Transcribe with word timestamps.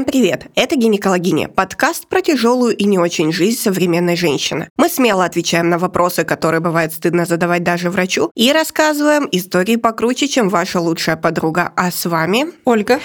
Всем 0.00 0.10
привет! 0.10 0.46
Это 0.54 0.76
«Гинекологиня»– 0.76 1.48
подкаст 1.54 2.06
про 2.06 2.22
тяжелую 2.22 2.74
и 2.74 2.84
не 2.84 2.98
очень 2.98 3.34
жизнь 3.34 3.60
современной 3.60 4.16
женщины. 4.16 4.70
Мы 4.78 4.88
смело 4.88 5.26
отвечаем 5.26 5.68
на 5.68 5.76
вопросы, 5.76 6.24
которые 6.24 6.62
бывает 6.62 6.94
стыдно 6.94 7.26
задавать 7.26 7.64
даже 7.64 7.90
врачу, 7.90 8.30
и 8.34 8.50
рассказываем 8.50 9.28
истории 9.30 9.76
покруче, 9.76 10.26
чем 10.26 10.48
ваша 10.48 10.80
лучшая 10.80 11.16
подруга. 11.16 11.70
А 11.76 11.90
с 11.90 12.06
вами 12.06 12.46
Ольга 12.64 12.98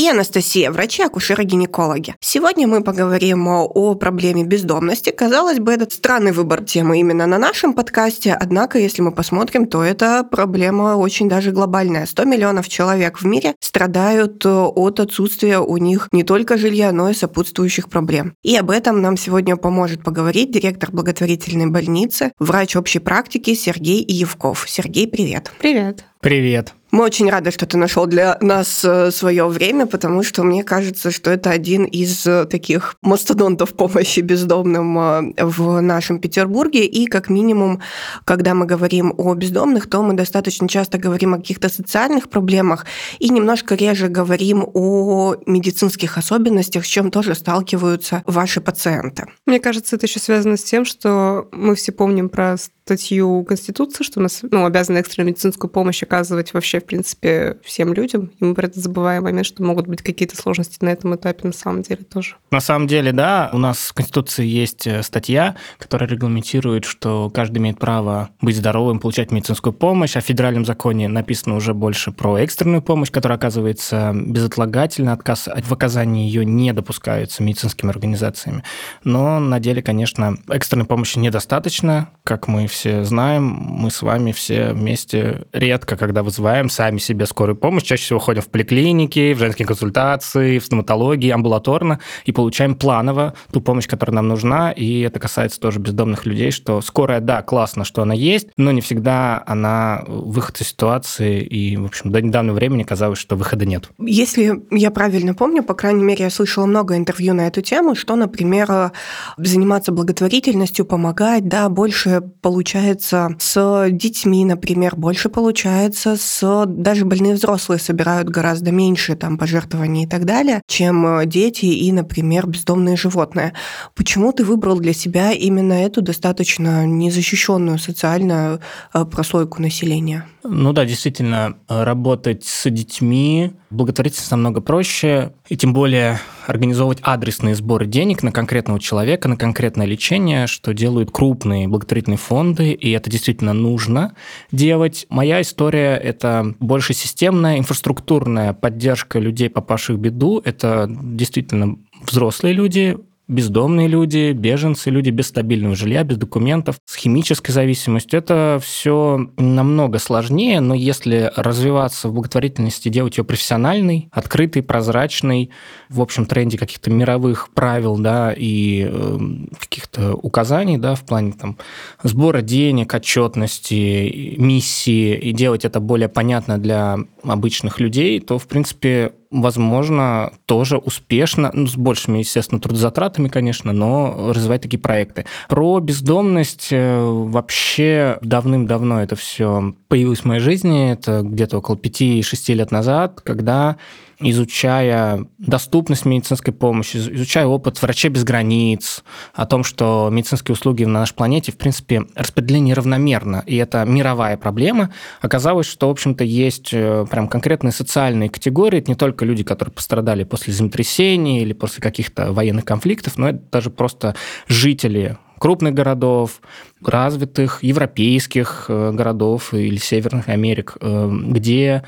и 0.00 0.08
Анастасия, 0.08 0.70
врачи-акушеры-гинекологи. 0.70 2.14
Сегодня 2.20 2.66
мы 2.66 2.82
поговорим 2.82 3.46
о 3.48 3.94
проблеме 3.96 4.44
бездомности. 4.44 5.10
Казалось 5.10 5.58
бы, 5.58 5.74
это 5.74 5.94
странный 5.94 6.32
выбор 6.32 6.64
темы 6.64 7.00
именно 7.00 7.26
на 7.26 7.36
нашем 7.36 7.74
подкасте, 7.74 8.32
однако, 8.32 8.78
если 8.78 9.02
мы 9.02 9.12
посмотрим, 9.12 9.66
то 9.66 9.84
это 9.84 10.24
проблема 10.24 10.96
очень 10.96 11.28
даже 11.28 11.50
глобальная. 11.50 12.06
100 12.06 12.24
миллионов 12.24 12.66
человек 12.66 13.18
в 13.18 13.26
мире 13.26 13.56
страдают 13.60 14.46
от 14.46 15.00
отсутствия 15.00 15.58
у 15.58 15.76
них 15.76 16.08
не 16.12 16.24
только 16.24 16.56
жилья, 16.56 16.92
но 16.92 17.10
и 17.10 17.14
сопутствующих 17.14 17.90
проблем. 17.90 18.32
И 18.42 18.56
об 18.56 18.70
этом 18.70 19.02
нам 19.02 19.18
сегодня 19.18 19.56
поможет 19.56 20.02
поговорить 20.02 20.50
директор 20.50 20.90
благотворительной 20.90 21.66
больницы, 21.66 22.32
врач 22.38 22.74
общей 22.74 23.00
практики 23.00 23.52
Сергей 23.52 24.02
Евков. 24.08 24.64
Сергей, 24.66 25.06
привет. 25.06 25.52
Привет. 25.58 26.06
Привет. 26.20 26.74
Мы 26.90 27.04
очень 27.04 27.30
рады, 27.30 27.52
что 27.52 27.66
ты 27.66 27.76
нашел 27.76 28.06
для 28.06 28.36
нас 28.40 28.84
э, 28.84 29.12
свое 29.12 29.46
время, 29.46 29.86
потому 29.86 30.24
что 30.24 30.42
мне 30.42 30.64
кажется, 30.64 31.12
что 31.12 31.30
это 31.30 31.50
один 31.50 31.84
из 31.84 32.26
э, 32.26 32.46
таких 32.46 32.96
мастодонтов 33.00 33.74
помощи 33.74 34.20
бездомным 34.20 34.98
э, 34.98 35.44
в 35.44 35.80
нашем 35.80 36.18
Петербурге. 36.18 36.84
И 36.84 37.06
как 37.06 37.30
минимум, 37.30 37.80
когда 38.24 38.54
мы 38.54 38.66
говорим 38.66 39.14
о 39.16 39.34
бездомных, 39.34 39.88
то 39.88 40.02
мы 40.02 40.14
достаточно 40.14 40.68
часто 40.68 40.98
говорим 40.98 41.34
о 41.34 41.36
каких-то 41.36 41.68
социальных 41.68 42.28
проблемах 42.28 42.86
и 43.20 43.28
немножко 43.28 43.76
реже 43.76 44.08
говорим 44.08 44.68
о 44.74 45.36
медицинских 45.46 46.18
особенностях, 46.18 46.84
с 46.84 46.88
чем 46.88 47.12
тоже 47.12 47.36
сталкиваются 47.36 48.24
ваши 48.26 48.60
пациенты. 48.60 49.26
Мне 49.46 49.60
кажется, 49.60 49.94
это 49.94 50.06
еще 50.06 50.18
связано 50.18 50.56
с 50.56 50.64
тем, 50.64 50.84
что 50.84 51.48
мы 51.52 51.76
все 51.76 51.92
помним 51.92 52.28
про 52.28 52.56
статью 52.58 53.44
Конституции, 53.44 54.02
что 54.02 54.18
у 54.18 54.22
нас 54.24 54.40
ну, 54.42 54.64
обязаны 54.64 54.98
экстренную 54.98 55.30
медицинскую 55.30 55.70
помощь 55.70 56.02
оказывать 56.10 56.52
вообще, 56.54 56.80
в 56.80 56.86
принципе, 56.86 57.58
всем 57.62 57.94
людям. 57.94 58.32
И 58.40 58.44
мы 58.44 58.54
про 58.56 58.66
это 58.66 58.80
забываем 58.80 59.22
момент, 59.22 59.46
что 59.46 59.62
могут 59.62 59.86
быть 59.86 60.02
какие-то 60.02 60.36
сложности 60.36 60.84
на 60.84 60.88
этом 60.88 61.14
этапе 61.14 61.46
на 61.46 61.52
самом 61.52 61.82
деле 61.82 62.02
тоже. 62.02 62.34
На 62.50 62.60
самом 62.60 62.88
деле, 62.88 63.12
да, 63.12 63.48
у 63.52 63.58
нас 63.58 63.78
в 63.78 63.94
Конституции 63.94 64.44
есть 64.44 64.88
э, 64.88 65.04
статья, 65.04 65.54
которая 65.78 66.10
регламентирует, 66.10 66.84
что 66.84 67.30
каждый 67.30 67.58
имеет 67.58 67.78
право 67.78 68.30
быть 68.40 68.56
здоровым, 68.56 68.98
получать 68.98 69.30
медицинскую 69.30 69.72
помощь, 69.72 70.16
а 70.16 70.20
в 70.20 70.24
федеральном 70.24 70.64
законе 70.64 71.06
написано 71.06 71.54
уже 71.54 71.74
больше 71.74 72.10
про 72.10 72.38
экстренную 72.38 72.82
помощь, 72.82 73.12
которая 73.12 73.38
оказывается 73.38 74.12
безотлагательно, 74.12 75.12
отказ 75.12 75.48
в 75.64 75.72
оказании 75.72 76.26
ее 76.26 76.44
не 76.44 76.72
допускаются 76.72 77.44
медицинскими 77.44 77.90
организациями. 77.90 78.64
Но 79.04 79.38
на 79.38 79.60
деле, 79.60 79.80
конечно, 79.80 80.36
экстренной 80.48 80.86
помощи 80.86 81.18
недостаточно, 81.18 82.10
как 82.24 82.48
мы 82.48 82.66
все 82.66 83.04
знаем, 83.04 83.44
мы 83.44 83.92
с 83.92 84.02
вами 84.02 84.32
все 84.32 84.72
вместе 84.72 85.46
редко, 85.52 85.99
когда 86.00 86.22
вызываем 86.22 86.70
сами 86.70 86.98
себе 86.98 87.26
скорую 87.26 87.56
помощь, 87.56 87.84
чаще 87.84 88.02
всего 88.04 88.18
ходим 88.18 88.42
в 88.42 88.48
поликлиники, 88.48 89.34
в 89.34 89.38
женские 89.38 89.66
консультации, 89.66 90.58
в 90.58 90.64
стоматологии, 90.64 91.30
амбулаторно 91.30 92.00
и 92.24 92.32
получаем 92.32 92.74
планово 92.74 93.34
ту 93.52 93.60
помощь, 93.60 93.86
которая 93.86 94.16
нам 94.16 94.28
нужна, 94.28 94.72
и 94.72 95.00
это 95.00 95.20
касается 95.20 95.60
тоже 95.60 95.78
бездомных 95.78 96.24
людей, 96.24 96.50
что 96.50 96.80
скорая, 96.80 97.20
да, 97.20 97.42
классно, 97.42 97.84
что 97.84 98.02
она 98.02 98.14
есть, 98.14 98.48
но 98.56 98.72
не 98.72 98.80
всегда 98.80 99.42
она 99.46 100.02
выход 100.08 100.60
из 100.60 100.68
ситуации, 100.68 101.42
и, 101.42 101.76
в 101.76 101.84
общем, 101.84 102.10
до 102.10 102.22
недавнего 102.22 102.54
времени 102.54 102.82
казалось, 102.82 103.18
что 103.18 103.36
выхода 103.36 103.66
нет. 103.66 103.90
Если 103.98 104.62
я 104.70 104.90
правильно 104.90 105.34
помню, 105.34 105.62
по 105.62 105.74
крайней 105.74 106.02
мере, 106.02 106.24
я 106.24 106.30
слышала 106.30 106.64
много 106.64 106.96
интервью 106.96 107.34
на 107.34 107.46
эту 107.46 107.60
тему, 107.60 107.94
что, 107.94 108.16
например, 108.16 108.92
заниматься 109.36 109.92
благотворительностью, 109.92 110.86
помогать, 110.86 111.46
да, 111.46 111.68
больше 111.68 112.22
получается 112.40 113.36
с 113.38 113.88
детьми, 113.90 114.46
например, 114.46 114.96
больше 114.96 115.28
получается 115.28 115.89
с... 115.96 116.64
Даже 116.66 117.04
больные 117.04 117.34
взрослые 117.34 117.78
собирают 117.78 118.28
гораздо 118.28 118.70
меньше 118.72 119.16
там 119.16 119.38
пожертвований 119.38 120.04
и 120.04 120.06
так 120.06 120.24
далее, 120.24 120.62
чем 120.66 121.06
э, 121.06 121.26
дети 121.26 121.66
и, 121.66 121.92
например, 121.92 122.46
бездомные 122.46 122.96
животные. 122.96 123.52
Почему 123.94 124.32
ты 124.32 124.44
выбрал 124.44 124.78
для 124.78 124.92
себя 124.92 125.32
именно 125.32 125.72
эту 125.72 126.02
достаточно 126.02 126.86
незащищенную 126.86 127.78
социальную 127.78 128.60
э, 128.94 129.04
прослойку 129.04 129.62
населения? 129.62 130.26
Ну 130.42 130.72
да, 130.72 130.84
действительно, 130.84 131.56
работать 131.68 132.44
с 132.44 132.68
детьми 132.70 133.52
благотворительность 133.70 134.30
намного 134.30 134.60
проще, 134.60 135.32
и 135.50 135.56
тем 135.56 135.72
более 135.72 136.20
организовывать 136.46 137.00
адресные 137.02 137.56
сборы 137.56 137.86
денег 137.86 138.22
на 138.22 138.30
конкретного 138.30 138.78
человека, 138.78 139.28
на 139.28 139.36
конкретное 139.36 139.84
лечение, 139.84 140.46
что 140.46 140.72
делают 140.72 141.10
крупные 141.10 141.66
благотворительные 141.66 142.18
фонды, 142.18 142.72
и 142.72 142.90
это 142.92 143.10
действительно 143.10 143.52
нужно 143.52 144.14
делать. 144.52 145.06
Моя 145.10 145.42
история– 145.42 145.96
это 146.02 146.54
больше 146.60 146.94
системная, 146.94 147.58
инфраструктурная 147.58 148.52
поддержка 148.52 149.18
людей, 149.18 149.50
попавших 149.50 149.96
в 149.96 150.00
беду. 150.00 150.40
Это 150.44 150.86
действительно 150.88 151.78
взрослые 152.00 152.54
люди, 152.54 152.96
бездомные 153.30 153.86
люди, 153.86 154.32
беженцы, 154.32 154.90
люди 154.90 155.10
без 155.10 155.28
стабильного 155.28 155.76
жилья, 155.76 156.02
без 156.02 156.16
документов, 156.16 156.76
с 156.84 156.96
химической 156.96 157.52
зависимостью. 157.52 158.18
Это 158.18 158.60
все 158.62 159.30
намного 159.36 159.98
сложнее, 159.98 160.60
но 160.60 160.74
если 160.74 161.32
развиваться 161.36 162.08
в 162.08 162.12
благотворительности, 162.12 162.88
делать 162.88 163.18
ее 163.18 163.24
профессиональной, 163.24 164.08
открытой, 164.10 164.62
прозрачной, 164.62 165.50
в 165.88 166.00
общем 166.00 166.26
тренде 166.26 166.58
каких-то 166.58 166.90
мировых 166.90 167.50
правил, 167.54 167.96
да, 167.96 168.34
и 168.36 168.88
э, 168.90 169.18
каких-то 169.58 170.14
указаний, 170.14 170.76
да, 170.76 170.96
в 170.96 171.04
плане 171.06 171.32
там 171.32 171.56
сбора 172.02 172.42
денег, 172.42 172.92
отчетности, 172.92 174.34
миссии, 174.38 175.14
и 175.14 175.32
делать 175.32 175.64
это 175.64 175.78
более 175.78 176.08
понятно 176.08 176.58
для 176.58 176.98
обычных 177.22 177.78
людей, 177.78 178.18
то, 178.18 178.38
в 178.38 178.48
принципе, 178.48 179.12
возможно, 179.30 180.32
тоже 180.46 180.76
успешно, 180.76 181.50
ну, 181.54 181.66
с 181.66 181.76
большими, 181.76 182.18
естественно, 182.18 182.60
трудозатратами, 182.60 183.28
конечно, 183.28 183.72
но 183.72 184.32
развивать 184.32 184.62
такие 184.62 184.78
проекты. 184.78 185.26
Про 185.48 185.80
бездомность 185.80 186.68
э, 186.72 187.00
вообще 187.00 188.18
давным-давно 188.22 189.02
это 189.02 189.16
все 189.16 189.74
появилось 189.88 190.20
в 190.20 190.24
моей 190.24 190.40
жизни, 190.40 190.90
это 190.92 191.22
где-то 191.22 191.58
около 191.58 191.76
5-6 191.76 192.54
лет 192.54 192.70
назад, 192.70 193.20
когда 193.20 193.76
изучая 194.20 195.26
доступность 195.38 196.04
медицинской 196.04 196.52
помощи, 196.52 196.96
изучая 196.96 197.46
опыт 197.46 197.80
врачей 197.80 198.10
без 198.10 198.24
границ, 198.24 199.02
о 199.34 199.46
том, 199.46 199.64
что 199.64 200.08
медицинские 200.12 200.52
услуги 200.52 200.84
на 200.84 201.00
нашей 201.00 201.14
планете, 201.14 201.52
в 201.52 201.56
принципе, 201.56 202.02
распределены 202.14 202.68
неравномерно, 202.68 203.42
и 203.46 203.56
это 203.56 203.84
мировая 203.84 204.36
проблема, 204.36 204.92
оказалось, 205.20 205.66
что, 205.66 205.88
в 205.88 205.90
общем-то, 205.90 206.24
есть 206.24 206.70
э, 206.72 207.06
прям 207.10 207.28
конкретные 207.28 207.72
социальные 207.72 208.28
категории, 208.28 208.78
это 208.78 208.90
не 208.90 208.96
только 208.96 209.24
люди, 209.24 209.42
которые 209.42 209.72
пострадали 209.72 210.24
после 210.24 210.52
землетрясений 210.52 211.40
или 211.40 211.52
после 211.52 211.82
каких-то 211.82 212.32
военных 212.32 212.64
конфликтов, 212.64 213.16
но 213.16 213.30
это 213.30 213.42
даже 213.50 213.70
просто 213.70 214.14
жители 214.46 215.18
крупных 215.38 215.72
городов, 215.72 216.42
развитых 216.84 217.62
европейских 217.62 218.66
э, 218.68 218.92
городов 218.92 219.54
или 219.54 219.78
Северных 219.78 220.28
Америк, 220.28 220.76
э, 220.80 221.10
где 221.10 221.82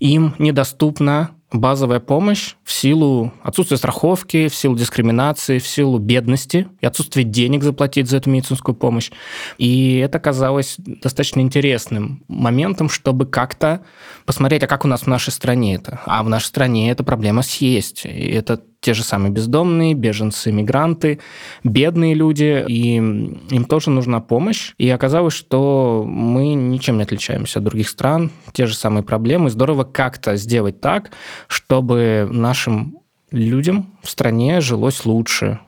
им 0.00 0.34
недоступна 0.38 1.30
базовая 1.52 2.00
помощь 2.00 2.54
в 2.64 2.72
силу 2.72 3.32
отсутствия 3.42 3.76
страховки, 3.76 4.48
в 4.48 4.54
силу 4.54 4.76
дискриминации, 4.76 5.58
в 5.58 5.66
силу 5.66 5.98
бедности 5.98 6.68
и 6.80 6.86
отсутствия 6.86 7.24
денег 7.24 7.62
заплатить 7.62 8.08
за 8.08 8.18
эту 8.18 8.30
медицинскую 8.30 8.74
помощь. 8.74 9.10
И 9.58 9.96
это 9.98 10.20
казалось 10.20 10.76
достаточно 10.78 11.40
интересным 11.40 12.24
моментом, 12.28 12.88
чтобы 12.88 13.26
как-то 13.26 13.82
посмотреть, 14.26 14.62
а 14.62 14.66
как 14.66 14.84
у 14.84 14.88
нас 14.88 15.02
в 15.02 15.06
нашей 15.06 15.30
стране 15.30 15.74
это. 15.74 16.00
А 16.06 16.22
в 16.22 16.28
нашей 16.28 16.46
стране 16.46 16.90
эта 16.90 17.02
проблема 17.04 17.42
есть. 17.60 18.04
И 18.04 18.08
это 18.08 18.62
те 18.80 18.94
же 18.94 19.04
самые 19.04 19.30
бездомные, 19.30 19.94
беженцы, 19.94 20.50
мигранты, 20.52 21.20
бедные 21.64 22.14
люди, 22.14 22.64
и 22.66 22.96
им 22.96 23.64
тоже 23.68 23.90
нужна 23.90 24.20
помощь. 24.20 24.72
И 24.78 24.88
оказалось, 24.88 25.34
что 25.34 26.04
мы 26.06 26.54
ничем 26.54 26.96
не 26.96 27.02
отличаемся 27.02 27.58
от 27.58 27.64
других 27.66 27.88
стран, 27.88 28.30
те 28.52 28.66
же 28.66 28.74
самые 28.74 29.02
проблемы. 29.02 29.50
Здорово 29.50 29.84
как-то 29.84 30.36
сделать 30.36 30.80
так, 30.80 31.10
чтобы 31.46 32.26
нашим 32.30 32.98
людям 33.30 33.92
в 34.02 34.10
стране 34.10 34.60
жилось 34.60 35.04
лучше. 35.04 35.60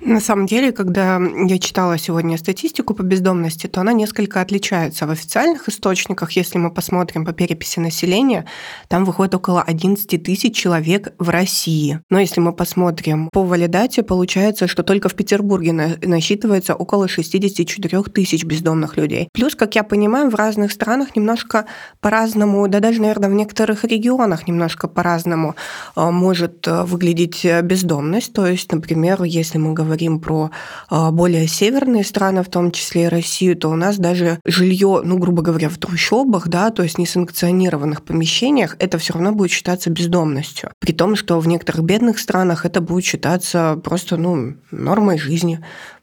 На 0.00 0.18
самом 0.18 0.46
деле, 0.46 0.72
когда 0.72 1.20
я 1.20 1.58
читала 1.58 1.98
сегодня 1.98 2.38
статистику 2.38 2.94
по 2.94 3.02
бездомности, 3.02 3.66
то 3.66 3.82
она 3.82 3.92
несколько 3.92 4.40
отличается. 4.40 5.06
В 5.06 5.10
официальных 5.10 5.68
источниках, 5.68 6.32
если 6.32 6.56
мы 6.56 6.70
посмотрим 6.70 7.26
по 7.26 7.32
переписи 7.32 7.80
населения, 7.80 8.46
там 8.88 9.04
выходит 9.04 9.34
около 9.34 9.62
11 9.62 10.22
тысяч 10.22 10.56
человек 10.56 11.12
в 11.18 11.28
России. 11.28 12.00
Но 12.08 12.18
если 12.18 12.40
мы 12.40 12.54
посмотрим 12.54 13.28
по 13.30 13.44
валидате, 13.44 14.02
получается, 14.02 14.68
что 14.68 14.82
только 14.82 15.10
в 15.10 15.14
Петербурге 15.14 15.72
насчитывается 15.72 16.74
около 16.74 17.06
64 17.06 18.02
тысяч 18.04 18.44
бездомных 18.44 18.96
людей. 18.96 19.28
Плюс, 19.34 19.54
как 19.54 19.74
я 19.74 19.82
понимаю, 19.84 20.30
в 20.30 20.34
разных 20.34 20.72
странах 20.72 21.14
немножко 21.14 21.66
по-разному, 22.00 22.66
да 22.68 22.80
даже, 22.80 23.02
наверное, 23.02 23.28
в 23.28 23.34
некоторых 23.34 23.84
регионах 23.84 24.48
немножко 24.48 24.88
по-разному 24.88 25.56
э, 25.94 26.10
может 26.10 26.66
э, 26.66 26.84
выглядеть 26.84 27.44
бездомность. 27.62 28.32
То 28.32 28.46
есть, 28.46 28.72
например, 28.72 29.22
если 29.24 29.58
мы 29.58 29.74
говорим 29.74 29.89
говорим 29.90 30.20
про 30.20 30.50
а, 30.88 31.10
более 31.10 31.48
северные 31.48 32.04
страны, 32.04 32.44
в 32.44 32.48
том 32.48 32.70
числе 32.70 33.04
и 33.04 33.08
Россию, 33.08 33.56
то 33.56 33.68
у 33.70 33.74
нас 33.74 33.98
даже 33.98 34.38
жилье, 34.44 35.02
ну, 35.04 35.18
грубо 35.18 35.42
говоря, 35.42 35.68
в 35.68 35.78
трущобах, 35.78 36.46
да, 36.46 36.70
то 36.70 36.84
есть 36.84 36.96
несанкционированных 36.96 38.02
помещениях, 38.02 38.76
это 38.78 38.98
все 38.98 39.14
равно 39.14 39.32
будет 39.32 39.50
считаться 39.50 39.90
бездомностью. 39.90 40.70
При 40.78 40.92
том, 40.92 41.16
что 41.16 41.40
в 41.40 41.48
некоторых 41.48 41.82
бедных 41.82 42.20
странах 42.20 42.64
это 42.64 42.80
будет 42.80 43.04
считаться 43.04 43.80
просто, 43.82 44.16
ну, 44.16 44.54
нормой 44.70 45.18
жизни 45.18 45.58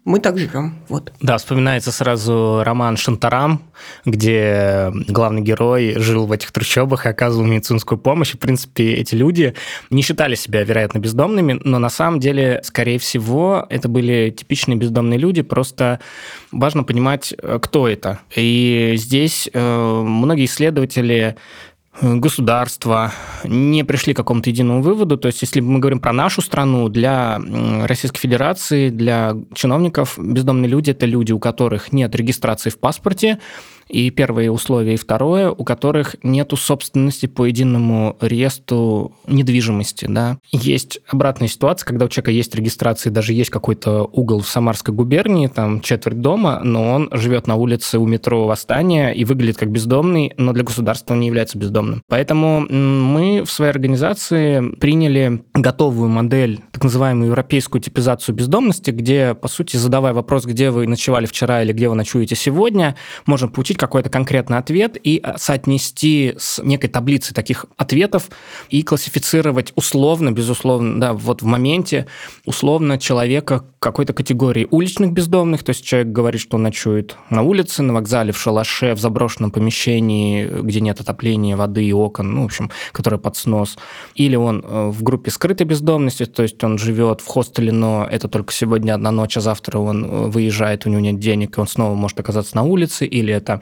мы 0.07 0.21
так 0.21 0.37
живем. 0.37 0.75
Вот. 0.87 1.11
Да, 1.19 1.37
вспоминается 1.37 1.91
сразу 1.91 2.61
роман 2.63 2.95
«Шантарам», 2.95 3.61
где 4.05 4.89
главный 5.09 5.41
герой 5.41 5.95
жил 5.97 6.25
в 6.25 6.31
этих 6.31 6.53
трущобах 6.53 7.05
и 7.05 7.09
оказывал 7.09 7.45
медицинскую 7.45 7.99
помощь. 7.99 8.33
в 8.33 8.39
принципе, 8.39 8.93
эти 8.93 9.15
люди 9.15 9.53
не 9.89 10.01
считали 10.01 10.35
себя, 10.35 10.63
вероятно, 10.63 10.99
бездомными, 10.99 11.59
но 11.61 11.77
на 11.77 11.89
самом 11.89 12.21
деле, 12.21 12.61
скорее 12.63 12.99
всего, 12.99 13.67
это 13.69 13.89
были 13.89 14.29
типичные 14.29 14.77
бездомные 14.77 15.19
люди, 15.19 15.41
просто 15.41 15.99
важно 16.53 16.85
понимать, 16.85 17.35
кто 17.61 17.85
это. 17.89 18.19
И 18.33 18.93
здесь 18.95 19.49
э, 19.51 20.01
многие 20.05 20.45
исследователи 20.45 21.35
государства 22.01 23.11
не 23.43 23.83
пришли 23.83 24.13
к 24.13 24.17
какому-то 24.17 24.49
единому 24.49 24.81
выводу. 24.81 25.17
То 25.17 25.27
есть, 25.27 25.41
если 25.41 25.59
мы 25.59 25.79
говорим 25.79 25.99
про 25.99 26.13
нашу 26.13 26.41
страну, 26.41 26.89
для 26.89 27.39
Российской 27.85 28.19
Федерации, 28.19 28.89
для 28.89 29.35
чиновников 29.53 30.17
бездомные 30.17 30.69
люди– 30.69 30.91
это 30.91 31.05
люди, 31.05 31.31
у 31.31 31.39
которых 31.39 31.91
нет 31.93 32.15
регистрации 32.15 32.69
в 32.69 32.79
паспорте, 32.79 33.39
и 33.89 34.09
первое 34.09 34.49
условие, 34.49 34.95
и 34.95 34.97
второе, 34.97 35.49
у 35.51 35.63
которых 35.63 36.15
нет 36.23 36.47
собственности 36.57 37.25
по 37.25 37.45
единому 37.45 38.17
реестру 38.21 39.13
недвижимости. 39.27 40.05
Да. 40.09 40.37
Есть 40.51 40.99
обратная 41.07 41.47
ситуация, 41.47 41.85
когда 41.87 42.05
у 42.05 42.09
человека 42.09 42.31
есть 42.31 42.55
регистрация, 42.55 43.11
даже 43.11 43.33
есть 43.33 43.49
какой-то 43.49 44.03
угол 44.03 44.41
в 44.41 44.47
Самарской 44.47 44.93
губернии, 44.93 45.47
там 45.47 45.81
четверть 45.81 46.21
дома, 46.21 46.61
но 46.63 46.93
он 46.93 47.09
живет 47.11 47.47
на 47.47 47.55
улице 47.55 47.99
у 47.99 48.05
метро 48.05 48.47
Восстания 48.47 49.11
и 49.11 49.25
выглядит 49.25 49.57
как 49.57 49.71
бездомный, 49.71 50.33
но 50.37 50.53
для 50.53 50.63
государства 50.63 51.13
он 51.13 51.21
не 51.21 51.27
является 51.27 51.57
бездомным. 51.57 52.01
Поэтому 52.07 52.61
мы 52.61 53.43
в 53.45 53.51
своей 53.51 53.71
организации 53.71 54.75
приняли 54.75 55.43
готовую 55.53 56.09
модель, 56.09 56.61
так 56.71 56.83
называемую 56.83 57.27
европейскую 57.27 57.81
типизацию 57.81 58.35
бездомности, 58.35 58.91
где, 58.91 59.33
по 59.33 59.47
сути, 59.47 59.77
задавая 59.77 60.13
вопрос, 60.13 60.45
где 60.45 60.71
вы 60.71 60.87
ночевали 60.87 61.25
вчера 61.25 61.63
или 61.63 61.73
где 61.73 61.89
вы 61.89 61.95
ночуете 61.95 62.35
сегодня, 62.35 62.95
можно 63.25 63.47
получить 63.47 63.76
какой-то 63.77 64.09
конкретный 64.09 64.57
ответ 64.57 64.97
и 65.01 65.21
э, 65.23 65.33
соотнести 65.37 66.35
с 66.37 66.61
некой 66.63 66.89
таблицей 66.89 67.33
таких 67.33 67.65
ответов 67.77 68.29
и 68.69 68.83
классифицировать 68.83 69.71
условно, 69.75 70.31
безусловно, 70.31 70.99
да, 70.99 71.13
вот 71.13 71.41
в 71.41 71.45
моменте 71.45 72.07
условно 72.45 72.97
человека 72.97 73.63
какой-то 73.79 74.13
категории 74.13 74.67
уличных 74.69 75.11
бездомных, 75.11 75.63
то 75.63 75.69
есть 75.69 75.85
человек 75.85 76.09
говорит, 76.09 76.41
что 76.41 76.57
он 76.57 76.63
ночует 76.63 77.15
на 77.29 77.43
улице, 77.43 77.83
на 77.83 77.93
вокзале, 77.93 78.31
в 78.31 78.37
шалаше, 78.37 78.93
в 78.93 78.99
заброшенном 78.99 79.51
помещении, 79.51 80.45
где 80.61 80.81
нет 80.81 80.99
отопления, 80.99 81.55
воды 81.55 81.85
и 81.85 81.93
окон, 81.93 82.33
ну, 82.33 82.41
в 82.41 82.45
общем, 82.45 82.71
которое 82.91 83.17
под 83.17 83.37
снос. 83.37 83.77
Или 84.15 84.35
он 84.35 84.63
э, 84.65 84.87
в 84.89 85.03
группе 85.03 85.31
скрытой 85.31 85.65
бездомности, 85.65 86.25
то 86.25 86.43
есть 86.43 86.63
он 86.63 86.77
живет 86.77 87.21
в 87.21 87.27
хостеле, 87.27 87.71
но 87.71 88.07
это 88.09 88.27
только 88.27 88.51
сегодня 88.51 88.93
одна 88.93 89.11
ночь, 89.11 89.37
а 89.37 89.41
завтра 89.41 89.79
он 89.79 90.05
э, 90.05 90.27
выезжает, 90.27 90.85
у 90.85 90.89
него 90.89 91.01
нет 91.01 91.19
денег, 91.19 91.57
и 91.57 91.61
он 91.61 91.67
снова 91.67 91.93
может 91.93 92.19
оказаться 92.19 92.55
на 92.55 92.63
улице, 92.63 93.05
или 93.05 93.33
это 93.33 93.61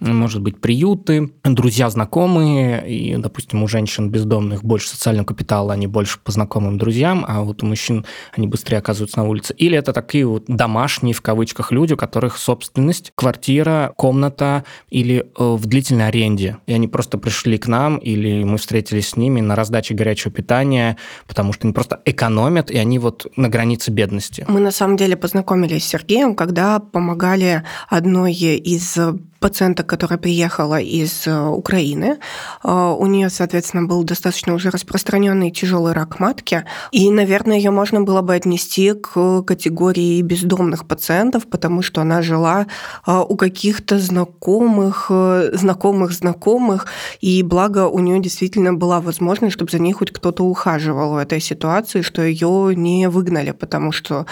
может 0.00 0.42
быть, 0.42 0.60
приюты, 0.60 1.32
друзья, 1.44 1.88
знакомые, 1.88 2.86
и, 2.88 3.16
допустим, 3.16 3.62
у 3.62 3.68
женщин 3.68 4.10
бездомных 4.10 4.62
больше 4.62 4.88
социального 4.88 5.24
капитала, 5.24 5.72
они 5.72 5.86
больше 5.86 6.18
по 6.22 6.32
знакомым 6.32 6.76
друзьям, 6.76 7.24
а 7.26 7.40
вот 7.42 7.62
у 7.62 7.66
мужчин 7.66 8.04
они 8.36 8.46
быстрее 8.46 8.78
оказываются 8.78 9.18
на 9.18 9.28
улице. 9.28 9.54
Или 9.54 9.78
это 9.78 9.92
такие 9.92 10.26
вот 10.26 10.44
домашние, 10.48 11.14
в 11.14 11.22
кавычках, 11.22 11.72
люди, 11.72 11.94
у 11.94 11.96
которых 11.96 12.36
собственность, 12.36 13.12
квартира, 13.14 13.92
комната 13.96 14.64
или 14.90 15.20
э, 15.20 15.24
в 15.38 15.64
длительной 15.66 16.08
аренде. 16.08 16.58
И 16.66 16.74
они 16.74 16.88
просто 16.88 17.16
пришли 17.16 17.56
к 17.56 17.66
нам, 17.66 17.96
или 17.96 18.44
мы 18.44 18.58
встретились 18.58 19.08
с 19.08 19.16
ними 19.16 19.40
на 19.40 19.56
раздаче 19.56 19.94
горячего 19.94 20.32
питания, 20.32 20.98
потому 21.26 21.52
что 21.52 21.66
они 21.66 21.72
просто 21.72 22.02
экономят, 22.04 22.70
и 22.70 22.76
они 22.76 22.98
вот 22.98 23.26
на 23.36 23.48
границе 23.48 23.90
бедности. 23.90 24.44
Мы 24.48 24.60
на 24.60 24.70
самом 24.70 24.96
деле 24.96 25.16
познакомились 25.16 25.84
с 25.84 25.88
Сергеем, 25.88 26.34
когда 26.34 26.80
помогали 26.80 27.62
одной 27.88 28.34
из 28.34 28.98
пациенток, 29.40 29.85
которая 29.86 30.18
приехала 30.18 30.80
из 30.80 31.26
э, 31.26 31.46
Украины. 31.48 32.18
Э, 32.62 32.96
у 32.98 33.06
нее, 33.06 33.30
соответственно, 33.30 33.86
был 33.86 34.04
достаточно 34.04 34.54
уже 34.54 34.70
распространенный 34.70 35.50
тяжелый 35.50 35.92
рак 35.92 36.20
матки. 36.20 36.64
И, 36.92 37.10
наверное, 37.10 37.56
ее 37.56 37.70
можно 37.70 38.02
было 38.02 38.22
бы 38.22 38.34
отнести 38.34 38.92
к 38.92 39.42
категории 39.42 40.20
бездомных 40.22 40.86
пациентов, 40.86 41.46
потому 41.46 41.82
что 41.82 42.00
она 42.00 42.22
жила 42.22 42.66
э, 43.06 43.24
у 43.28 43.36
каких-то 43.36 43.98
знакомых, 43.98 45.10
знакомых, 45.52 46.12
знакомых. 46.12 46.86
И 47.20 47.42
благо 47.42 47.86
у 47.86 47.98
нее 48.00 48.20
действительно 48.20 48.74
была 48.74 49.00
возможность, 49.00 49.54
чтобы 49.54 49.70
за 49.70 49.78
ней 49.78 49.92
хоть 49.92 50.10
кто-то 50.10 50.44
ухаживал 50.44 51.14
в 51.14 51.16
этой 51.16 51.40
ситуации, 51.40 52.02
что 52.02 52.22
ее 52.22 52.74
не 52.76 53.08
выгнали, 53.08 53.52
потому 53.52 53.92
что 53.92 54.26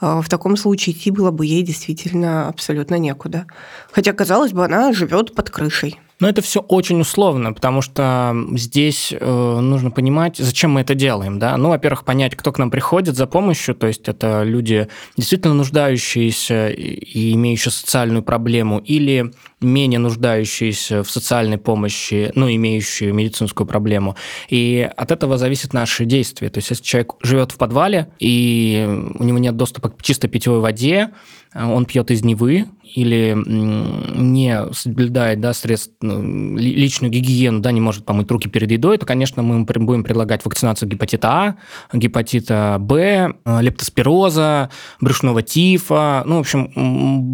в 0.00 0.28
таком 0.28 0.56
случае 0.56 0.94
идти 0.94 1.10
было 1.10 1.30
бы 1.30 1.46
ей 1.46 1.62
действительно 1.62 2.48
абсолютно 2.48 2.96
некуда. 2.96 3.46
Хотя, 3.92 4.12
казалось 4.12 4.52
бы, 4.52 4.64
она 4.64 4.92
живет 4.98 5.34
под 5.34 5.50
крышей. 5.50 5.98
Но 6.20 6.28
это 6.28 6.42
все 6.42 6.60
очень 6.60 7.00
условно, 7.00 7.52
потому 7.52 7.80
что 7.80 8.34
здесь 8.54 9.12
э, 9.12 9.60
нужно 9.60 9.92
понимать, 9.92 10.36
зачем 10.38 10.72
мы 10.72 10.80
это 10.80 10.96
делаем. 10.96 11.38
Да? 11.38 11.56
Ну, 11.56 11.68
во-первых, 11.68 12.04
понять, 12.04 12.34
кто 12.34 12.50
к 12.50 12.58
нам 12.58 12.72
приходит 12.72 13.16
за 13.16 13.28
помощью, 13.28 13.76
то 13.76 13.86
есть 13.86 14.08
это 14.08 14.42
люди 14.42 14.88
действительно 15.16 15.54
нуждающиеся 15.54 16.70
и 16.70 17.34
имеющие 17.34 17.70
социальную 17.70 18.24
проблему, 18.24 18.80
или 18.80 19.32
менее 19.60 19.98
нуждающиеся 19.98 21.02
в 21.02 21.10
социальной 21.10 21.58
помощи, 21.58 22.30
ну, 22.34 22.50
имеющие 22.50 23.12
медицинскую 23.12 23.66
проблему. 23.66 24.16
И 24.48 24.88
от 24.96 25.10
этого 25.10 25.38
зависит 25.38 25.72
наши 25.72 26.04
действия. 26.04 26.48
То 26.48 26.58
есть 26.58 26.70
если 26.70 26.84
человек 26.84 27.14
живет 27.22 27.52
в 27.52 27.56
подвале, 27.56 28.08
и 28.18 28.86
у 29.18 29.24
него 29.24 29.38
нет 29.38 29.56
доступа 29.56 29.90
к 29.90 30.02
чистой 30.02 30.28
питьевой 30.28 30.60
воде, 30.60 31.10
он 31.54 31.86
пьет 31.86 32.10
из 32.10 32.22
Невы 32.22 32.66
или 32.94 33.34
не 33.46 34.72
соблюдает 34.72 35.40
да, 35.40 35.52
средств, 35.52 35.92
ну, 36.00 36.56
личную 36.56 37.10
гигиену, 37.10 37.60
да, 37.60 37.72
не 37.72 37.80
может 37.80 38.04
помыть 38.04 38.30
руки 38.30 38.48
перед 38.48 38.70
едой, 38.70 38.98
то, 38.98 39.06
конечно, 39.06 39.42
мы 39.42 39.64
будем 39.64 40.04
предлагать 40.04 40.44
вакцинацию 40.44 40.88
гепатита 40.88 41.28
А, 41.28 41.56
гепатита 41.92 42.76
Б, 42.78 43.34
лептоспироза, 43.44 44.70
брюшного 45.00 45.42
тифа, 45.42 46.22
ну, 46.26 46.36
в 46.36 46.40
общем, 46.40 46.70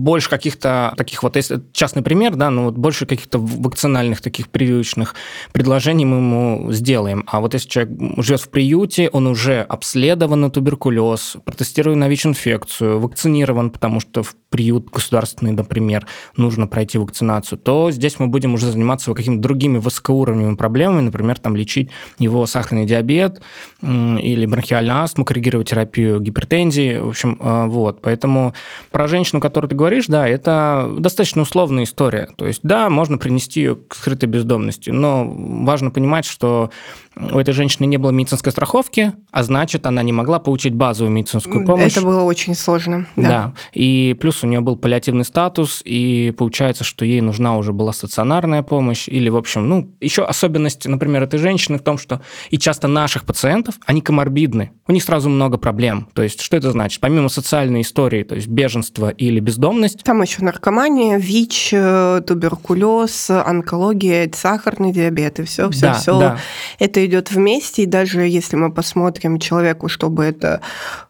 больше 0.04 0.30
каких-то 0.30 0.94
таких 0.96 1.22
вот, 1.22 1.36
если 1.36 1.62
частный 1.72 2.02
пример, 2.02 2.13
да, 2.36 2.50
ну, 2.50 2.64
вот 2.64 2.76
больше 2.76 3.06
каких-то 3.06 3.38
вакцинальных 3.38 4.20
таких 4.20 4.48
прививочных 4.48 5.14
предложений 5.52 6.06
мы 6.06 6.16
ему 6.16 6.72
сделаем. 6.72 7.24
А 7.26 7.40
вот 7.40 7.54
если 7.54 7.68
человек 7.68 7.92
живет 8.18 8.40
в 8.40 8.48
приюте, 8.48 9.08
он 9.12 9.26
уже 9.26 9.60
обследован 9.62 10.40
на 10.40 10.50
туберкулез, 10.50 11.36
протестирован 11.44 11.98
на 11.98 12.08
ВИЧ-инфекцию, 12.08 13.00
вакцинирован, 13.00 13.70
потому 13.70 14.00
что 14.00 14.22
в 14.22 14.34
приют 14.54 14.88
государственный, 14.88 15.50
например, 15.50 16.06
нужно 16.36 16.68
пройти 16.68 16.96
вакцинацию, 16.96 17.58
то 17.58 17.90
здесь 17.90 18.20
мы 18.20 18.28
будем 18.28 18.54
уже 18.54 18.70
заниматься 18.70 19.12
какими-то 19.12 19.42
другими 19.42 19.78
высокоуровневыми 19.78 20.54
проблемами, 20.54 21.00
например, 21.00 21.40
там 21.40 21.56
лечить 21.56 21.90
его 22.20 22.46
сахарный 22.46 22.86
диабет 22.86 23.42
или 23.82 24.46
бронхиальную 24.46 25.02
астму, 25.02 25.24
коррегировать 25.24 25.70
терапию 25.70 26.20
гипертензии, 26.20 26.98
в 26.98 27.08
общем, 27.08 27.36
э, 27.40 27.66
вот. 27.66 28.00
Поэтому 28.00 28.54
про 28.92 29.08
женщину, 29.08 29.40
которую 29.40 29.70
ты 29.70 29.74
говоришь, 29.74 30.06
да, 30.06 30.28
это 30.28 30.88
достаточно 30.98 31.42
условная 31.42 31.82
история. 31.82 32.03
То 32.10 32.46
есть, 32.46 32.60
да, 32.62 32.90
можно 32.90 33.18
принести 33.18 33.60
ее 33.60 33.76
к 33.76 33.94
скрытой 33.94 34.28
бездомности, 34.28 34.90
но 34.90 35.24
важно 35.26 35.90
понимать, 35.90 36.24
что 36.24 36.70
у 37.16 37.38
этой 37.38 37.52
женщины 37.52 37.86
не 37.86 37.96
было 37.96 38.10
медицинской 38.10 38.50
страховки, 38.50 39.12
а 39.30 39.42
значит, 39.42 39.86
она 39.86 40.02
не 40.02 40.12
могла 40.12 40.38
получить 40.38 40.74
базовую 40.74 41.12
медицинскую 41.12 41.64
помощь. 41.64 41.92
Это 41.92 42.04
было 42.04 42.22
очень 42.22 42.54
сложно. 42.54 43.06
Да. 43.16 43.28
да. 43.28 43.54
И 43.72 44.16
плюс 44.20 44.42
у 44.42 44.46
нее 44.46 44.60
был 44.60 44.76
паллиативный 44.76 45.24
статус, 45.24 45.80
и 45.84 46.34
получается, 46.36 46.82
что 46.84 47.04
ей 47.04 47.20
нужна 47.20 47.56
уже 47.56 47.72
была 47.72 47.92
стационарная 47.92 48.62
помощь, 48.62 49.08
или, 49.08 49.28
в 49.28 49.36
общем, 49.36 49.68
ну, 49.68 49.94
еще 50.00 50.24
особенность, 50.24 50.86
например, 50.86 51.22
этой 51.22 51.38
женщины 51.38 51.78
в 51.78 51.82
том, 51.82 51.98
что 51.98 52.20
и 52.50 52.58
часто 52.58 52.88
наших 52.88 53.24
пациентов, 53.24 53.76
они 53.86 54.00
коморбидны, 54.00 54.72
у 54.88 54.92
них 54.92 55.02
сразу 55.02 55.28
много 55.28 55.56
проблем. 55.56 56.08
То 56.14 56.22
есть, 56.22 56.40
что 56.40 56.56
это 56.56 56.70
значит? 56.72 57.00
Помимо 57.00 57.28
социальной 57.28 57.82
истории, 57.82 58.24
то 58.24 58.34
есть 58.34 58.48
беженство 58.48 59.08
или 59.10 59.40
бездомность. 59.40 60.02
Там 60.02 60.22
еще 60.22 60.42
наркомания, 60.42 61.18
ВИЧ, 61.18 61.70
э, 61.74 61.78
туберкулез, 62.26 63.30
онкология, 63.30 64.30
сахарный 64.32 64.92
диабет 64.92 65.40
и 65.40 65.44
все, 65.44 65.70
все, 65.70 65.80
Да, 65.80 65.94
все. 65.94 66.18
да. 66.18 66.38
Это 66.78 67.04
идет 67.04 67.30
вместе, 67.30 67.82
и 67.82 67.86
даже 67.86 68.22
если 68.22 68.56
мы 68.56 68.72
посмотрим 68.72 69.38
человеку, 69.38 69.88
чтобы 69.88 70.24
это 70.24 70.60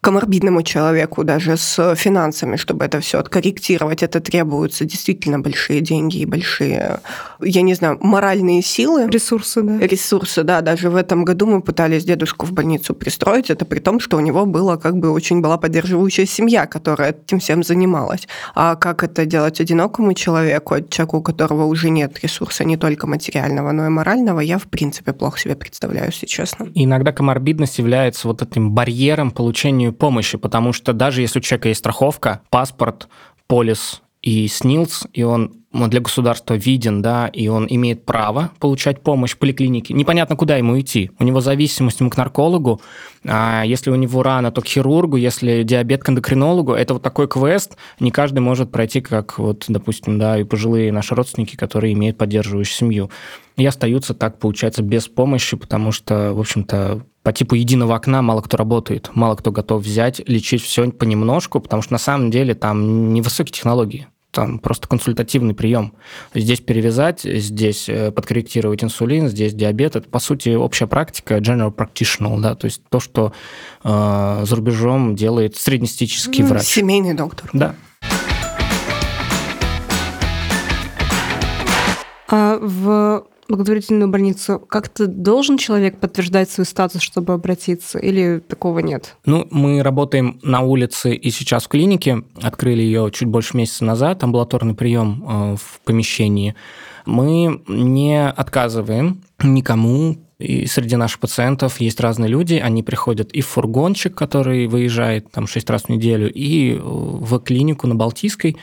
коморбидному 0.01 0.61
человеку, 0.63 1.23
даже 1.23 1.57
с 1.57 1.95
финансами, 1.95 2.55
чтобы 2.55 2.85
это 2.85 2.99
все 2.99 3.19
откорректировать, 3.19 4.03
это 4.03 4.19
требуются 4.19 4.85
действительно 4.85 5.39
большие 5.39 5.81
деньги 5.81 6.17
и 6.17 6.25
большие, 6.25 6.99
я 7.41 7.61
не 7.61 7.73
знаю, 7.73 7.97
моральные 8.01 8.61
силы. 8.61 9.07
Ресурсы, 9.09 9.61
да. 9.61 9.79
Ресурсы, 9.79 10.43
да, 10.43 10.61
даже 10.61 10.89
в 10.89 10.95
этом 10.95 11.25
году 11.25 11.47
мы 11.47 11.61
пытались 11.61 12.03
дедушку 12.03 12.45
в 12.45 12.51
больницу 12.51 12.93
пристроить, 12.93 13.49
это 13.49 13.65
при 13.65 13.79
том, 13.79 13.99
что 13.99 14.17
у 14.17 14.19
него 14.19 14.45
было 14.45 14.77
как 14.77 14.97
бы 14.97 15.09
очень 15.11 15.41
была 15.41 15.57
поддерживающая 15.57 16.25
семья, 16.25 16.65
которая 16.65 17.11
этим 17.11 17.39
всем 17.39 17.63
занималась. 17.63 18.27
А 18.53 18.75
как 18.75 19.03
это 19.03 19.25
делать 19.25 19.59
одинокому 19.59 20.13
человеку, 20.13 20.74
человеку, 20.81 21.17
у 21.17 21.21
которого 21.21 21.65
уже 21.65 21.89
нет 21.89 22.19
ресурса 22.21 22.63
не 22.63 22.77
только 22.77 23.07
материального, 23.07 23.71
но 23.71 23.85
и 23.85 23.89
морального, 23.89 24.39
я 24.39 24.57
в 24.57 24.65
принципе 24.65 25.13
плохо 25.13 25.39
себе 25.39 25.55
представляю, 25.55 26.07
если 26.07 26.25
честно. 26.25 26.67
Иногда 26.75 27.11
коморбидность 27.11 27.77
является 27.79 28.27
вот 28.27 28.41
этим 28.41 28.71
барьером 28.71 29.31
получению 29.31 29.93
помощи, 29.93 30.37
потому 30.37 30.73
что 30.73 30.93
даже 30.93 31.21
если 31.21 31.39
у 31.39 31.41
человека 31.41 31.69
есть 31.69 31.79
страховка, 31.79 32.41
паспорт, 32.49 33.07
полис 33.47 34.01
и 34.25 34.47
СНИЛС, 34.47 35.07
и 35.13 35.21
он 35.21 35.51
для 35.71 36.01
государства 36.01 36.55
виден, 36.55 37.01
да, 37.01 37.27
и 37.27 37.47
он 37.47 37.67
имеет 37.69 38.05
право 38.05 38.49
получать 38.59 39.01
помощь 39.01 39.33
в 39.33 39.37
поликлинике. 39.37 39.93
Непонятно, 39.93 40.35
куда 40.35 40.57
ему 40.57 40.79
идти. 40.79 41.11
У 41.19 41.23
него 41.23 41.41
зависимость 41.41 41.99
ему 41.99 42.09
к 42.09 42.17
наркологу, 42.17 42.81
а 43.23 43.63
если 43.63 43.91
у 43.91 43.95
него 43.95 44.23
рана, 44.23 44.51
то 44.51 44.61
к 44.61 44.65
хирургу, 44.65 45.17
если 45.17 45.61
диабет 45.61 46.03
к 46.03 46.09
эндокринологу. 46.09 46.73
Это 46.73 46.93
вот 46.93 47.03
такой 47.03 47.27
квест, 47.27 47.77
не 47.99 48.09
каждый 48.09 48.39
может 48.39 48.71
пройти, 48.71 48.99
как 48.99 49.37
вот, 49.37 49.65
допустим, 49.67 50.17
да, 50.17 50.39
и 50.39 50.43
пожилые 50.43 50.91
наши 50.91 51.13
родственники, 51.13 51.55
которые 51.55 51.93
имеют 51.93 52.17
поддерживающую 52.17 52.75
семью. 52.75 53.11
И 53.57 53.65
остаются 53.65 54.15
так, 54.15 54.39
получается, 54.39 54.81
без 54.81 55.07
помощи, 55.07 55.55
потому 55.55 55.91
что, 55.91 56.33
в 56.33 56.39
общем-то, 56.39 57.05
по 57.21 57.31
типу 57.31 57.53
единого 57.53 57.95
окна 57.95 58.23
мало 58.23 58.41
кто 58.41 58.57
работает, 58.57 59.11
мало 59.13 59.35
кто 59.35 59.51
готов 59.51 59.83
взять, 59.83 60.21
лечить 60.27 60.63
все 60.63 60.89
понемножку, 60.91 61.59
потому 61.59 61.83
что 61.83 61.93
на 61.93 61.99
самом 61.99 62.31
деле 62.31 62.55
там 62.55 63.13
невысокие 63.13 63.53
технологии 63.53 64.07
там 64.35 64.59
просто 64.59 64.87
консультативный 64.87 65.55
прием. 65.55 65.93
Здесь 66.35 66.59
перевязать, 66.59 67.21
здесь 67.21 67.87
э, 67.87 68.11
подкорректировать 68.11 68.83
инсулин, 68.83 69.29
здесь 69.29 69.53
диабет. 69.53 69.95
Это, 69.95 70.09
по 70.09 70.19
сути, 70.19 70.49
общая 70.49 70.87
практика, 70.87 71.37
general 71.37 71.73
practitioner, 71.73 72.39
да, 72.41 72.53
то 72.53 72.65
есть 72.65 72.81
то, 72.89 72.99
что 72.99 73.31
э, 73.83 74.43
за 74.45 74.55
рубежом 74.55 75.15
делает 75.15 75.55
среднестатистический 75.55 76.43
Ну, 76.43 76.49
врач. 76.49 76.63
Семейный 76.63 77.13
доктор. 77.13 77.49
Да. 77.53 77.75
А 82.27 82.57
в 82.59 83.25
благотворительную 83.47 84.09
больницу 84.09 84.59
как-то 84.59 85.07
должен 85.07 85.57
человек 85.57 85.97
подтверждать 85.99 86.49
свой 86.49 86.65
статус, 86.65 87.01
чтобы 87.01 87.33
обратиться, 87.33 87.99
или 87.99 88.39
такого 88.39 88.79
нет? 88.79 89.15
Ну, 89.25 89.47
мы 89.51 89.83
работаем 89.83 90.39
на 90.43 90.61
улице 90.61 91.13
и 91.13 91.29
сейчас 91.31 91.65
в 91.65 91.67
клинике. 91.67 92.23
Открыли 92.41 92.81
ее 92.81 93.09
чуть 93.13 93.27
больше 93.27 93.57
месяца 93.57 93.85
назад, 93.85 94.23
амбулаторный 94.23 94.75
прием 94.75 95.23
э, 95.27 95.55
в 95.57 95.79
помещении. 95.85 96.55
Мы 97.05 97.61
не 97.67 98.27
отказываем 98.27 99.21
никому. 99.41 100.17
И 100.37 100.65
среди 100.65 100.97
наших 100.97 101.21
пациентов 101.21 101.79
есть 101.79 102.01
разные 102.01 102.29
люди. 102.29 102.55
Они 102.55 102.83
приходят 102.83 103.31
и 103.31 103.39
в 103.39 103.47
фургончик, 103.47 104.13
который 104.15 104.67
выезжает 104.67 105.31
там 105.31 105.47
6 105.47 105.69
раз 105.69 105.83
в 105.83 105.89
неделю, 105.89 106.29
и 106.31 106.73
э, 106.73 106.79
в 106.81 107.39
клинику 107.39 107.87
на 107.87 107.95
Балтийской. 107.95 108.57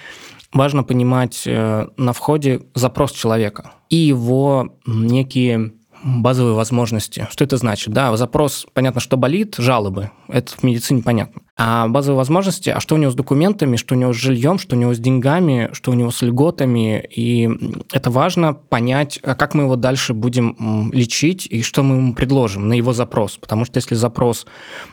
Важно 0.52 0.84
понимать 0.84 1.44
э, 1.46 1.86
на 1.96 2.12
входе 2.12 2.62
запрос 2.74 3.12
человека 3.12 3.72
и 3.88 3.96
его 3.96 4.74
некие 4.86 5.72
базовые 6.04 6.54
возможности. 6.54 7.26
Что 7.30 7.44
это 7.44 7.56
значит? 7.56 7.92
Да, 7.92 8.14
запрос, 8.16 8.66
понятно, 8.72 9.00
что 9.00 9.16
болит, 9.16 9.54
жалобы. 9.58 10.10
Это 10.28 10.52
в 10.52 10.62
медицине 10.62 11.02
понятно. 11.02 11.42
А 11.54 11.86
базовые 11.86 12.16
возможности, 12.16 12.70
а 12.70 12.80
что 12.80 12.94
у 12.94 12.98
него 12.98 13.10
с 13.10 13.14
документами, 13.14 13.76
что 13.76 13.94
у 13.94 13.98
него 13.98 14.14
с 14.14 14.16
жильем, 14.16 14.58
что 14.58 14.74
у 14.74 14.78
него 14.78 14.94
с 14.94 14.98
деньгами, 14.98 15.68
что 15.74 15.90
у 15.90 15.94
него 15.94 16.10
с 16.10 16.22
льготами. 16.22 17.06
И 17.14 17.50
это 17.92 18.10
важно 18.10 18.54
понять, 18.54 19.20
а 19.22 19.34
как 19.34 19.54
мы 19.54 19.64
его 19.64 19.76
дальше 19.76 20.14
будем 20.14 20.90
лечить 20.94 21.46
и 21.46 21.60
что 21.60 21.82
мы 21.82 21.96
ему 21.96 22.14
предложим 22.14 22.68
на 22.68 22.72
его 22.72 22.94
запрос. 22.94 23.36
Потому 23.36 23.66
что 23.66 23.76
если 23.76 23.94
запрос 23.94 24.46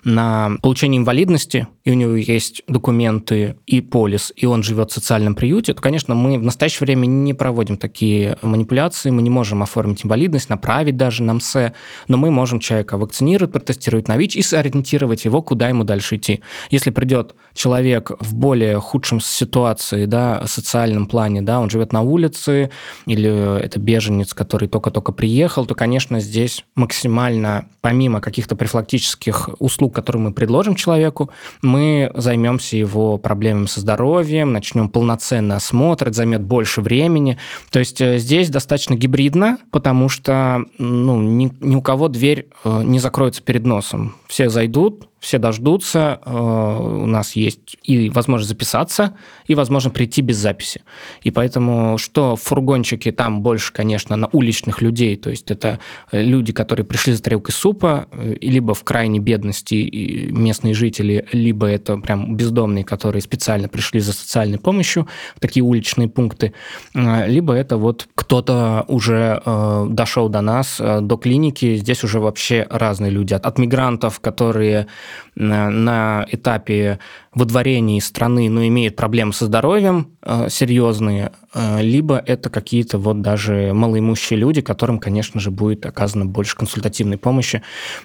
на 0.04 0.58
получение 0.62 1.00
инвалидности, 1.00 1.68
и 1.86 1.92
у 1.92 1.94
него 1.94 2.16
есть 2.16 2.62
документы 2.68 3.56
и 3.66 3.80
полис, 3.80 4.34
и 4.36 4.46
он 4.46 4.62
живет 4.62 4.92
в 4.92 4.94
социальном 4.94 5.36
приюте, 5.36 5.74
то, 5.74 5.82
конечно, 5.82 6.14
мы 6.14 6.38
в 6.38 6.44
настоящее 6.44 6.86
время 6.86 7.06
не 7.06 7.34
проводим 7.34 7.78
такие 7.78 8.38
манипуляции, 8.42 9.12
мы 9.12 9.22
не 9.22 9.30
можем 9.30 9.64
оформить 9.64 10.04
инвалидность, 10.04 10.50
направить 10.50 10.98
даже 10.98 11.24
на 11.24 11.36
МСЭ, 11.36 11.72
но 12.10 12.18
мы 12.18 12.32
можем 12.32 12.60
человека 12.60 12.98
вакцинировать, 12.98 13.54
протестировать 13.54 14.10
на 14.10 14.18
ВИЧ 14.18 14.36
и 14.36 14.42
сориентировать 14.42 15.24
его, 15.24 15.42
куда 15.42 15.70
ему 15.70 15.86
дальше 15.86 16.18
идти. 16.18 16.42
Если 16.70 16.90
придет 16.90 17.36
человек 17.54 18.12
в 18.20 18.34
более 18.36 18.80
худшем 18.80 19.20
ситуации, 19.20 20.06
да, 20.06 20.44
социальном 20.46 21.08
плане, 21.08 21.42
да, 21.42 21.60
он 21.60 21.70
живет 21.70 21.94
на 21.94 22.02
улице, 22.02 22.70
или 23.06 23.60
это 23.60 23.80
беженец, 23.80 24.34
который 24.34 24.68
только-только 24.68 25.12
приехал, 25.12 25.66
то, 25.66 25.76
конечно, 25.76 26.20
здесь 26.20 26.64
максимально, 26.76 27.66
помимо 27.82 28.22
каких-то 28.22 28.56
профилактических 28.56 29.50
услуг, 29.60 29.94
которые 29.96 30.22
мы 30.22 30.34
предложим 30.34 30.76
человеку, 30.76 31.30
мы 31.62 32.12
займемся 32.16 32.78
его 32.78 33.18
проблемами 33.18 33.66
со 33.66 33.80
здоровьем, 33.80 34.54
начнем 34.54 34.90
полноценный 34.90 35.56
осмотр, 35.56 36.08
это 36.08 36.18
займет 36.18 36.42
больше 36.42 36.82
времени. 36.82 37.38
То 37.72 37.80
есть 37.80 38.02
э, 38.02 38.18
здесь 38.18 38.50
достаточно 38.50 38.96
гибридно, 38.96 39.58
потому 39.72 40.10
что 40.10 40.66
ну, 40.78 41.22
ни, 41.22 41.52
ни 41.60 41.76
у 41.76 41.82
кого 41.82 42.08
дверь 42.08 42.50
э, 42.64 42.84
не 42.84 43.00
закроется 43.00 43.42
перед 43.42 43.66
носом. 43.66 44.16
Все 44.28 44.50
зайдут, 44.50 45.08
все 45.20 45.38
дождутся, 45.38 46.22
э, 46.26 46.32
у 46.32 47.06
нас 47.06 47.36
есть 47.36 47.49
и 47.84 48.10
возможность 48.10 48.50
записаться, 48.50 49.16
и 49.46 49.56
возможно 49.56 49.90
прийти 49.90 50.22
без 50.22 50.38
записи. 50.38 50.82
И 51.22 51.32
поэтому, 51.32 51.98
что 51.98 52.36
в 52.36 52.42
фургончике, 52.42 53.12
там 53.12 53.42
больше, 53.42 53.74
конечно, 53.74 54.16
на 54.16 54.28
уличных 54.32 54.82
людей, 54.82 55.16
то 55.16 55.30
есть 55.30 55.52
это 55.52 55.80
люди, 56.12 56.54
которые 56.54 56.86
пришли 56.86 57.14
за 57.14 57.24
тарелкой 57.24 57.54
супа, 57.54 58.08
либо 58.42 58.74
в 58.74 58.84
крайней 58.84 59.20
бедности 59.20 60.30
местные 60.32 60.74
жители, 60.74 61.28
либо 61.32 61.66
это 61.66 61.98
прям 61.98 62.36
бездомные, 62.36 62.84
которые 62.84 63.22
специально 63.22 63.68
пришли 63.68 64.00
за 64.00 64.14
социальной 64.14 64.60
помощью, 64.60 65.08
такие 65.40 65.64
уличные 65.64 66.08
пункты, 66.08 66.54
либо 66.94 67.54
это 67.54 67.78
вот 67.78 68.08
кто-то 68.16 68.86
уже 68.88 69.42
дошел 69.90 70.30
до 70.30 70.42
нас, 70.42 70.80
до 70.80 71.18
клиники, 71.18 71.76
здесь 71.76 72.04
уже 72.04 72.20
вообще 72.20 72.68
разные 72.70 73.12
люди, 73.12 73.34
от, 73.34 73.46
от 73.46 73.58
мигрантов, 73.58 74.20
которые 74.20 74.88
на 75.36 76.26
этапе 76.30 77.00
выдворения 77.34 77.98
из 77.98 78.06
страны, 78.06 78.50
но 78.50 78.66
имеют 78.68 78.96
проблемы 78.96 79.34
со 79.34 79.46
здоровьем 79.46 80.12
э, 80.22 80.50
серьезные, 80.50 81.32
э, 81.54 81.82
либо 81.82 82.18
это 82.18 82.50
какие-то 82.50 82.98
вот 82.98 83.22
даже 83.22 83.72
малоимущие 83.74 84.40
люди, 84.40 84.62
которым, 84.62 85.00
конечно 85.00 85.40
же, 85.40 85.52
будет 85.52 85.86
оказана 85.86 86.26
больше 86.26 86.56
консультативной 86.56 87.18
помощи, 87.18 87.62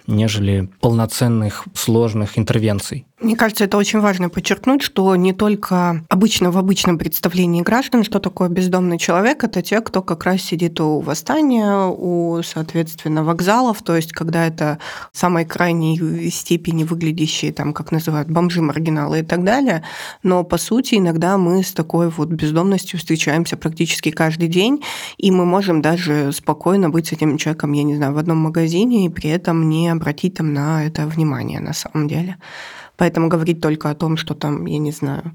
нежели 0.06 0.68
полноценных 0.80 1.64
сложных 1.74 2.38
интервенций. 2.38 3.06
Мне 3.20 3.36
кажется, 3.36 3.64
это 3.64 3.78
очень 3.78 4.00
важно 4.00 4.28
подчеркнуть, 4.28 4.82
что 4.82 5.16
не 5.16 5.32
только 5.32 6.04
обычно 6.10 6.50
в 6.50 6.58
обычном 6.58 6.98
представлении 6.98 7.62
граждан, 7.62 8.04
что 8.04 8.18
такое 8.18 8.50
бездомный 8.50 8.98
человек, 8.98 9.44
это 9.44 9.62
те, 9.62 9.80
кто 9.80 10.02
как 10.02 10.24
раз 10.24 10.42
сидит 10.42 10.78
у 10.80 11.00
восстания, 11.00 11.86
у, 11.86 12.42
соответственно, 12.42 13.24
вокзалов, 13.24 13.82
то 13.82 13.96
есть 13.96 14.12
когда 14.12 14.46
это 14.46 14.78
в 15.12 15.18
самой 15.18 15.46
крайней 15.46 16.28
степени 16.30 16.84
выглядящие, 16.84 17.52
там, 17.52 17.72
как 17.72 17.92
называют, 17.92 18.28
бомжи-маргиналы 18.28 19.13
и 19.16 19.22
так 19.22 19.44
далее. 19.44 19.82
Но, 20.22 20.44
по 20.44 20.58
сути, 20.58 20.96
иногда 20.96 21.38
мы 21.38 21.62
с 21.62 21.72
такой 21.72 22.08
вот 22.10 22.28
бездомностью 22.28 22.98
встречаемся 22.98 23.56
практически 23.56 24.10
каждый 24.10 24.48
день, 24.48 24.82
и 25.16 25.30
мы 25.30 25.44
можем 25.44 25.82
даже 25.82 26.32
спокойно 26.32 26.90
быть 26.90 27.08
с 27.08 27.12
этим 27.12 27.38
человеком, 27.38 27.72
я 27.72 27.82
не 27.82 27.96
знаю, 27.96 28.14
в 28.14 28.18
одном 28.18 28.38
магазине, 28.38 29.06
и 29.06 29.08
при 29.08 29.30
этом 29.30 29.68
не 29.68 29.88
обратить 29.88 30.34
там 30.34 30.52
на 30.52 30.84
это 30.84 31.06
внимание 31.06 31.60
на 31.60 31.72
самом 31.72 32.08
деле. 32.08 32.36
Поэтому 32.96 33.28
говорить 33.28 33.60
только 33.60 33.90
о 33.90 33.94
том, 33.94 34.16
что 34.16 34.34
там, 34.34 34.66
я 34.66 34.78
не 34.78 34.92
знаю, 34.92 35.32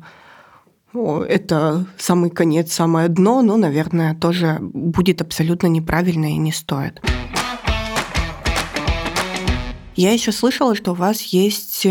о, 0.94 1.22
это 1.22 1.86
самый 1.98 2.32
конец, 2.32 2.74
самое 2.74 3.10
дно, 3.10 3.42
ну, 3.42 3.58
наверное, 3.58 4.16
тоже 4.16 4.58
будет 4.60 5.22
абсолютно 5.22 5.68
неправильно 5.68 6.26
и 6.26 6.38
не 6.38 6.52
стоит. 6.52 7.00
Я 9.96 10.14
еще 10.14 10.32
слышала, 10.32 10.76
что 10.76 10.92
у 10.92 10.96
вас 10.96 11.22
есть 11.22 11.86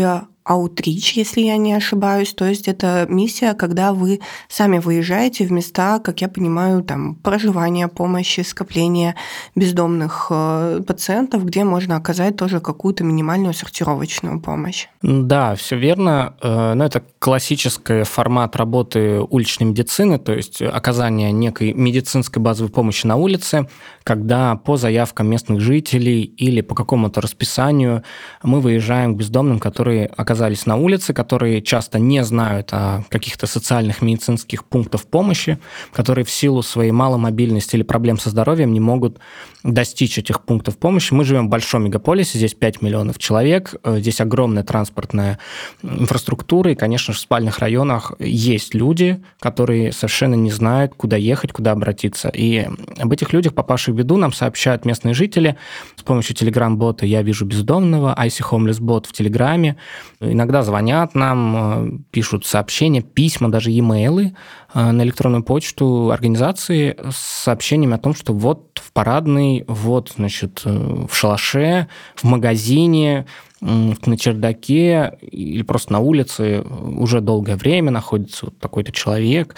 аутрич, 0.49 1.13
если 1.13 1.41
я 1.41 1.57
не 1.57 1.73
ошибаюсь. 1.73 2.33
То 2.33 2.45
есть 2.45 2.67
это 2.67 3.05
миссия, 3.07 3.53
когда 3.53 3.93
вы 3.93 4.19
сами 4.47 4.79
выезжаете 4.79 5.45
в 5.45 5.51
места, 5.51 5.99
как 5.99 6.21
я 6.21 6.27
понимаю, 6.27 6.83
там 6.83 7.13
проживания, 7.13 7.87
помощи, 7.87 8.41
скопления 8.41 9.15
бездомных 9.55 10.27
э, 10.31 10.81
пациентов, 10.87 11.45
где 11.45 11.63
можно 11.63 11.97
оказать 11.97 12.35
тоже 12.35 12.61
какую-то 12.61 13.03
минимальную 13.03 13.53
сортировочную 13.53 14.41
помощь. 14.41 14.87
Да, 15.03 15.53
все 15.53 15.77
верно. 15.77 16.33
Э, 16.41 16.73
но 16.73 16.83
это 16.83 17.03
классический 17.19 18.01
формат 18.01 18.55
работы 18.55 19.21
уличной 19.21 19.67
медицины, 19.67 20.17
то 20.17 20.33
есть 20.33 20.63
оказание 20.63 21.31
некой 21.31 21.73
медицинской 21.73 22.41
базовой 22.41 22.71
помощи 22.71 23.05
на 23.05 23.17
улице, 23.17 23.67
когда 24.03 24.55
по 24.55 24.77
заявкам 24.77 25.27
местных 25.27 25.59
жителей 25.59 26.23
или 26.23 26.61
по 26.61 26.73
какому-то 26.73 27.21
расписанию 27.21 28.01
мы 28.41 28.61
выезжаем 28.61 29.13
к 29.13 29.19
бездомным, 29.19 29.59
которые 29.59 30.07
оказались 30.07 30.38
на 30.39 30.77
улице, 30.77 31.13
которые 31.13 31.61
часто 31.61 31.99
не 31.99 32.23
знают 32.23 32.69
о 32.71 33.03
каких-то 33.09 33.45
социальных 33.47 34.01
медицинских 34.01 34.63
пунктах 34.63 35.03
помощи, 35.03 35.59
которые 35.93 36.25
в 36.25 36.29
силу 36.29 36.61
своей 36.61 36.91
маломобильности 36.91 37.75
или 37.75 37.83
проблем 37.83 38.17
со 38.17 38.29
здоровьем 38.29 38.73
не 38.73 38.79
могут 38.79 39.19
достичь 39.63 40.17
этих 40.17 40.41
пунктов 40.41 40.77
помощи. 40.77 41.13
Мы 41.13 41.25
живем 41.25 41.47
в 41.47 41.49
большом 41.49 41.83
мегаполисе, 41.83 42.37
здесь 42.37 42.53
5 42.53 42.81
миллионов 42.81 43.17
человек, 43.17 43.75
э, 43.83 43.99
здесь 43.99 44.21
огромная 44.21 44.63
транспортная 44.63 45.39
инфраструктура, 45.83 46.71
и, 46.71 46.75
конечно 46.75 47.13
же, 47.13 47.19
в 47.19 47.21
спальных 47.21 47.59
районах 47.59 48.13
есть 48.19 48.73
люди, 48.73 49.21
которые 49.39 49.91
совершенно 49.91 50.35
не 50.35 50.51
знают, 50.51 50.93
куда 50.95 51.17
ехать, 51.17 51.51
куда 51.51 51.71
обратиться. 51.71 52.29
И 52.29 52.67
об 52.97 53.11
этих 53.11 53.33
людях, 53.33 53.53
попавших 53.53 53.93
в 53.93 53.97
беду, 53.97 54.15
нам 54.15 54.31
сообщают 54.31 54.85
местные 54.85 55.13
жители 55.13 55.57
с 55.95 56.03
помощью 56.03 56.35
телеграм-бота 56.35 57.05
«Я 57.05 57.21
вижу 57.21 57.45
бездомного», 57.45 58.15
IC 58.17 58.41
Homeless 58.49 58.81
бот 58.81 59.05
в 59.05 59.13
Телеграме. 59.13 59.75
Иногда 60.21 60.63
звонят 60.63 61.15
нам, 61.15 61.55
э, 61.55 61.91
пишут 62.11 62.45
сообщения, 62.45 63.01
письма, 63.01 63.49
даже 63.49 63.71
e-mailы 63.71 64.25
э, 64.25 64.33
на 64.73 65.03
электронную 65.03 65.43
почту 65.43 66.11
организации 66.11 66.97
с 67.11 67.43
сообщениями 67.43 67.95
о 67.95 67.99
том, 67.99 68.13
что 68.13 68.33
вот 68.33 68.79
в 68.83 68.91
парадный, 68.91 69.63
вот, 69.67 70.13
значит, 70.15 70.61
э, 70.65 71.05
в 71.09 71.15
шалаше, 71.15 71.87
в 72.15 72.23
магазине, 72.25 73.25
на 73.61 74.17
чердаке 74.17 75.17
или 75.21 75.63
просто 75.63 75.91
на 75.91 75.99
улице 75.99 76.61
уже 76.61 77.19
долгое 77.19 77.57
время 77.57 77.91
находится 77.91 78.45
вот 78.45 78.57
такой-то 78.57 78.91
человек, 78.93 79.55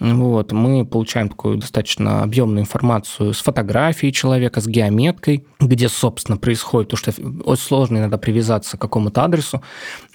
вот, 0.00 0.50
мы 0.50 0.84
получаем 0.84 1.28
такую 1.28 1.58
достаточно 1.58 2.24
объемную 2.24 2.62
информацию 2.62 3.32
с 3.34 3.40
фотографией 3.40 4.12
человека, 4.12 4.60
с 4.60 4.66
геометкой, 4.66 5.46
где, 5.60 5.88
собственно, 5.88 6.36
происходит, 6.36 6.90
то, 6.90 6.96
что 6.96 7.12
очень 7.44 7.62
сложно 7.62 7.98
иногда 7.98 8.18
привязаться 8.18 8.76
к 8.76 8.80
какому-то 8.80 9.22
адресу. 9.22 9.62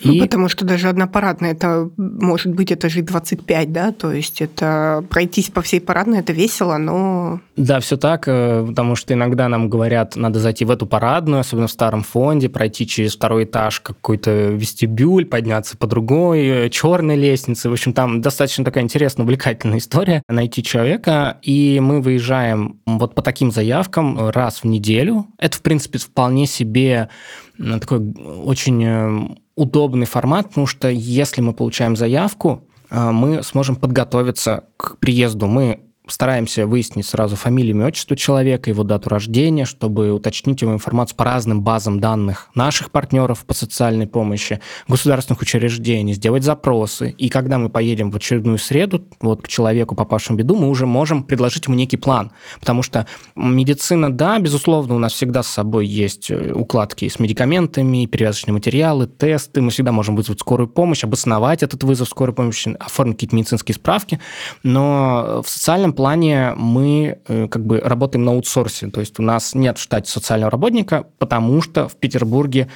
Ну, 0.03 0.11
и... 0.11 0.19
потому 0.19 0.49
что 0.49 0.65
даже 0.65 0.89
одна 0.89 1.07
парадная, 1.07 1.51
это 1.51 1.89
может 1.95 2.53
быть 2.53 2.73
этажей 2.73 3.01
25, 3.01 3.71
да, 3.71 3.93
то 3.93 4.11
есть 4.11 4.36
это 4.41 5.03
пройтись 5.09 5.49
по 5.49 5.61
всей 5.61 5.81
парадной, 5.81 6.19
это 6.19 6.33
весело, 6.33 6.77
но... 6.77 7.39
Да, 7.55 7.79
все 7.79 7.97
так, 7.97 8.27
э, 8.27 8.65
потому 8.67 8.95
что 8.95 9.13
иногда 9.13 9.47
нам 9.47 9.69
говорят, 9.69 10.15
надо 10.15 10.39
зайти 10.39 10.65
в 10.65 10.71
эту 10.71 10.85
парадную, 10.85 11.41
особенно 11.41 11.67
в 11.67 11.71
старом 11.71 12.03
фонде, 12.03 12.49
пройти 12.49 12.87
через 12.87 13.15
второй 13.15 13.45
этаж 13.45 13.79
какой-то 13.79 14.31
вестибюль, 14.31 15.25
подняться 15.25 15.77
по 15.77 15.87
другой 15.87 16.45
э, 16.45 16.69
черной 16.69 17.15
лестнице. 17.15 17.69
В 17.69 17.73
общем, 17.73 17.93
там 17.93 18.21
достаточно 18.21 18.63
такая 18.65 18.83
интересная, 18.83 19.23
увлекательная 19.23 19.79
история 19.79 20.21
найти 20.27 20.63
человека, 20.63 21.37
и 21.41 21.79
мы 21.81 22.01
выезжаем 22.01 22.79
вот 22.85 23.15
по 23.15 23.21
таким 23.21 23.51
заявкам 23.51 24.29
раз 24.29 24.63
в 24.63 24.65
неделю. 24.65 25.27
Это, 25.37 25.57
в 25.57 25.61
принципе, 25.61 25.99
вполне 25.99 26.45
себе 26.47 27.09
такой 27.57 27.99
очень 28.45 28.83
э, 28.85 29.35
удобный 29.55 30.05
формат, 30.05 30.49
потому 30.49 30.67
что 30.67 30.87
если 30.89 31.41
мы 31.41 31.53
получаем 31.53 31.95
заявку, 31.95 32.63
э, 32.63 32.66
мы 32.89 33.43
сможем 33.43 33.75
подготовиться 33.75 34.65
к 34.77 34.97
приезду. 34.99 35.47
Мы 35.47 35.86
стараемся 36.09 36.65
выяснить 36.67 37.05
сразу 37.05 37.35
фамилию, 37.35 37.75
имя, 37.75 37.87
отчество 37.87 38.15
человека, 38.15 38.69
его 38.69 38.83
дату 38.83 39.09
рождения, 39.09 39.65
чтобы 39.65 40.11
уточнить 40.11 40.61
его 40.61 40.73
информацию 40.73 41.17
по 41.17 41.23
разным 41.23 41.61
базам 41.61 41.99
данных 41.99 42.49
наших 42.55 42.91
партнеров 42.91 43.45
по 43.45 43.53
социальной 43.53 44.07
помощи, 44.07 44.59
государственных 44.87 45.41
учреждений, 45.41 46.13
сделать 46.13 46.43
запросы. 46.43 47.11
И 47.17 47.29
когда 47.29 47.57
мы 47.57 47.69
поедем 47.69 48.11
в 48.11 48.15
очередную 48.15 48.57
среду 48.57 49.03
вот 49.21 49.41
к 49.41 49.47
человеку, 49.47 49.95
попавшему 49.95 50.37
в 50.37 50.39
беду, 50.39 50.55
мы 50.55 50.69
уже 50.69 50.85
можем 50.85 51.23
предложить 51.23 51.65
ему 51.67 51.75
некий 51.75 51.97
план. 51.97 52.31
Потому 52.59 52.83
что 52.83 53.07
медицина, 53.35 54.11
да, 54.11 54.39
безусловно, 54.39 54.95
у 54.95 54.99
нас 54.99 55.13
всегда 55.13 55.43
с 55.43 55.47
собой 55.47 55.87
есть 55.87 56.31
э, 56.31 56.53
укладки 56.53 57.07
с 57.07 57.19
медикаментами, 57.19 58.05
перевязочные 58.05 58.53
материалы, 58.53 59.07
тесты. 59.07 59.61
Мы 59.61 59.71
всегда 59.71 59.91
можем 59.91 60.15
вызвать 60.15 60.39
скорую 60.39 60.67
помощь, 60.67 61.03
обосновать 61.03 61.63
этот 61.63 61.83
вызов 61.83 62.09
скорой 62.09 62.33
помощи, 62.33 62.75
оформить 62.79 63.15
какие-то 63.17 63.35
медицинские 63.35 63.75
справки. 63.75 64.19
Но 64.63 65.41
в 65.45 65.49
социальном 65.49 65.93
плане 65.97 66.53
мы 66.55 67.19
э, 67.27 67.47
как 67.49 67.65
бы 67.65 67.79
работаем 67.79 68.23
на 68.23 68.31
аутсорсе, 68.31 68.87
то 68.87 69.01
есть 69.01 69.19
у 69.19 69.23
нас 69.23 69.53
нет 69.53 69.77
в 69.77 69.81
штате 69.81 70.09
социального 70.09 70.51
работника, 70.51 71.07
потому 71.17 71.61
что 71.61 71.89
в 71.89 71.95
Петербурге 71.97 72.69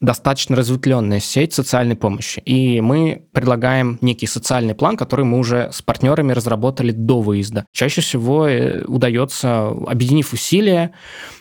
достаточно 0.00 0.56
разветвленная 0.56 1.20
сеть 1.20 1.54
социальной 1.54 1.94
помощи. 1.94 2.40
И 2.40 2.80
мы 2.80 3.22
предлагаем 3.32 3.98
некий 4.00 4.26
социальный 4.26 4.74
план, 4.74 4.96
который 4.96 5.24
мы 5.24 5.38
уже 5.38 5.70
с 5.72 5.80
партнерами 5.80 6.32
разработали 6.32 6.90
до 6.90 7.20
выезда. 7.20 7.64
Чаще 7.72 8.00
всего 8.00 8.48
э, 8.48 8.82
удается, 8.84 9.68
объединив 9.68 10.32
усилия, 10.32 10.90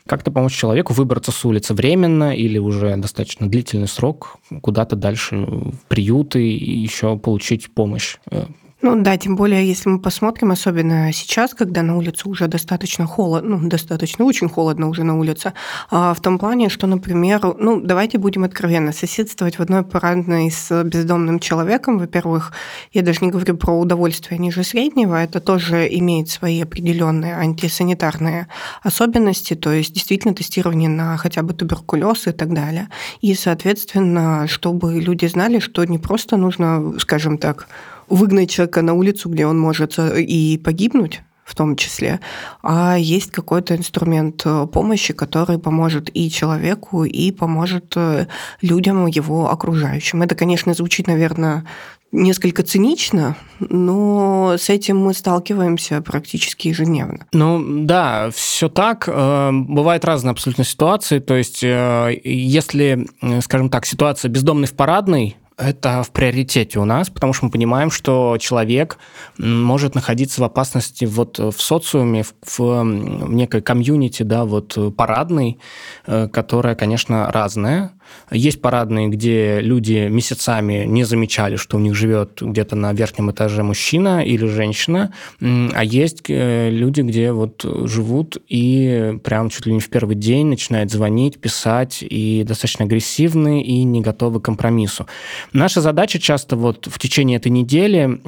как-то 0.06 0.30
помочь 0.30 0.56
человеку 0.56 0.94
выбраться 0.94 1.32
с 1.32 1.44
улицы 1.44 1.74
временно 1.74 2.36
или 2.36 2.60
уже 2.60 2.96
достаточно 2.98 3.50
длительный 3.50 3.88
срок 3.88 4.38
куда-то 4.62 4.96
дальше 4.96 5.38
в 5.38 5.80
приюты 5.88 6.48
и 6.48 6.78
еще 6.78 7.18
получить 7.18 7.74
помощь 7.74 8.18
э, 8.30 8.46
ну 8.82 9.02
да, 9.02 9.16
тем 9.18 9.36
более, 9.36 9.68
если 9.68 9.90
мы 9.90 10.00
посмотрим, 10.00 10.52
особенно 10.52 11.14
сейчас, 11.14 11.54
когда 11.54 11.84
на 11.84 11.98
улице 11.98 12.28
уже 12.28 12.48
достаточно 12.48 13.06
холодно, 13.06 13.58
ну, 13.58 13.70
достаточно, 13.70 14.26
очень 14.26 14.50
холодно 14.50 14.90
уже 14.90 15.04
на 15.04 15.20
улице, 15.20 15.54
а, 15.92 16.14
в 16.16 16.22
том 16.22 16.40
плане, 16.40 16.70
что, 16.70 16.88
например, 16.88 17.42
ну, 17.60 17.80
давайте 17.80 18.18
будем 18.18 18.44
откровенны, 18.44 18.92
соседствовать 18.92 19.60
в 19.60 19.62
одной 19.62 19.84
парадной 19.84 20.50
с 20.50 20.84
бездомным 20.84 21.40
человеком, 21.40 22.00
во-первых, 22.00 22.54
я 22.92 23.04
даже 23.04 23.20
не 23.22 23.30
говорю 23.30 23.56
про 23.56 23.80
удовольствие 23.80 24.40
ниже 24.40 24.64
среднего, 24.64 25.16
это 25.16 25.40
тоже 25.40 25.88
имеет 25.92 26.30
свои 26.30 26.62
определенные 26.64 27.36
антисанитарные 27.36 28.48
особенности, 28.82 29.54
то 29.54 29.72
есть 29.72 29.94
действительно 29.94 30.34
тестирование 30.34 30.90
на 30.90 31.18
хотя 31.18 31.44
бы 31.44 31.54
туберкулез 31.54 32.26
и 32.28 32.32
так 32.32 32.52
далее. 32.54 32.90
И, 33.22 33.36
соответственно, 33.36 34.48
чтобы 34.48 35.00
люди 35.00 35.28
знали, 35.28 35.60
что 35.60 35.86
не 35.86 36.00
просто 36.00 36.36
нужно, 36.38 36.96
скажем 37.00 37.38
так, 37.38 37.68
выгнать 38.12 38.52
человека 38.52 38.82
на 38.82 38.94
улицу, 38.94 39.30
где 39.30 39.48
он 39.48 39.58
может 39.58 39.98
э, 39.98 40.22
и 40.22 40.58
погибнуть, 40.58 41.22
в 41.46 41.56
том 41.56 41.76
числе, 41.76 42.20
а 42.62 42.96
есть 42.98 43.32
какой-то 43.32 43.76
инструмент 43.76 44.44
э, 44.46 44.68
помощи, 44.72 45.14
который 45.14 45.58
поможет 45.58 46.10
и 46.14 46.30
человеку, 46.30 47.04
и 47.04 47.32
поможет 47.32 47.94
э, 47.96 48.28
людям, 48.62 49.08
его 49.08 49.50
окружающим. 49.50 50.22
Это, 50.22 50.36
конечно, 50.36 50.74
звучит, 50.74 51.08
наверное, 51.08 51.66
несколько 52.12 52.64
цинично, 52.64 53.38
но 53.60 54.56
с 54.58 54.70
этим 54.70 54.98
мы 54.98 55.14
сталкиваемся 55.14 56.02
практически 56.02 56.68
ежедневно. 56.68 57.26
Ну 57.32 57.86
да, 57.86 58.30
все 58.34 58.68
так. 58.68 59.08
Бывают 59.08 60.04
разные 60.04 60.32
абсолютно 60.32 60.66
ситуации. 60.66 61.20
То 61.20 61.36
есть, 61.36 61.64
если, 61.64 63.08
скажем 63.42 63.70
так, 63.70 63.86
ситуация 63.86 64.28
бездомный 64.28 64.68
в 64.68 64.74
парадной, 64.74 65.38
это 65.62 66.04
в 66.04 66.12
приоритете 66.12 66.80
у 66.80 66.86
нас, 66.86 67.10
потому 67.10 67.34
что 67.34 67.46
мы 67.46 67.52
понимаем, 67.52 67.92
что 67.92 68.38
человек 68.40 68.98
может 69.38 69.96
находиться 69.96 70.42
в 70.42 70.44
опасности 70.44 71.06
вот 71.06 71.38
в 71.40 71.62
социуме, 71.62 72.24
в, 72.24 72.34
в 72.58 72.84
некой 72.84 73.62
комьюнити, 73.62 74.24
да, 74.24 74.46
вот 74.46 74.78
парадной, 74.98 75.60
э, 76.08 76.28
которая, 76.28 76.76
конечно, 76.76 77.32
разная. 77.32 77.94
Есть 78.32 78.62
парадные, 78.62 79.08
где 79.10 79.60
люди 79.62 80.08
месяцами 80.08 80.86
не 80.86 81.04
замечали, 81.04 81.56
что 81.56 81.78
у 81.78 81.80
них 81.80 81.96
живет 81.96 82.42
где-то 82.42 82.76
на 82.76 82.94
верхнем 82.94 83.32
этаже 83.32 83.64
мужчина 83.64 84.24
или 84.24 84.46
женщина, 84.46 85.14
а 85.40 85.84
есть 85.84 86.24
э, 86.30 86.70
люди, 86.70 87.02
где 87.02 87.32
вот 87.32 87.66
живут 87.88 88.38
и 88.48 89.20
прям 89.24 89.50
чуть 89.50 89.66
ли 89.66 89.74
не 89.74 89.80
в 89.80 89.90
первый 89.90 90.16
день 90.16 90.48
начинают 90.48 90.92
звонить, 90.92 91.40
писать 91.40 92.00
и 92.02 92.44
достаточно 92.48 92.86
агрессивны 92.86 93.62
и 93.62 93.84
не 93.84 94.02
готовы 94.02 94.40
к 94.40 94.46
компромиссу. 94.46 95.08
Наша 95.54 95.82
задача 95.82 96.20
часто 96.20 96.56
вот 96.56 96.88
в 96.88 97.00
течение 97.00 97.38
этой 97.38 97.52
недели 97.52 98.20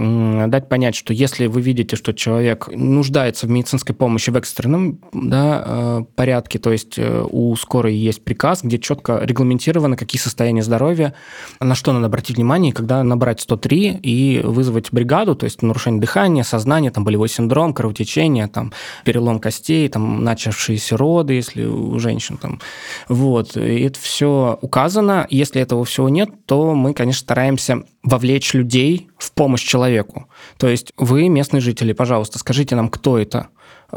дать 0.47 0.69
понять, 0.69 0.95
что 0.95 1.13
если 1.13 1.47
вы 1.47 1.61
видите, 1.61 1.95
что 1.95 2.13
человек 2.13 2.69
нуждается 2.73 3.47
в 3.47 3.49
медицинской 3.49 3.95
помощи 3.95 4.29
в 4.29 4.37
экстренном 4.37 4.99
да, 5.11 5.63
э, 5.65 6.03
порядке, 6.15 6.59
то 6.59 6.71
есть 6.71 6.97
э, 6.97 7.25
у 7.29 7.55
скорой 7.55 7.95
есть 7.95 8.23
приказ, 8.23 8.63
где 8.63 8.79
четко 8.79 9.19
регламентируется 9.23 9.72
диагностировано, 9.73 9.97
какие 9.97 10.19
состояния 10.21 10.63
здоровья, 10.63 11.13
на 11.59 11.75
что 11.75 11.93
надо 11.93 12.05
обратить 12.05 12.37
внимание, 12.37 12.73
когда 12.73 13.03
набрать 13.03 13.41
103 13.41 13.99
и 14.03 14.41
вызвать 14.43 14.91
бригаду, 14.91 15.35
то 15.35 15.45
есть 15.45 15.61
нарушение 15.61 16.01
дыхания, 16.01 16.43
сознания, 16.43 16.91
там 16.91 17.03
болевой 17.03 17.29
синдром, 17.29 17.73
кровотечение, 17.73 18.47
там 18.47 18.71
перелом 19.03 19.39
костей, 19.39 19.87
там 19.89 20.23
начавшиеся 20.23 20.97
роды, 20.97 21.33
если 21.33 21.65
у 21.65 21.99
женщин 21.99 22.37
там. 22.37 22.59
Вот. 23.09 23.57
И 23.57 23.81
это 23.81 23.99
все 23.99 24.57
указано. 24.61 25.27
Если 25.29 25.61
этого 25.61 25.83
всего 25.83 26.09
нет, 26.09 26.29
то 26.45 26.73
мы, 26.75 26.93
конечно, 26.93 27.21
стараемся 27.21 27.83
вовлечь 28.03 28.53
людей 28.53 29.07
в 29.17 29.31
помощь 29.31 29.63
человеку. 29.63 30.27
То 30.57 30.67
есть 30.67 30.91
вы, 30.97 31.29
местные 31.29 31.61
жители, 31.61 31.93
пожалуйста, 31.93 32.39
скажите 32.39 32.75
нам, 32.75 32.89
кто 32.89 33.17
это, 33.17 33.47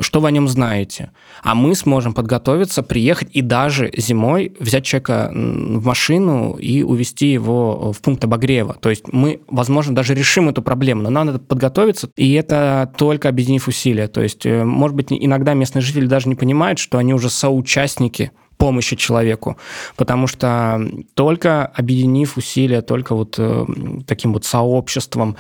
что 0.01 0.21
вы 0.21 0.29
о 0.29 0.31
нем 0.31 0.49
знаете. 0.49 1.11
А 1.43 1.55
мы 1.55 1.75
сможем 1.75 2.15
подготовиться, 2.15 2.83
приехать 2.83 3.29
и 3.33 3.43
даже 3.43 3.91
зимой 3.97 4.53
взять 4.59 4.85
человека 4.85 5.31
в 5.33 5.85
машину 5.85 6.55
и 6.55 6.83
увезти 6.83 7.33
его 7.33 7.93
в 7.93 8.01
пункт 8.01 8.25
обогрева. 8.25 8.77
То 8.81 8.91
есть 8.91 9.13
мы, 9.13 9.41
возможно, 9.49 9.95
даже 9.95 10.15
решим 10.15 10.49
эту 10.49 10.63
проблему, 10.63 11.03
но 11.03 11.11
нам 11.11 11.27
надо 11.27 11.39
подготовиться, 11.39 12.09
и 12.17 12.33
это 12.33 12.93
только 12.97 13.29
объединив 13.29 13.69
усилия. 13.69 14.09
То 14.09 14.23
есть, 14.23 14.47
э, 14.47 14.65
может 14.65 14.97
быть, 14.97 15.07
иногда 15.11 15.55
местные 15.55 15.83
жители 15.83 16.07
даже 16.07 16.29
не 16.29 16.35
понимают, 16.35 16.79
что 16.79 16.99
они 16.99 17.15
уже 17.15 17.31
соучастники 17.31 18.33
помощи 18.57 18.97
человеку, 18.97 19.57
потому 19.97 20.27
что 20.27 20.81
только 21.15 21.67
объединив 21.67 22.37
усилия, 22.37 22.83
только 22.83 23.15
вот 23.15 23.37
э, 23.39 23.67
таким 24.07 24.33
вот 24.33 24.45
сообществом 24.45 25.37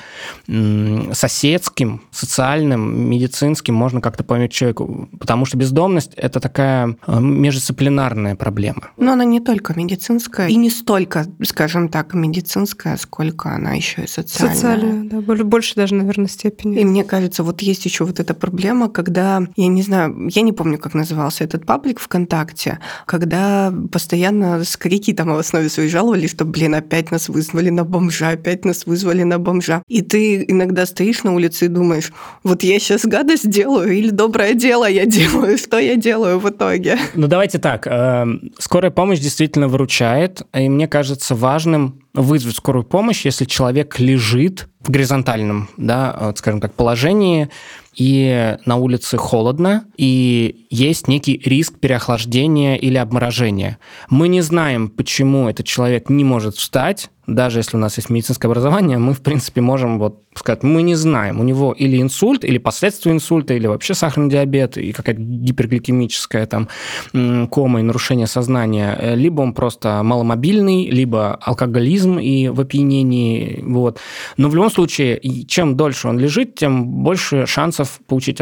соседским, 0.46 2.02
социальным, 2.10 3.10
медицинским 3.10 3.74
можно 3.74 4.00
как-то 4.00 4.24
помочь 4.24 4.52
человеку, 4.52 5.08
потому 5.18 5.46
что 5.46 5.56
бездомность– 5.56 6.12
это 6.16 6.40
такая 6.40 6.96
э, 7.06 7.20
междисциплинарная 7.20 8.36
проблема. 8.36 8.90
Но 8.96 9.12
она 9.12 9.24
не 9.24 9.40
только 9.40 9.74
медицинская, 9.74 10.48
и 10.48 10.56
не 10.56 10.70
столько, 10.70 11.26
скажем 11.44 11.88
так, 11.88 12.14
медицинская, 12.14 12.96
сколько 12.96 13.50
она 13.50 13.72
еще 13.72 14.02
и 14.02 14.06
социальная. 14.06 14.54
Социальная, 14.54 15.10
да, 15.10 15.44
больше 15.44 15.74
даже, 15.74 15.94
наверное, 15.94 16.28
степени. 16.28 16.80
И 16.80 16.84
мне 16.84 17.04
кажется, 17.04 17.42
вот 17.42 17.62
есть 17.62 17.84
еще 17.84 18.04
вот 18.04 18.20
эта 18.20 18.34
проблема, 18.34 18.88
когда, 18.88 19.42
я 19.56 19.66
не 19.68 19.82
знаю, 19.82 20.28
я 20.32 20.42
не 20.42 20.52
помню, 20.52 20.78
как 20.78 20.94
назывался 20.94 21.44
этот 21.44 21.66
паблик 21.66 22.00
ВКонтакте, 22.00 22.78
когда 23.06 23.72
постоянно 23.92 24.64
скрики 24.64 25.12
там 25.12 25.32
в 25.32 25.38
основе 25.38 25.68
своей 25.68 25.88
жаловались, 25.88 26.30
что, 26.30 26.44
блин, 26.44 26.74
опять 26.74 27.10
нас 27.10 27.28
вызвали 27.28 27.70
на 27.70 27.84
бомжа, 27.84 28.30
опять 28.30 28.64
нас 28.64 28.84
вызвали 28.84 29.22
на 29.22 29.38
бомжа. 29.38 29.82
И 29.88 30.02
ты 30.02 30.44
иногда 30.46 30.84
стоишь 30.86 31.22
на 31.22 31.32
улице 31.32 31.66
и 31.66 31.68
думаешь, 31.68 32.12
вот 32.42 32.64
я 32.64 32.78
сейчас 32.80 33.06
гадость 33.06 33.48
делаю 33.48 33.92
или 33.92 34.10
доброе 34.10 34.54
дело 34.54 34.88
я 34.88 35.06
делаю, 35.06 35.56
что 35.66 35.78
я 35.78 35.96
делаю 35.96 36.40
в 36.40 36.50
итоге? 36.50 36.98
Ну, 37.14 37.28
давайте 37.28 37.58
так. 37.58 37.86
Эм, 37.86 38.50
скорая 38.58 38.90
помощь 38.90 39.20
действительно 39.20 39.68
выручает, 39.68 40.42
и 40.52 40.68
мне 40.68 40.88
кажется 40.88 41.34
важным 41.34 42.00
вызвать 42.12 42.56
скорую 42.56 42.84
помощь, 42.84 43.24
если 43.24 43.44
человек 43.44 43.98
лежит 43.98 44.68
в 44.80 44.90
горизонтальном, 44.90 45.68
да, 45.76 46.16
вот, 46.20 46.38
скажем 46.38 46.60
так, 46.60 46.72
положении, 46.72 47.50
и 47.96 48.56
на 48.66 48.76
улице 48.76 49.16
холодно, 49.16 49.86
и 49.96 50.66
есть 50.70 51.08
некий 51.08 51.40
риск 51.44 51.80
переохлаждения 51.80 52.76
или 52.76 52.96
обморожения. 52.96 53.78
Мы 54.10 54.28
не 54.28 54.42
знаем, 54.42 54.88
почему 54.90 55.48
этот 55.48 55.66
человек 55.66 56.10
не 56.10 56.22
может 56.22 56.56
встать, 56.56 57.10
даже 57.26 57.58
если 57.60 57.76
у 57.76 57.80
нас 57.80 57.96
есть 57.96 58.10
медицинское 58.10 58.48
образование, 58.48 58.98
мы, 58.98 59.12
в 59.12 59.20
принципе, 59.20 59.60
можем 59.60 59.98
вот 59.98 60.22
сказать, 60.34 60.62
мы 60.62 60.82
не 60.82 60.94
знаем, 60.94 61.40
у 61.40 61.44
него 61.44 61.72
или 61.72 62.00
инсульт, 62.00 62.44
или 62.44 62.58
последствия 62.58 63.12
инсульта, 63.12 63.54
или 63.54 63.66
вообще 63.66 63.94
сахарный 63.94 64.30
диабет, 64.30 64.76
и 64.76 64.92
какая-то 64.92 65.20
гипергликемическая 65.20 66.46
там 66.46 66.68
кома 67.48 67.80
и 67.80 67.82
нарушение 67.82 68.26
сознания, 68.26 68.96
э, 69.00 69.14
либо 69.16 69.40
он 69.42 69.54
просто 69.54 70.02
маломобильный, 70.02 70.88
либо 70.90 71.34
алкоголизм 71.34 72.18
и 72.18 72.48
в 72.48 72.60
опьянении, 72.60 73.60
вот. 73.62 73.98
Но 74.36 74.48
в 74.48 74.54
любом 74.54 74.70
случае, 74.70 75.20
чем 75.46 75.76
дольше 75.76 76.08
он 76.08 76.18
лежит, 76.18 76.54
тем 76.54 76.86
больше 76.86 77.46
шансов 77.46 78.00
получить 78.06 78.38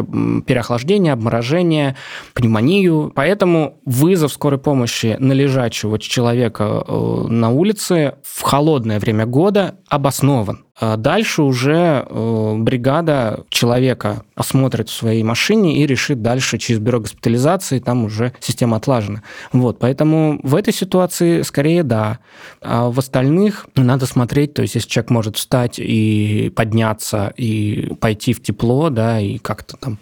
переохлаждение, 0.46 1.12
обморожение, 1.12 1.96
пневмонию. 2.34 3.12
Поэтому 3.14 3.78
вызов 3.84 4.32
скорой 4.32 4.58
помощи 4.58 5.16
на 5.18 5.32
лежачего 5.32 5.98
человека 5.98 6.84
э, 6.86 7.26
на 7.28 7.50
улице 7.50 8.14
в 8.22 8.42
холодное 8.74 8.98
время 8.98 9.24
года 9.24 9.78
обоснован. 9.88 10.63
А 10.76 10.96
дальше 10.96 11.42
уже 11.42 12.04
э, 12.04 12.54
бригада 12.58 13.44
человека 13.48 14.24
осмотрит 14.34 14.88
в 14.88 14.92
своей 14.92 15.22
машине 15.22 15.78
и 15.78 15.86
решит 15.86 16.20
дальше 16.20 16.58
через 16.58 16.80
бюро 16.80 16.98
госпитализации, 16.98 17.78
там 17.78 18.04
уже 18.04 18.32
система 18.40 18.78
отлажена. 18.78 19.22
Вот, 19.52 19.78
поэтому 19.78 20.40
в 20.42 20.56
этой 20.56 20.74
ситуации 20.74 21.42
скорее 21.42 21.84
да. 21.84 22.18
А 22.60 22.90
в 22.90 22.98
остальных 22.98 23.68
надо 23.76 24.06
смотреть, 24.06 24.54
то 24.54 24.62
есть 24.62 24.74
если 24.74 24.88
человек 24.88 25.10
может 25.10 25.36
встать 25.36 25.78
и 25.78 26.52
подняться, 26.56 27.32
и 27.36 27.94
пойти 28.00 28.32
в 28.32 28.42
тепло, 28.42 28.90
да, 28.90 29.20
и 29.20 29.38
как-то 29.38 29.76
там 29.76 29.98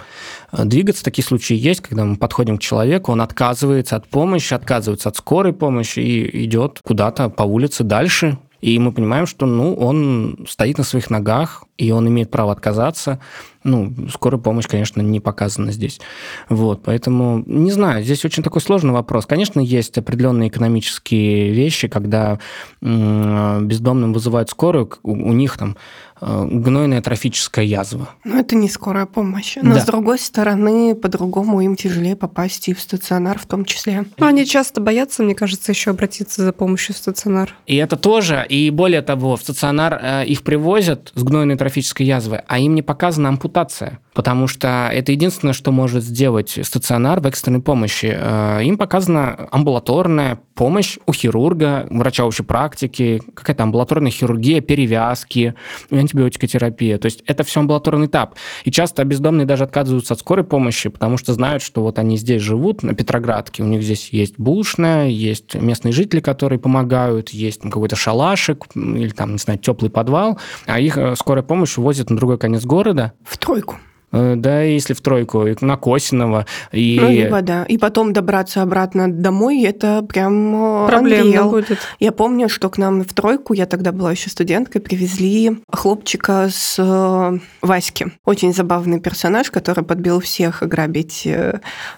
э, 0.52 0.64
двигаться, 0.64 1.04
такие 1.04 1.24
случаи 1.24 1.54
есть, 1.54 1.82
когда 1.82 2.06
мы 2.06 2.16
подходим 2.16 2.56
к 2.56 2.62
человеку, 2.62 3.12
он 3.12 3.20
отказывается 3.20 3.96
от 3.96 4.08
помощи, 4.08 4.54
отказывается 4.54 5.10
от 5.10 5.16
скорой 5.16 5.52
помощи 5.52 6.00
и 6.00 6.46
идет 6.46 6.80
куда-то 6.82 7.28
по 7.28 7.42
улице 7.42 7.84
дальше, 7.84 8.38
и 8.62 8.78
мы 8.78 8.92
понимаем, 8.92 9.26
что 9.26 9.44
ну, 9.44 9.74
он 9.74 10.46
стоит 10.62 10.78
на 10.78 10.84
своих 10.84 11.10
ногах, 11.10 11.64
и 11.78 11.90
он 11.90 12.08
имеет 12.08 12.30
право 12.30 12.52
отказаться. 12.52 13.20
Ну, 13.64 13.92
скорая 14.12 14.40
помощь, 14.40 14.66
конечно, 14.66 15.00
не 15.00 15.20
показана 15.20 15.72
здесь. 15.72 16.00
Вот, 16.48 16.82
поэтому, 16.82 17.42
не 17.46 17.70
знаю, 17.70 18.02
здесь 18.02 18.24
очень 18.24 18.42
такой 18.42 18.60
сложный 18.60 18.92
вопрос. 18.92 19.26
Конечно, 19.26 19.60
есть 19.60 19.96
определенные 19.98 20.48
экономические 20.48 21.52
вещи, 21.52 21.88
когда 21.88 22.38
бездомным 22.80 24.12
вызывают 24.12 24.50
скорую, 24.50 24.90
у 25.02 25.32
них 25.32 25.56
там 25.56 25.76
Э, 26.24 26.46
гнойная 26.48 27.02
трофическая 27.02 27.64
язва. 27.64 28.10
Но 28.22 28.38
это 28.38 28.54
не 28.54 28.68
скорая 28.68 29.06
помощь. 29.06 29.56
Но, 29.60 29.74
да. 29.74 29.80
с 29.80 29.84
другой 29.84 30.20
стороны, 30.20 30.94
по-другому 30.94 31.60
им 31.62 31.74
тяжелее 31.74 32.14
попасть 32.14 32.68
и 32.68 32.74
в 32.74 32.80
стационар 32.80 33.40
в 33.40 33.46
том 33.46 33.64
числе. 33.64 34.04
Ну, 34.18 34.26
они 34.26 34.46
часто 34.46 34.80
боятся, 34.80 35.24
мне 35.24 35.34
кажется, 35.34 35.72
еще 35.72 35.90
обратиться 35.90 36.44
за 36.44 36.52
помощью 36.52 36.94
в 36.94 36.98
стационар. 36.98 37.56
И 37.66 37.74
это 37.74 37.96
тоже. 37.96 38.46
И 38.48 38.70
более 38.70 39.02
того, 39.02 39.34
в 39.36 39.40
стационар 39.40 39.98
э, 40.00 40.26
их 40.26 40.44
привозят 40.44 41.10
с 41.16 41.24
гнойной 41.24 41.56
трофической 41.62 42.04
язвой, 42.04 42.40
а 42.48 42.58
им 42.58 42.74
не 42.74 42.82
показана 42.82 43.28
ампутация. 43.28 44.00
Потому 44.14 44.46
что 44.46 44.90
это 44.92 45.12
единственное, 45.12 45.54
что 45.54 45.72
может 45.72 46.04
сделать 46.04 46.58
стационар 46.62 47.20
в 47.20 47.26
экстренной 47.26 47.62
помощи. 47.62 48.14
Э, 48.14 48.62
им 48.62 48.76
показана 48.76 49.48
амбулаторная 49.50 50.38
помощь 50.54 50.98
у 51.06 51.12
хирурга, 51.12 51.86
врача 51.90 52.24
общей 52.24 52.42
практики, 52.42 53.22
какая-то 53.34 53.62
амбулаторная 53.62 54.10
хирургия, 54.10 54.60
перевязки, 54.60 55.54
антибиотикотерапия. 55.90 56.98
То 56.98 57.06
есть 57.06 57.22
это 57.26 57.42
все 57.42 57.60
амбулаторный 57.60 58.06
этап. 58.06 58.34
И 58.64 58.70
часто 58.70 59.04
бездомные 59.04 59.46
даже 59.46 59.64
отказываются 59.64 60.14
от 60.14 60.20
скорой 60.20 60.44
помощи, 60.44 60.90
потому 60.90 61.16
что 61.16 61.32
знают, 61.32 61.62
что 61.62 61.82
вот 61.82 61.98
они 61.98 62.16
здесь 62.16 62.42
живут, 62.42 62.82
на 62.82 62.94
Петроградке, 62.94 63.62
у 63.62 63.66
них 63.66 63.82
здесь 63.82 64.10
есть 64.10 64.38
булочная, 64.38 65.08
есть 65.08 65.54
местные 65.54 65.92
жители, 65.92 66.20
которые 66.20 66.58
помогают, 66.58 67.30
есть 67.30 67.62
какой-то 67.62 67.96
шалашик 67.96 68.66
или 68.74 69.10
там, 69.10 69.32
не 69.32 69.38
знаю, 69.38 69.58
теплый 69.58 69.90
подвал, 69.90 70.38
а 70.66 70.78
их 70.80 70.96
э, 70.98 71.16
скорая 71.16 71.42
помощь 71.42 71.78
увозит 71.78 72.10
на 72.10 72.16
другой 72.16 72.38
конец 72.38 72.64
города. 72.64 73.12
В 73.24 73.38
тройку. 73.38 73.78
Э, 74.12 74.34
да, 74.36 74.62
если 74.62 74.92
в 74.92 75.00
тройку, 75.00 75.46
на 75.60 75.76
Косинова. 75.76 76.46
И... 76.70 76.98
Ну, 77.00 77.10
либо, 77.10 77.40
да. 77.42 77.64
И 77.64 77.78
потом 77.78 78.12
добраться 78.12 78.62
обратно 78.62 79.10
домой, 79.10 79.62
это 79.62 80.02
прям 80.02 80.84
э, 80.84 80.86
Проблемно 80.86 81.44
будет. 81.44 81.78
Я 81.98 82.12
помню, 82.12 82.48
что 82.48 82.68
к 82.68 82.78
нам 82.78 83.02
в 83.02 83.14
тройку, 83.14 83.54
я 83.54 83.66
тогда 83.66 83.92
была 83.92 84.12
еще 84.12 84.28
студенткой, 84.28 84.80
привезли 84.80 85.62
хлопчика 85.70 86.48
с 86.50 86.76
э, 86.78 87.38
Васьки. 87.62 88.12
Очень 88.24 88.52
забавный 88.52 89.00
персонаж, 89.00 89.50
который 89.50 89.84
подбил 89.84 90.20
всех 90.20 90.62
ограбить 90.62 91.26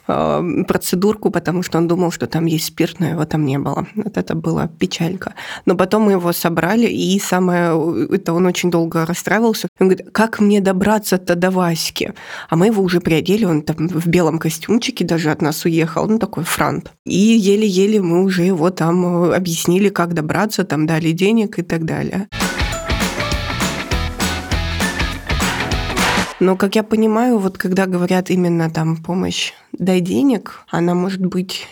процедурку, 0.06 1.30
потому 1.30 1.62
что 1.62 1.78
он 1.78 1.88
думал, 1.88 2.12
что 2.12 2.26
там 2.26 2.46
есть 2.46 2.66
спирт, 2.66 3.00
но 3.00 3.06
его 3.06 3.24
там 3.24 3.44
не 3.44 3.58
было. 3.58 3.86
Вот 3.94 4.16
это 4.16 4.34
была 4.34 4.68
печалька. 4.68 5.34
Но 5.66 5.74
потом 5.74 6.02
мы 6.02 6.12
его 6.12 6.32
собрали, 6.32 6.86
и 6.86 7.18
самое... 7.18 7.72
Это 8.10 8.32
он 8.32 8.46
очень 8.46 8.70
долго 8.70 9.06
расстраивался. 9.06 9.68
Он 9.80 9.88
говорит, 9.88 10.10
как 10.12 10.40
мне 10.40 10.60
добраться-то 10.60 11.34
до 11.34 11.50
Васьки? 11.50 12.03
Америке. 12.04 12.14
А 12.48 12.56
мы 12.56 12.66
его 12.66 12.82
уже 12.82 13.00
приодели, 13.00 13.44
он 13.44 13.62
там 13.62 13.88
в 13.88 14.06
белом 14.06 14.38
костюмчике 14.38 15.04
даже 15.04 15.30
от 15.30 15.42
нас 15.42 15.64
уехал, 15.64 16.08
ну 16.08 16.18
такой 16.18 16.44
франт. 16.44 16.92
И 17.04 17.16
еле-еле 17.16 18.00
мы 18.00 18.22
уже 18.22 18.42
его 18.42 18.70
там 18.70 19.24
э, 19.24 19.36
объяснили, 19.36 19.88
как 19.88 20.14
добраться, 20.14 20.64
там 20.64 20.86
дали 20.86 21.12
денег 21.12 21.58
и 21.58 21.62
так 21.62 21.84
далее. 21.84 22.28
Но, 26.40 26.56
как 26.56 26.74
я 26.74 26.82
понимаю, 26.82 27.38
вот 27.38 27.56
когда 27.56 27.86
говорят 27.86 28.30
именно 28.30 28.68
там 28.68 28.96
помощь, 28.96 29.52
дай 29.72 30.00
денег, 30.00 30.64
она 30.70 30.94
может 30.94 31.24
быть 31.24 31.66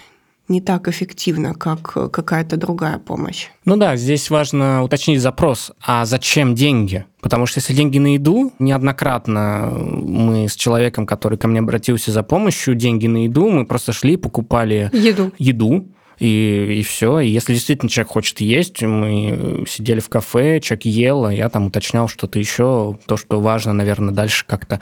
не 0.52 0.60
так 0.60 0.86
эффективно, 0.86 1.54
как 1.54 2.12
какая-то 2.12 2.56
другая 2.56 2.98
помощь. 2.98 3.48
Ну 3.64 3.76
да, 3.76 3.96
здесь 3.96 4.30
важно 4.30 4.82
уточнить 4.82 5.20
запрос. 5.20 5.72
А 5.84 6.04
зачем 6.04 6.54
деньги? 6.54 7.06
Потому 7.20 7.46
что 7.46 7.58
если 7.58 7.74
деньги 7.74 7.98
на 7.98 8.14
еду, 8.14 8.52
неоднократно 8.58 9.72
мы 9.72 10.48
с 10.48 10.54
человеком, 10.54 11.06
который 11.06 11.38
ко 11.38 11.48
мне 11.48 11.60
обратился 11.60 12.12
за 12.12 12.22
помощью, 12.22 12.74
деньги 12.74 13.06
на 13.06 13.24
еду, 13.24 13.48
мы 13.50 13.64
просто 13.64 13.92
шли, 13.92 14.16
покупали 14.16 14.90
еду. 14.92 15.32
еду 15.38 15.86
и, 16.22 16.78
и 16.78 16.82
все. 16.85 17.18
И 17.18 17.28
если 17.28 17.52
действительно 17.52 17.90
человек 17.90 18.12
хочет 18.12 18.40
есть, 18.40 18.80
мы 18.80 19.64
сидели 19.68 19.98
в 19.98 20.08
кафе, 20.08 20.61
человек 20.61 20.85
ел, 20.85 21.24
а 21.24 21.35
я 21.35 21.48
там 21.48 21.66
уточнял 21.66 22.06
что-то 22.06 22.38
еще, 22.38 22.96
то, 23.06 23.16
что 23.16 23.40
важно, 23.40 23.72
наверное, 23.72 24.14
дальше 24.14 24.44
как-то 24.46 24.80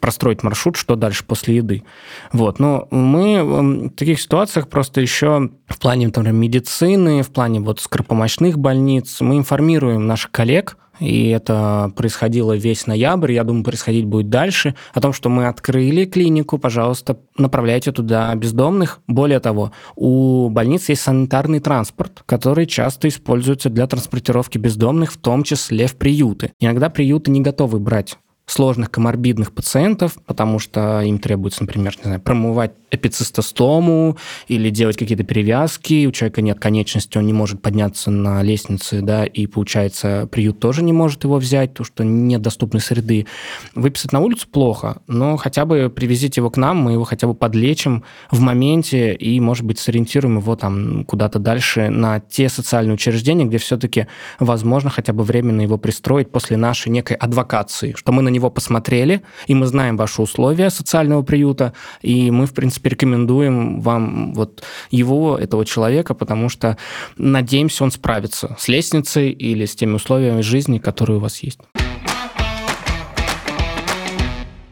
простроить 0.00 0.42
маршрут, 0.42 0.76
что 0.76 0.96
дальше 0.96 1.22
после 1.24 1.56
еды. 1.56 1.84
Вот. 2.32 2.58
Но 2.58 2.88
мы 2.90 3.88
в 3.88 3.90
таких 3.90 4.20
ситуациях 4.20 4.68
просто 4.68 5.00
еще 5.00 5.50
в 5.68 5.78
плане, 5.78 6.06
например, 6.06 6.32
медицины, 6.32 7.22
в 7.22 7.30
плане 7.30 7.60
вот 7.60 7.78
скоропомощных 7.78 8.58
больниц, 8.58 9.20
мы 9.20 9.36
информируем 9.36 10.08
наших 10.08 10.32
коллег, 10.32 10.76
и 11.00 11.28
это 11.28 11.92
происходило 11.96 12.56
весь 12.56 12.86
ноябрь, 12.86 13.32
я 13.32 13.44
думаю, 13.44 13.64
происходить 13.64 14.04
будет 14.04 14.28
дальше, 14.28 14.74
о 14.92 15.00
том, 15.00 15.12
что 15.12 15.28
мы 15.28 15.46
открыли 15.46 16.04
клинику, 16.04 16.58
пожалуйста, 16.58 17.18
направляйте 17.36 17.90
туда 17.92 18.34
бездомных. 18.34 19.00
Более 19.06 19.40
того, 19.40 19.72
у 19.96 20.48
больниц 20.50 20.88
есть 20.88 21.02
санитарный 21.02 21.60
транспорт, 21.60 22.22
который 22.26 22.66
часто 22.66 23.08
используется 23.08 23.70
для 23.70 23.86
транспортировки 23.86 24.58
бездомных, 24.58 25.12
в 25.12 25.18
том 25.18 25.42
числе 25.42 25.86
в 25.86 25.96
приюты. 25.96 26.52
Иногда 26.60 26.90
приюты 26.90 27.30
не 27.30 27.40
готовы 27.40 27.80
брать 27.80 28.18
сложных 28.52 28.90
коморбидных 28.90 29.52
пациентов, 29.52 30.18
потому 30.26 30.58
что 30.58 31.00
им 31.02 31.18
требуется, 31.18 31.62
например, 31.62 31.94
не 31.98 32.04
знаю, 32.04 32.20
промывать 32.20 32.72
эпицистостому 32.90 34.16
или 34.48 34.70
делать 34.70 34.96
какие-то 34.96 35.24
перевязки, 35.24 36.06
у 36.06 36.12
человека 36.12 36.42
нет 36.42 36.58
конечности, 36.58 37.18
он 37.18 37.26
не 37.26 37.32
может 37.32 37.62
подняться 37.62 38.10
на 38.10 38.42
лестнице, 38.42 39.00
да, 39.00 39.24
и, 39.24 39.46
получается, 39.46 40.28
приют 40.30 40.58
тоже 40.60 40.82
не 40.82 40.92
может 40.92 41.24
его 41.24 41.36
взять, 41.36 41.70
потому 41.70 41.84
что 41.84 42.04
нет 42.04 42.42
доступной 42.42 42.80
среды. 42.80 43.26
Выписать 43.74 44.12
на 44.12 44.20
улицу 44.20 44.48
плохо, 44.50 45.02
но 45.06 45.36
хотя 45.36 45.64
бы 45.64 45.90
привезите 45.94 46.40
его 46.40 46.50
к 46.50 46.56
нам, 46.56 46.78
мы 46.78 46.92
его 46.92 47.04
хотя 47.04 47.26
бы 47.26 47.34
подлечим 47.34 48.04
в 48.30 48.40
моменте 48.40 49.14
и, 49.14 49.38
может 49.40 49.64
быть, 49.64 49.78
сориентируем 49.78 50.38
его 50.38 50.56
там 50.56 51.04
куда-то 51.04 51.38
дальше 51.38 51.88
на 51.90 52.20
те 52.20 52.48
социальные 52.48 52.94
учреждения, 52.94 53.44
где 53.44 53.58
все-таки 53.58 54.06
возможно 54.38 54.90
хотя 54.90 55.12
бы 55.12 55.22
временно 55.24 55.60
его 55.60 55.78
пристроить 55.78 56.30
после 56.30 56.56
нашей 56.56 56.88
некой 56.88 57.16
адвокации, 57.16 57.94
что 57.96 58.12
мы 58.12 58.22
на 58.22 58.28
него 58.28 58.39
посмотрели, 58.48 59.22
и 59.46 59.54
мы 59.54 59.66
знаем 59.66 59.96
ваши 59.96 60.22
условия 60.22 60.70
социального 60.70 61.22
приюта, 61.22 61.74
и 62.00 62.30
мы, 62.30 62.46
в 62.46 62.54
принципе, 62.54 62.90
рекомендуем 62.90 63.80
вам 63.80 64.32
вот 64.32 64.62
его, 64.90 65.36
этого 65.36 65.66
человека, 65.66 66.14
потому 66.14 66.48
что 66.48 66.78
надеемся, 67.18 67.84
он 67.84 67.90
справится 67.90 68.56
с 68.58 68.68
лестницей 68.68 69.30
или 69.30 69.66
с 69.66 69.74
теми 69.74 69.94
условиями 69.94 70.40
жизни, 70.40 70.78
которые 70.78 71.18
у 71.18 71.20
вас 71.20 71.42
есть. 71.42 71.58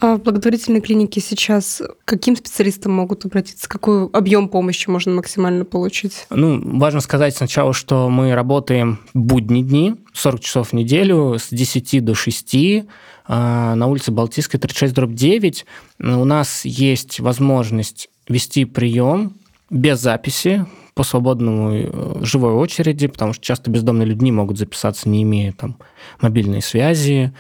А 0.01 0.17
в 0.17 0.23
благотворительной 0.23 0.81
клинике 0.81 1.21
сейчас 1.21 1.83
каким 2.05 2.37
специалистам 2.37 2.93
могут 2.93 3.25
обратиться? 3.25 3.69
Какой 3.69 4.09
объем 4.09 4.49
помощи 4.49 4.89
можно 4.89 5.13
максимально 5.13 5.65
получить? 5.65 6.27
Ну, 6.31 6.61
важно 6.79 7.01
сказать 7.01 7.37
сначала, 7.37 7.73
что 7.73 8.09
мы 8.09 8.35
работаем 8.35 9.01
будни 9.15 9.63
дни, 9.63 9.97
40 10.13 10.41
часов 10.41 10.69
в 10.69 10.73
неделю, 10.73 11.37
с 11.39 11.49
10 11.51 12.05
до 12.05 12.15
6, 12.15 12.85
а, 13.27 13.75
на 13.75 13.87
улице 13.87 14.13
Балтийской, 14.13 14.61
36, 14.61 14.95
дробь 14.95 15.15
9. 15.15 15.67
У 15.99 16.25
нас 16.25 16.65
есть 16.65 17.21
возможность 17.21 18.09
вести 18.29 18.65
прием 18.65 19.35
без 19.71 20.01
записи, 20.01 20.65
по 20.99 21.05
свободному 21.05 21.71
э, 21.75 22.25
живой 22.25 22.55
очереди, 22.55 23.07
потому 23.07 23.33
что 23.33 23.45
часто 23.45 23.71
бездомные 23.71 24.05
люди 24.05 24.25
не 24.25 24.33
могут 24.33 24.59
записаться, 24.59 25.09
не 25.09 25.23
имея 25.23 25.53
там 25.53 25.79
мобильной 26.21 26.61
связи. 26.61 27.33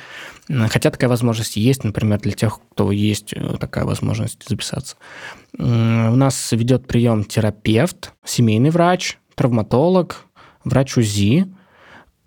Хотя 0.46 0.92
такая 0.92 1.10
возможность 1.10 1.56
есть, 1.56 1.82
например, 1.82 2.20
для 2.20 2.30
тех, 2.30 2.60
кто 2.70 2.92
есть 2.92 3.32
э, 3.32 3.56
такая 3.58 3.84
возможность 3.84 4.48
записаться. 4.48 4.94
У 5.58 5.64
нас 5.64 6.52
ведет 6.52 6.86
прием 6.86 7.24
терапевт, 7.24 8.12
семейный 8.24 8.70
врач, 8.70 9.18
травматолог, 9.34 10.26
врач 10.62 10.96
УЗИ. 10.96 11.52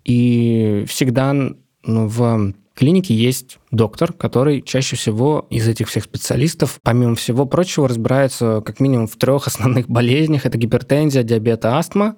И 0.04 0.84
всегда 0.86 1.32
ну, 1.32 2.08
в 2.08 2.52
клинике 2.74 3.14
есть 3.14 3.58
доктор, 3.70 4.12
который 4.12 4.62
чаще 4.62 4.96
всего 4.96 5.46
из 5.50 5.68
этих 5.68 5.88
всех 5.88 6.04
специалистов, 6.04 6.78
помимо 6.82 7.14
всего 7.14 7.46
прочего, 7.46 7.88
разбирается 7.88 8.62
как 8.64 8.80
минимум 8.80 9.06
в 9.06 9.16
трех 9.16 9.46
основных 9.46 9.88
болезнях. 9.88 10.46
Это 10.46 10.58
гипертензия, 10.58 11.22
диабет, 11.22 11.64
астма. 11.64 12.16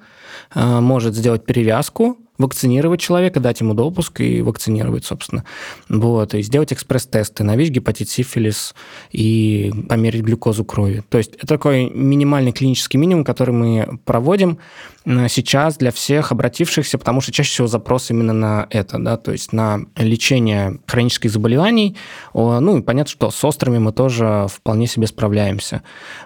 Э, 0.54 0.80
может 0.80 1.14
сделать 1.14 1.44
перевязку, 1.44 2.18
вакцинировать 2.38 3.00
человека, 3.00 3.40
дать 3.40 3.60
ему 3.60 3.74
допуск 3.74 4.20
и 4.20 4.42
вакцинировать, 4.42 5.04
собственно. 5.04 5.44
Вот, 5.88 6.34
и 6.34 6.42
сделать 6.42 6.72
экспресс-тесты 6.72 7.44
на 7.44 7.56
ВИЧ, 7.56 7.70
гепатит, 7.70 8.08
сифилис 8.08 8.74
и 9.12 9.72
померить 9.88 10.22
глюкозу 10.22 10.64
крови. 10.64 11.04
То 11.08 11.18
есть 11.18 11.34
это 11.36 11.46
такой 11.46 11.88
минимальный 11.90 12.52
клинический 12.52 12.98
минимум, 12.98 13.24
который 13.24 13.54
мы 13.54 13.98
проводим 14.04 14.58
э, 15.04 15.28
сейчас 15.28 15.76
для 15.76 15.92
всех 15.92 16.32
обратившихся, 16.32 16.98
потому 16.98 17.20
что 17.20 17.32
чаще 17.32 17.50
всего 17.50 17.66
запрос 17.68 18.10
именно 18.10 18.32
на 18.32 18.66
это, 18.70 18.98
да, 18.98 19.16
то 19.16 19.32
есть 19.32 19.52
на 19.52 19.80
лечение 19.96 20.80
хронических 20.86 21.30
заболеваний. 21.30 21.96
Ну, 22.34 22.78
и 22.78 22.82
понятно, 22.82 23.10
что 23.10 23.30
с 23.30 23.44
острыми 23.44 23.78
мы 23.78 23.92
тоже 23.92 24.46
вполне 24.52 24.86
себе 24.86 25.06
справляемся, 25.06 25.82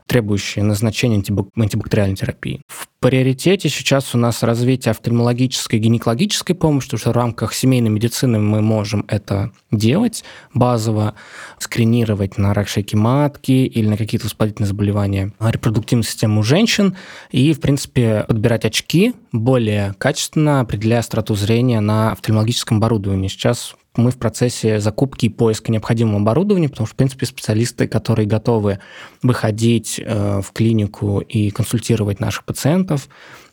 требующие 0.06 0.64
назначения 0.64 1.16
антибактериальной 1.16 2.16
терапии. 2.16 2.62
В 2.68 2.88
приоритете 3.00 3.68
сейчас 3.68 4.14
у 4.14 4.18
нас 4.18 4.42
развитие 4.42 4.90
офтальмологической 4.90 5.78
и 5.78 5.82
гинекологической 5.82 6.56
помощи, 6.56 6.86
потому 6.86 6.98
что 6.98 7.10
в 7.10 7.14
рамках 7.14 7.54
семейной 7.54 7.90
медицины 7.90 8.38
мы 8.38 8.60
можем 8.60 9.04
это 9.08 9.52
делать 9.70 10.24
базово, 10.52 11.14
скринировать 11.58 12.38
на 12.38 12.54
рак 12.54 12.68
шейки 12.68 12.96
матки 12.96 13.52
или 13.52 13.86
на 13.88 13.96
какие-то 13.96 14.26
воспалительные 14.26 14.68
заболевания 14.68 15.32
репродуктивной 15.40 16.04
системы 16.04 16.40
у 16.40 16.42
женщин 16.42 16.96
и, 17.30 17.52
в 17.52 17.60
принципе, 17.60 18.24
подбирать 18.26 18.64
очки 18.64 19.14
более 19.32 19.94
качественно, 19.98 20.60
определяя 20.60 21.00
остроту 21.00 21.34
зрения 21.34 21.80
на 21.80 22.12
офтальмологическом 22.12 22.78
оборудовании. 22.78 23.28
Сейчас 23.28 23.76
мы 23.98 24.10
в 24.10 24.16
процессе 24.16 24.80
закупки 24.80 25.26
и 25.26 25.28
поиска 25.28 25.72
необходимого 25.72 26.20
оборудования, 26.20 26.68
потому 26.68 26.86
что, 26.86 26.94
в 26.94 26.96
принципе, 26.96 27.26
специалисты, 27.26 27.88
которые 27.88 28.26
готовы 28.26 28.78
выходить 29.22 30.00
э, 30.02 30.40
в 30.40 30.52
клинику 30.52 31.20
и 31.20 31.50
консультировать 31.50 32.20
наших 32.20 32.44
пациентов, 32.44 33.08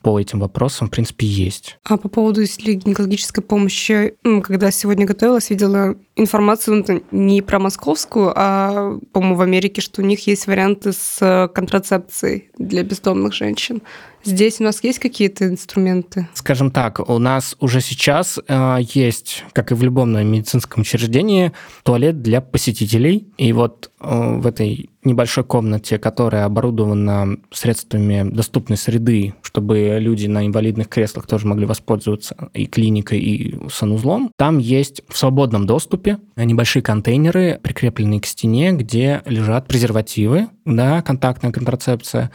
по 0.05 0.19
этим 0.19 0.39
вопросам, 0.39 0.87
в 0.87 0.91
принципе, 0.91 1.25
есть. 1.25 1.79
А 1.83 1.97
по 1.97 2.09
поводу 2.09 2.43
гинекологической 2.43 3.43
помощи, 3.43 4.13
когда 4.43 4.69
сегодня 4.69 5.07
готовилась, 5.07 5.49
видела 5.49 5.95
информацию 6.15 6.85
ну, 6.87 7.01
не 7.09 7.41
про 7.41 7.57
московскую, 7.57 8.31
а, 8.35 8.99
по-моему, 9.11 9.35
в 9.35 9.41
Америке, 9.41 9.81
что 9.81 10.03
у 10.03 10.05
них 10.05 10.27
есть 10.27 10.45
варианты 10.45 10.93
с 10.93 11.49
контрацепцией 11.55 12.51
для 12.59 12.83
бездомных 12.83 13.33
женщин. 13.33 13.81
Здесь 14.25 14.59
у 14.59 14.63
нас 14.63 14.83
есть 14.83 14.99
какие-то 14.99 15.47
инструменты? 15.47 16.27
Скажем 16.33 16.71
так, 16.71 17.07
у 17.07 17.19
нас 17.19 17.55
уже 17.59 17.79
сейчас 17.79 18.39
э, 18.47 18.77
есть, 18.93 19.43
как 19.53 19.71
и 19.71 19.75
в 19.75 19.83
любом 19.83 20.11
медицинском 20.11 20.81
учреждении, 20.81 21.51
туалет 21.83 22.23
для 22.23 22.41
посетителей. 22.41 23.27
И 23.37 23.53
вот 23.53 23.91
э, 23.99 24.37
в 24.39 24.47
этой 24.47 24.89
небольшой 25.03 25.43
комнате, 25.43 25.99
которая 25.99 26.45
оборудована 26.45 27.37
средствами 27.51 28.27
доступной 28.27 28.77
среды, 28.77 29.35
чтобы 29.43 29.97
люди 29.99 30.25
на 30.25 30.45
инвалидных 30.45 30.89
креслах 30.89 31.27
тоже 31.27 31.45
могли 31.45 31.67
воспользоваться 31.67 32.49
и 32.53 32.65
клиникой, 32.65 33.19
и 33.19 33.55
санузлом, 33.69 34.31
там 34.37 34.57
есть 34.57 35.03
в 35.07 35.17
свободном 35.17 35.67
доступе 35.67 36.17
небольшие 36.35 36.81
контейнеры, 36.81 37.59
прикрепленные 37.61 38.19
к 38.19 38.25
стене, 38.25 38.71
где 38.71 39.21
лежат 39.25 39.67
презервативы, 39.67 40.47
да, 40.65 41.01
контактная 41.03 41.51
контрацепция 41.51 42.31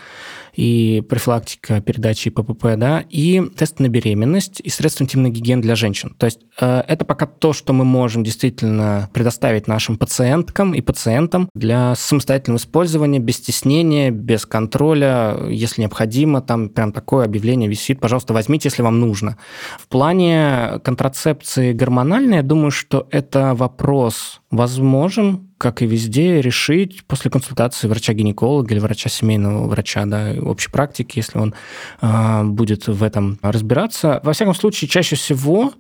и 0.55 1.03
профилактика 1.09 1.81
передачи 1.81 2.31
ППП, 2.31 2.77
да, 2.77 3.05
и 3.09 3.43
тест 3.57 3.81
на 3.81 3.89
беременность 3.89 4.61
и 4.61 4.71
средства 4.71 5.05
интимной 5.05 5.31
гигиены 5.31 5.63
для 5.63 5.75
женщин. 5.75 6.15
То 6.17 6.27
есть 6.27 6.41
э, 6.61 6.83
это 6.87 7.05
пока 7.05 7.27
то, 7.27 7.53
что 7.53 7.73
мы 7.73 7.85
можем 7.85 8.23
действительно 8.23 9.11
предоставить 9.13 9.67
нашим 9.67 9.97
пациенткам 9.97 10.75
и 10.75 10.81
пациентам 10.81 11.49
для 11.55 11.95
самостоятельного 11.97 12.59
использования, 12.59 13.19
без 13.19 13.37
стеснения, 13.37 14.11
без 14.11 14.47
контроля, 14.47 15.37
если 15.49 15.83
необходимо, 15.83 16.41
там 16.41 16.69
прям 16.69 16.93
такое 16.93 17.25
объявление 17.25 17.69
висит, 17.69 18.01
пожалуйста, 18.01 18.33
возьмите, 18.33 18.69
если 18.69 18.83
вам 18.83 19.01
нужно. 19.01 19.39
В 19.79 19.89
плане 19.89 20.81
контрацепции 20.85 21.73
гормональной, 21.73 22.39
я 22.39 22.43
думаю, 22.43 22.71
что 22.71 23.09
это 23.11 23.55
вопрос 23.55 24.41
возможен, 24.51 25.50
как 25.61 25.83
и 25.83 25.87
везде, 25.87 26.41
решить 26.41 27.05
после 27.05 27.31
консультации 27.31 27.87
врача-гинеколога 27.87 28.73
или 28.73 28.81
врача 28.81 29.11
семейного 29.11 29.69
врача, 29.69 30.07
да, 30.07 30.33
общей 30.41 30.71
практики, 30.71 31.19
если 31.19 31.39
он 31.39 31.55
э, 32.01 32.45
будет 32.45 32.89
в 32.89 33.03
этом 33.03 33.39
разбираться. 33.43 34.21
Во 34.23 34.33
всяком 34.33 34.55
случае, 34.55 34.89
чаще 34.89 35.17
всего 35.17 35.75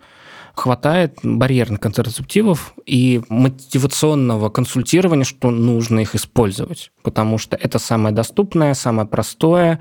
хватает 0.54 1.18
барьерных 1.22 1.80
контрацептивов 1.80 2.74
и 2.84 3.22
мотивационного 3.30 4.50
консультирования, 4.50 5.24
что 5.24 5.50
нужно 5.50 6.00
их 6.00 6.14
использовать. 6.14 6.92
Потому 7.02 7.38
что 7.38 7.56
это 7.56 7.78
самое 7.78 8.14
доступное, 8.14 8.74
самое 8.74 9.08
простое 9.08 9.80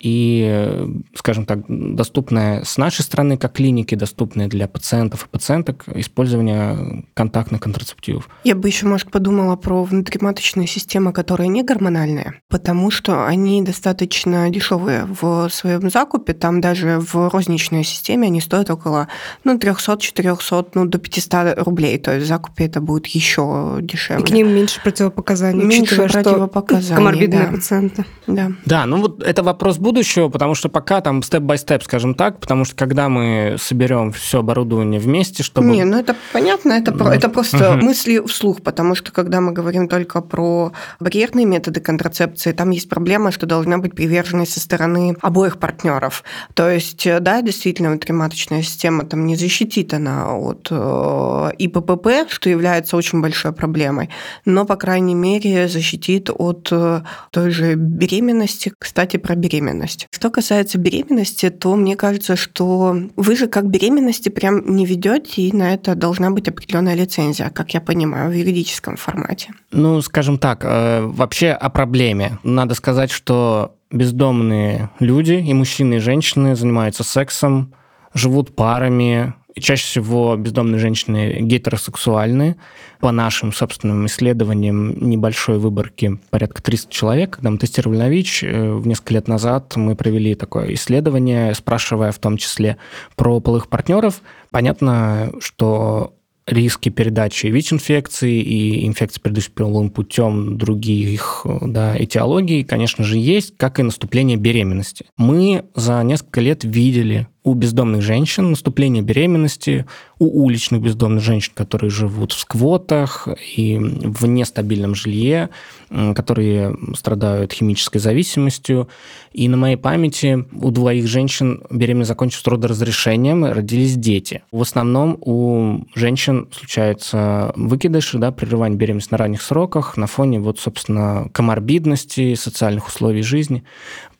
и, 0.00 0.86
скажем 1.14 1.46
так, 1.46 1.60
доступное 1.68 2.64
с 2.64 2.76
нашей 2.78 3.02
стороны 3.02 3.36
как 3.36 3.52
клиники, 3.52 3.94
доступное 3.94 4.48
для 4.48 4.68
пациентов 4.68 5.26
и 5.26 5.28
пациенток 5.28 5.84
использование 5.94 7.04
контактных 7.14 7.60
контрацептивов. 7.60 8.28
Я 8.44 8.54
бы 8.54 8.68
еще, 8.68 8.86
может, 8.86 9.10
подумала 9.10 9.56
про 9.56 9.84
внутриматочные 9.84 10.66
системы, 10.66 11.12
которые 11.12 11.48
не 11.48 11.62
гормональные, 11.62 12.40
потому 12.48 12.90
что 12.90 13.26
они 13.26 13.62
достаточно 13.62 14.48
дешевые 14.50 15.06
в 15.20 15.48
своем 15.50 15.90
закупе. 15.90 16.32
Там 16.32 16.60
даже 16.60 17.00
в 17.00 17.28
розничной 17.28 17.84
системе 17.84 18.28
они 18.28 18.40
стоят 18.40 18.70
около 18.70 19.08
ну, 19.44 19.58
300-400, 19.58 20.68
ну, 20.74 20.84
до 20.86 20.98
500 20.98 21.58
рублей. 21.58 21.98
То 21.98 22.14
есть 22.14 22.26
в 22.26 22.28
закупе 22.28 22.66
это 22.66 22.80
будет 22.80 23.06
еще 23.06 23.78
дешевле. 23.80 24.22
И 24.22 24.26
к 24.26 24.30
ним 24.30 24.54
меньше 24.54 24.80
противопоказаний, 24.82 25.64
меньше 25.64 25.96
противопоказаний 26.08 26.59
показаний. 26.60 26.96
Коморбидные 26.96 27.46
да. 27.46 27.52
пациенты. 27.52 28.04
Да. 28.26 28.52
да, 28.64 28.86
ну 28.86 29.00
вот 29.00 29.22
это 29.22 29.42
вопрос 29.42 29.78
будущего, 29.78 30.28
потому 30.28 30.54
что 30.54 30.68
пока 30.68 31.00
там 31.00 31.22
степ-бай-степ, 31.22 31.82
скажем 31.82 32.14
так, 32.14 32.38
потому 32.38 32.64
что 32.64 32.76
когда 32.76 33.08
мы 33.08 33.56
соберем 33.58 34.12
все 34.12 34.40
оборудование 34.40 35.00
вместе, 35.00 35.42
чтобы... 35.42 35.66
Не, 35.66 35.84
ну 35.84 35.98
это 35.98 36.14
понятно, 36.32 36.72
это, 36.72 36.92
ну, 36.92 37.06
это 37.06 37.28
просто 37.28 37.74
угу. 37.74 37.84
мысли 37.86 38.22
вслух, 38.26 38.62
потому 38.62 38.94
что 38.94 39.12
когда 39.12 39.40
мы 39.40 39.52
говорим 39.52 39.88
только 39.88 40.20
про 40.20 40.72
барьерные 41.00 41.46
методы 41.46 41.80
контрацепции, 41.80 42.52
там 42.52 42.70
есть 42.70 42.88
проблема, 42.88 43.32
что 43.32 43.46
должна 43.46 43.78
быть 43.78 43.94
приверженность 43.94 44.52
со 44.52 44.60
стороны 44.60 45.16
обоих 45.20 45.58
партнеров. 45.58 46.22
То 46.54 46.70
есть, 46.70 47.06
да, 47.20 47.42
действительно, 47.42 47.90
внутриматочная 47.90 48.62
система 48.62 49.04
там 49.04 49.26
не 49.26 49.36
защитит 49.36 49.94
она 49.94 50.36
от 50.36 50.68
э, 50.70 51.50
ИППП, 51.58 52.28
что 52.28 52.50
является 52.50 52.96
очень 52.96 53.20
большой 53.20 53.52
проблемой, 53.52 54.10
но, 54.44 54.64
по 54.64 54.76
крайней 54.76 55.14
мере, 55.14 55.68
защитит 55.68 56.30
от 56.30 56.49
от 56.50 56.68
э, 56.72 57.02
той 57.30 57.50
же 57.50 57.74
беременности. 57.74 58.72
Кстати, 58.78 59.16
про 59.16 59.34
беременность. 59.34 60.06
Что 60.12 60.30
касается 60.30 60.78
беременности, 60.78 61.50
то 61.50 61.76
мне 61.76 61.96
кажется, 61.96 62.36
что 62.36 62.96
вы 63.16 63.36
же 63.36 63.46
как 63.46 63.68
беременности 63.68 64.28
прям 64.28 64.76
не 64.76 64.86
ведете, 64.86 65.42
и 65.42 65.56
на 65.56 65.74
это 65.74 65.94
должна 65.94 66.30
быть 66.30 66.48
определенная 66.48 66.94
лицензия, 66.94 67.50
как 67.50 67.74
я 67.74 67.80
понимаю, 67.80 68.30
в 68.30 68.34
юридическом 68.34 68.96
формате. 68.96 69.52
Ну, 69.72 70.02
скажем 70.02 70.38
так, 70.38 70.64
э, 70.64 71.00
вообще 71.02 71.50
о 71.50 71.70
проблеме. 71.70 72.38
Надо 72.42 72.74
сказать, 72.74 73.10
что 73.10 73.74
бездомные 73.90 74.90
люди, 75.00 75.32
и 75.32 75.54
мужчины, 75.54 75.94
и 75.94 75.98
женщины, 75.98 76.54
занимаются 76.56 77.04
сексом, 77.04 77.74
живут 78.14 78.54
парами, 78.54 79.34
Чаще 79.60 79.84
всего 79.84 80.36
бездомные 80.36 80.78
женщины 80.78 81.38
гетеросексуальны. 81.40 82.56
По 83.00 83.12
нашим 83.12 83.52
собственным 83.52 84.06
исследованиям 84.06 85.08
небольшой 85.08 85.58
выборки, 85.58 86.18
порядка 86.30 86.62
300 86.62 86.92
человек, 86.92 87.30
когда 87.36 87.50
мы 87.50 87.58
тестировали 87.58 87.98
на 87.98 88.08
ВИЧ, 88.08 88.44
э, 88.44 88.80
несколько 88.84 89.14
лет 89.14 89.28
назад 89.28 89.74
мы 89.76 89.96
провели 89.96 90.34
такое 90.34 90.74
исследование, 90.74 91.54
спрашивая 91.54 92.12
в 92.12 92.18
том 92.18 92.36
числе 92.36 92.76
про 93.16 93.40
полых 93.40 93.68
партнеров. 93.68 94.20
Понятно, 94.50 95.32
что 95.40 96.14
риски 96.50 96.88
передачи 96.88 97.46
ВИЧ-инфекции 97.46 98.40
и 98.40 98.86
инфекции, 98.86 99.20
передающейся 99.20 99.52
половым 99.54 99.90
путем 99.90 100.58
других 100.58 101.46
да, 101.62 101.96
этиологий, 101.96 102.64
конечно 102.64 103.04
же, 103.04 103.18
есть, 103.18 103.54
как 103.56 103.78
и 103.78 103.82
наступление 103.82 104.36
беременности. 104.36 105.06
Мы 105.16 105.64
за 105.74 106.02
несколько 106.02 106.40
лет 106.40 106.64
видели 106.64 107.28
у 107.42 107.54
бездомных 107.54 108.02
женщин 108.02 108.50
наступление 108.50 109.02
беременности, 109.02 109.86
у 110.18 110.44
уличных 110.44 110.82
бездомных 110.82 111.22
женщин, 111.22 111.52
которые 111.54 111.90
живут 111.90 112.32
в 112.32 112.38
сквотах 112.38 113.28
и 113.56 113.78
в 113.78 114.26
нестабильном 114.26 114.94
жилье, 114.94 115.48
которые 115.88 116.76
страдают 116.94 117.52
химической 117.52 117.98
зависимостью. 117.98 118.88
И 119.32 119.48
на 119.48 119.56
моей 119.56 119.76
памяти 119.76 120.44
у 120.52 120.70
двоих 120.70 121.06
женщин 121.06 121.62
беременность 121.70 122.08
закончилась 122.08 122.46
родоразрешением, 122.46 123.44
родились 123.46 123.96
дети. 123.96 124.42
В 124.52 124.60
основном 124.60 125.16
у 125.20 125.86
женщин 125.94 126.48
случаются 126.52 127.52
выкидыши, 127.56 128.18
да, 128.18 128.32
прерывание 128.32 128.78
беременности 128.78 129.12
на 129.12 129.18
ранних 129.18 129.40
сроках 129.40 129.96
на 129.96 130.06
фоне, 130.06 130.40
вот, 130.40 130.58
собственно, 130.58 131.28
коморбидности, 131.32 132.34
социальных 132.34 132.88
условий 132.88 133.22
жизни. 133.22 133.64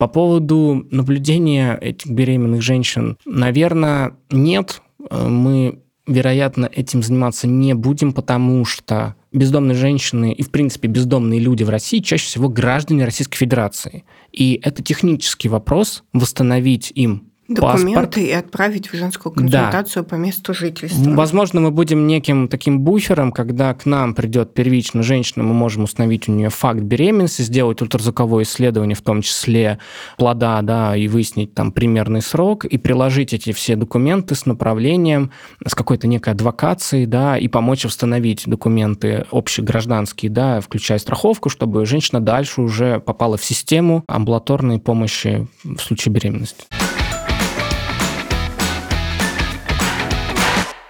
По 0.00 0.08
поводу 0.08 0.86
наблюдения 0.90 1.76
этих 1.78 2.10
беременных 2.10 2.62
женщин, 2.62 3.18
наверное, 3.26 4.16
нет. 4.30 4.80
Мы, 5.10 5.80
вероятно, 6.06 6.70
этим 6.74 7.02
заниматься 7.02 7.46
не 7.46 7.74
будем, 7.74 8.14
потому 8.14 8.64
что 8.64 9.14
бездомные 9.30 9.74
женщины 9.74 10.32
и, 10.32 10.42
в 10.42 10.50
принципе, 10.50 10.88
бездомные 10.88 11.38
люди 11.38 11.64
в 11.64 11.68
России 11.68 11.98
чаще 11.98 12.24
всего 12.24 12.48
граждане 12.48 13.04
Российской 13.04 13.36
Федерации. 13.36 14.04
И 14.32 14.58
это 14.64 14.82
технический 14.82 15.50
вопрос 15.50 16.02
восстановить 16.14 16.92
им 16.94 17.29
Документы 17.50 17.94
паспорт. 17.94 18.18
и 18.18 18.30
отправить 18.30 18.92
в 18.92 18.96
женскую 18.96 19.32
консультацию 19.32 20.04
да. 20.04 20.08
по 20.08 20.14
месту 20.14 20.54
жительства. 20.54 21.10
Возможно, 21.10 21.60
мы 21.60 21.72
будем 21.72 22.06
неким 22.06 22.46
таким 22.46 22.78
буфером, 22.80 23.32
когда 23.32 23.74
к 23.74 23.86
нам 23.86 24.14
придет 24.14 24.54
первично 24.54 25.02
женщина, 25.02 25.42
мы 25.42 25.52
можем 25.52 25.82
установить 25.82 26.28
у 26.28 26.32
нее 26.32 26.48
факт 26.48 26.80
беременности, 26.80 27.42
сделать 27.42 27.82
ультразвуковое 27.82 28.44
исследование, 28.44 28.94
в 28.94 29.02
том 29.02 29.22
числе 29.22 29.80
плода, 30.16 30.62
да, 30.62 30.94
и 30.96 31.08
выяснить 31.08 31.52
там 31.52 31.72
примерный 31.72 32.22
срок, 32.22 32.64
и 32.64 32.78
приложить 32.78 33.34
эти 33.34 33.50
все 33.52 33.74
документы 33.74 34.36
с 34.36 34.46
направлением, 34.46 35.32
с 35.66 35.74
какой-то 35.74 36.06
некой 36.06 36.34
адвокацией, 36.34 37.06
да, 37.06 37.36
и 37.36 37.48
помочь 37.48 37.84
установить 37.84 38.44
документы 38.46 39.26
общегражданские, 39.32 40.30
да, 40.30 40.60
включая 40.60 40.98
страховку, 40.98 41.48
чтобы 41.48 41.84
женщина 41.84 42.20
дальше 42.20 42.60
уже 42.60 43.00
попала 43.00 43.36
в 43.36 43.44
систему 43.44 44.04
амбулаторной 44.06 44.78
помощи 44.78 45.48
в 45.64 45.78
случае 45.78 46.12
беременности. 46.12 46.64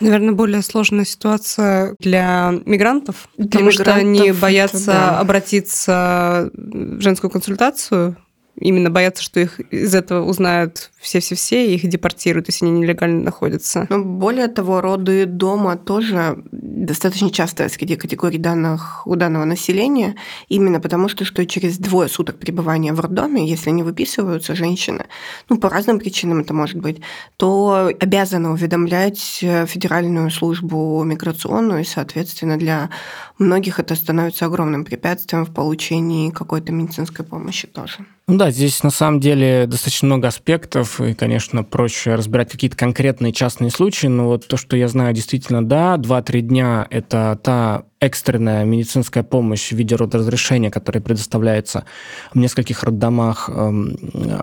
Наверное, 0.01 0.33
более 0.33 0.63
сложная 0.63 1.05
ситуация 1.05 1.95
для 1.99 2.55
мигрантов, 2.65 3.29
для 3.37 3.47
потому 3.47 3.71
мигрантов, 3.71 3.93
что 3.93 3.95
они 3.95 4.33
боятся 4.33 4.87
да. 4.87 5.21
обратиться 5.21 6.51
в 6.55 7.01
женскую 7.01 7.31
консультацию, 7.31 8.17
именно 8.57 8.91
боятся, 8.91 9.23
что 9.23 9.41
их 9.41 9.61
из 9.73 9.95
этого 9.95 10.25
узнают 10.29 10.91
все-все-все, 10.99 11.67
и 11.67 11.75
их 11.77 11.89
депортируют, 11.89 12.49
если 12.49 12.67
они 12.67 12.81
нелегально 12.81 13.23
находятся. 13.23 13.87
Но 13.89 14.05
более 14.05 14.49
того, 14.49 14.81
роды 14.81 15.25
дома 15.25 15.77
тоже 15.77 16.43
достаточно 16.53 17.31
часто 17.31 17.69
среди 17.69 17.97
категорий 17.97 18.39
данных 18.39 19.07
у 19.07 19.17
данного 19.17 19.45
населения, 19.45 20.17
именно 20.49 20.81
потому 20.81 21.09
что, 21.09 21.25
что 21.25 21.47
через 21.47 21.79
двое 21.79 22.09
суток 22.09 22.39
пребывания 22.39 22.93
в 22.93 23.01
роддоме, 23.01 23.49
если 23.49 23.71
не 23.71 23.83
выписываются 23.83 24.55
женщины, 24.55 25.07
ну, 25.49 25.59
по 25.59 25.71
разным 25.71 25.99
причинам 25.99 26.41
это 26.41 26.53
может 26.53 26.77
быть, 26.77 27.01
то 27.37 27.91
обязаны 27.99 28.51
уведомлять 28.51 29.39
Федеральную 29.41 30.31
службу 30.31 31.03
миграционную, 31.05 31.81
и, 31.81 31.85
соответственно, 31.85 32.59
для 32.59 32.91
многих 33.41 33.81
это 33.81 33.95
становится 33.95 34.47
огромным 34.47 34.85
препятствием 34.85 35.45
в 35.45 35.53
получении 35.53 36.31
какой-то 36.31 36.73
медицинской 36.73 37.25
помощи 37.25 37.67
тоже. 37.67 38.07
Ну 38.29 38.37
да, 38.37 38.51
здесь 38.51 38.83
на 38.83 38.91
самом 38.91 39.19
деле 39.19 39.67
достаточно 39.67 40.07
много 40.07 40.29
аспектов, 40.29 41.01
и, 41.01 41.15
конечно, 41.15 41.65
проще 41.65 42.15
разбирать 42.15 42.53
какие-то 42.53 42.77
конкретные 42.77 43.33
частные 43.33 43.71
случаи, 43.71 44.07
но 44.07 44.27
вот 44.27 44.47
то, 44.47 44.57
что 44.57 44.77
я 44.77 44.87
знаю, 44.87 45.15
действительно, 45.15 45.65
да, 45.65 45.97
2-3 45.97 46.41
дня– 46.43 46.87
это 46.91 47.41
та 47.43 47.85
экстренная 48.01 48.65
медицинская 48.65 49.23
помощь 49.23 49.69
в 49.69 49.77
виде 49.77 49.95
родоразрешения, 49.95 50.71
которая 50.71 51.03
предоставляется 51.03 51.85
в 52.33 52.39
нескольких 52.39 52.83
роддомах 52.83 53.51
эм, 53.53 53.99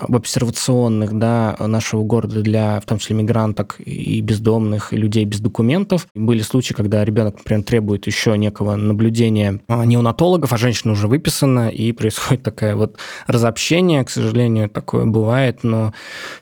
в 0.08 0.16
обсервационных 0.16 1.18
да, 1.18 1.56
нашего 1.60 2.04
города 2.04 2.42
для, 2.42 2.80
в 2.80 2.86
том 2.86 3.00
числе, 3.00 3.16
мигранток 3.16 3.78
и 3.80 4.22
бездомных, 4.22 4.94
и 4.94 4.98
людей 4.98 5.26
без 5.26 5.40
документов. 5.40 6.08
Были 6.14 6.42
случаи, 6.42 6.74
когда 6.74 7.04
ребенок, 7.04 7.38
например, 7.38 7.64
требует 7.64 8.06
еще 8.06 8.38
некого 8.38 8.76
наблюдения 8.76 9.60
а, 9.68 9.86
неонатологов, 9.86 10.54
а 10.54 10.58
женщина 10.58 10.94
уже 10.94 11.08
выписана, 11.08 11.70
и 11.70 11.92
происходит 11.94 12.44
такое 12.44 12.76
вот 12.76 12.98
разобщение. 13.26 14.04
К 14.04 14.12
сожалению, 14.12 14.70
такое 14.70 15.06
бывает, 15.06 15.64
но 15.64 15.94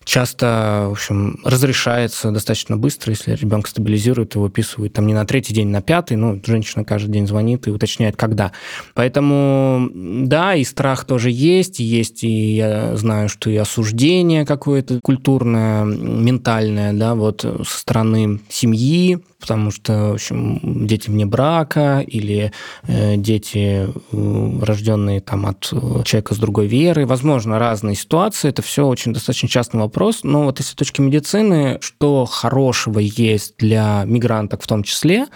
часто, 0.04 0.88
в 0.89 0.91
общем, 0.91 1.39
разрешается 1.45 2.32
достаточно 2.32 2.75
быстро, 2.75 3.12
если 3.12 3.36
ребенка 3.36 3.69
стабилизируют, 3.69 4.36
его 4.36 4.45
выписывают 4.45 4.91
там 4.93 5.08
не 5.08 5.13
на 5.13 5.25
третий 5.25 5.54
день, 5.54 5.69
на 5.69 5.82
пятый, 5.82 6.17
ну, 6.17 6.41
женщина 6.45 6.84
каждый 6.84 7.05
каждый 7.06 7.13
день 7.13 7.28
звонит 7.28 7.68
и 7.68 7.72
уточняет, 7.72 8.15
когда. 8.15 8.52
Поэтому, 8.94 9.89
да, 9.94 10.56
и 10.56 10.63
страх 10.63 11.06
тоже 11.06 11.30
есть, 11.30 11.80
есть 11.80 12.24
и 12.24 12.56
я 12.56 12.96
знаю, 12.98 13.30
что 13.30 13.50
и 13.50 13.56
осуждение 13.56 14.46
какое-то 14.46 15.00
культурное, 15.02 15.84
ментальное, 15.84 16.94
да, 16.94 17.15
вот 17.15 17.41
со 17.41 17.80
стороны 17.80 18.39
семьи, 18.50 19.20
потому 19.39 19.71
что, 19.71 20.12
в 20.12 20.13
общем, 20.15 20.88
дети 20.88 21.10
вне 21.10 21.26
брака 21.26 22.04
или 22.06 22.52
э, 22.84 23.15
дети, 23.17 23.88
э, 24.12 24.60
рожденные 24.62 25.21
там 25.21 25.45
от 25.45 25.69
э, 25.71 26.04
человека 26.04 26.34
с 26.34 26.38
другой 26.38 26.67
верой, 26.67 27.06
возможно, 27.06 27.60
разные 27.60 27.95
ситуации, 27.95 28.50
это 28.50 28.62
все 28.62 28.86
очень 28.88 29.13
достаточно 29.13 29.50
частный 29.50 29.82
вопрос, 29.82 30.24
но 30.24 30.43
вот 30.43 30.60
если 30.60 30.71
с 30.71 30.76
точки 30.76 31.02
медицины, 31.02 31.78
что 31.82 32.26
хорошего 32.26 33.00
есть 33.00 33.56
для 33.58 34.04
мигранток 34.06 34.63
в 34.63 34.67
том 34.67 34.84
числе, 34.84 35.28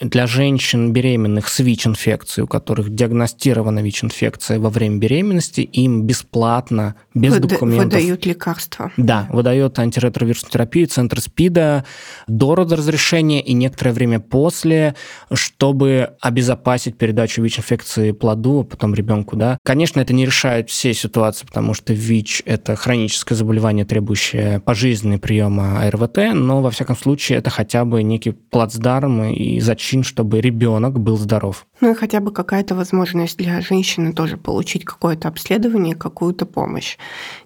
для 0.00 0.26
женщин 0.26 0.92
беременных 0.92 1.48
с 1.48 1.58
ВИЧ-инфекцией, 1.58 2.44
у 2.44 2.46
которых 2.46 2.94
диагностирована 2.94 3.80
ВИЧ-инфекция 3.80 4.58
во 4.58 4.68
время 4.68 4.98
беременности, 4.98 5.62
им 5.62 6.02
бесплатно, 6.02 6.96
без 7.14 7.34
Выда- 7.34 7.48
документов... 7.48 7.84
Выдают 7.86 8.26
лекарства. 8.26 8.92
Да, 8.98 9.26
выдает 9.32 9.78
антиретровирусную 9.78 10.52
терапию, 10.52 10.86
центр 10.86 11.20
СПИДа. 11.20 11.84
До 12.26 12.54
разрешения 12.54 13.35
и 13.40 13.52
некоторое 13.54 13.92
время 13.92 14.20
после, 14.20 14.94
чтобы 15.32 16.10
обезопасить 16.20 16.98
передачу 16.98 17.42
ВИЧ-инфекции 17.42 18.12
плоду, 18.12 18.60
а 18.60 18.64
потом 18.64 18.94
ребенку. 18.94 19.36
Да. 19.36 19.58
Конечно, 19.64 20.00
это 20.00 20.12
не 20.12 20.26
решает 20.26 20.68
все 20.68 20.92
ситуации, 20.92 21.46
потому 21.46 21.74
что 21.74 21.94
ВИЧ– 21.94 22.42
это 22.46 22.76
хроническое 22.76 23.36
заболевание, 23.36 23.84
требующее 23.84 24.60
пожизненный 24.60 25.18
приема 25.18 25.82
АРВТ, 25.82 26.34
но, 26.34 26.60
во 26.60 26.70
всяком 26.70 26.96
случае, 26.96 27.38
это 27.38 27.48
хотя 27.48 27.84
бы 27.84 28.02
некий 28.02 28.32
плацдарм 28.32 29.24
и 29.24 29.60
причин, 29.86 30.02
чтобы 30.02 30.40
ребенок 30.40 30.98
был 30.98 31.16
здоров. 31.16 31.66
Ну 31.80 31.92
и 31.92 31.94
хотя 31.94 32.20
бы 32.20 32.32
какая-то 32.32 32.74
возможность 32.74 33.38
для 33.38 33.60
женщины 33.60 34.12
тоже 34.12 34.36
получить 34.36 34.84
какое-то 34.84 35.28
обследование, 35.28 35.94
какую-то 35.94 36.44
помощь, 36.44 36.96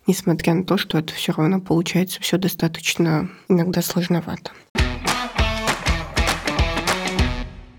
несмотря 0.06 0.54
на 0.54 0.64
то, 0.64 0.78
что 0.78 0.98
это 0.98 1.12
все 1.12 1.32
равно 1.32 1.60
получается 1.60 2.18
все 2.22 2.38
достаточно 2.38 3.28
иногда 3.48 3.82
сложновато. 3.82 4.52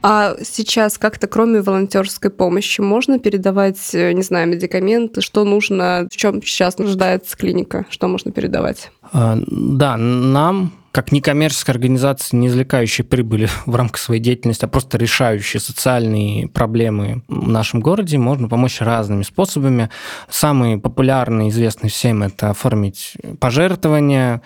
А 0.02 0.36
сейчас 0.44 0.98
как-то 0.98 1.28
кроме 1.28 1.62
волонтерской 1.62 2.32
помощи 2.32 2.82
можно 2.82 3.20
передавать, 3.20 3.94
э, 3.94 4.12
не 4.14 4.24
знаю, 4.24 4.48
медикаменты? 4.48 5.22
Что 5.22 5.44
нужно, 5.44 6.08
в 6.12 6.18
чем 6.18 6.42
сейчас 6.42 6.78
нуждается 6.78 7.38
клиника? 7.38 7.86
Что 7.90 8.08
можно 8.08 8.32
передавать? 8.32 8.92
А, 9.14 9.38
да, 9.48 9.98
нам 9.98 10.74
как 10.92 11.14
некоммерческая 11.14 11.74
организация, 11.74 12.38
не 12.38 12.48
извлекающая 12.48 13.06
прибыли 13.06 13.48
в 13.66 13.76
рамках 13.76 13.98
своей 13.98 14.22
деятельности, 14.22 14.66
а 14.66 14.68
просто 14.68 14.98
решающая 14.98 15.60
социальные 15.60 16.48
проблемы 16.48 17.24
в 17.28 17.48
нашем 17.48 17.80
городе, 17.80 18.18
можно 18.18 18.50
помочь 18.50 18.82
разными 18.82 19.24
способами. 19.24 19.90
Самый 20.30 20.80
популярный, 20.80 21.50
известный 21.50 21.90
всем, 21.90 22.24
это 22.24 22.50
оформить 22.50 23.14
пожертвования, 23.40 24.42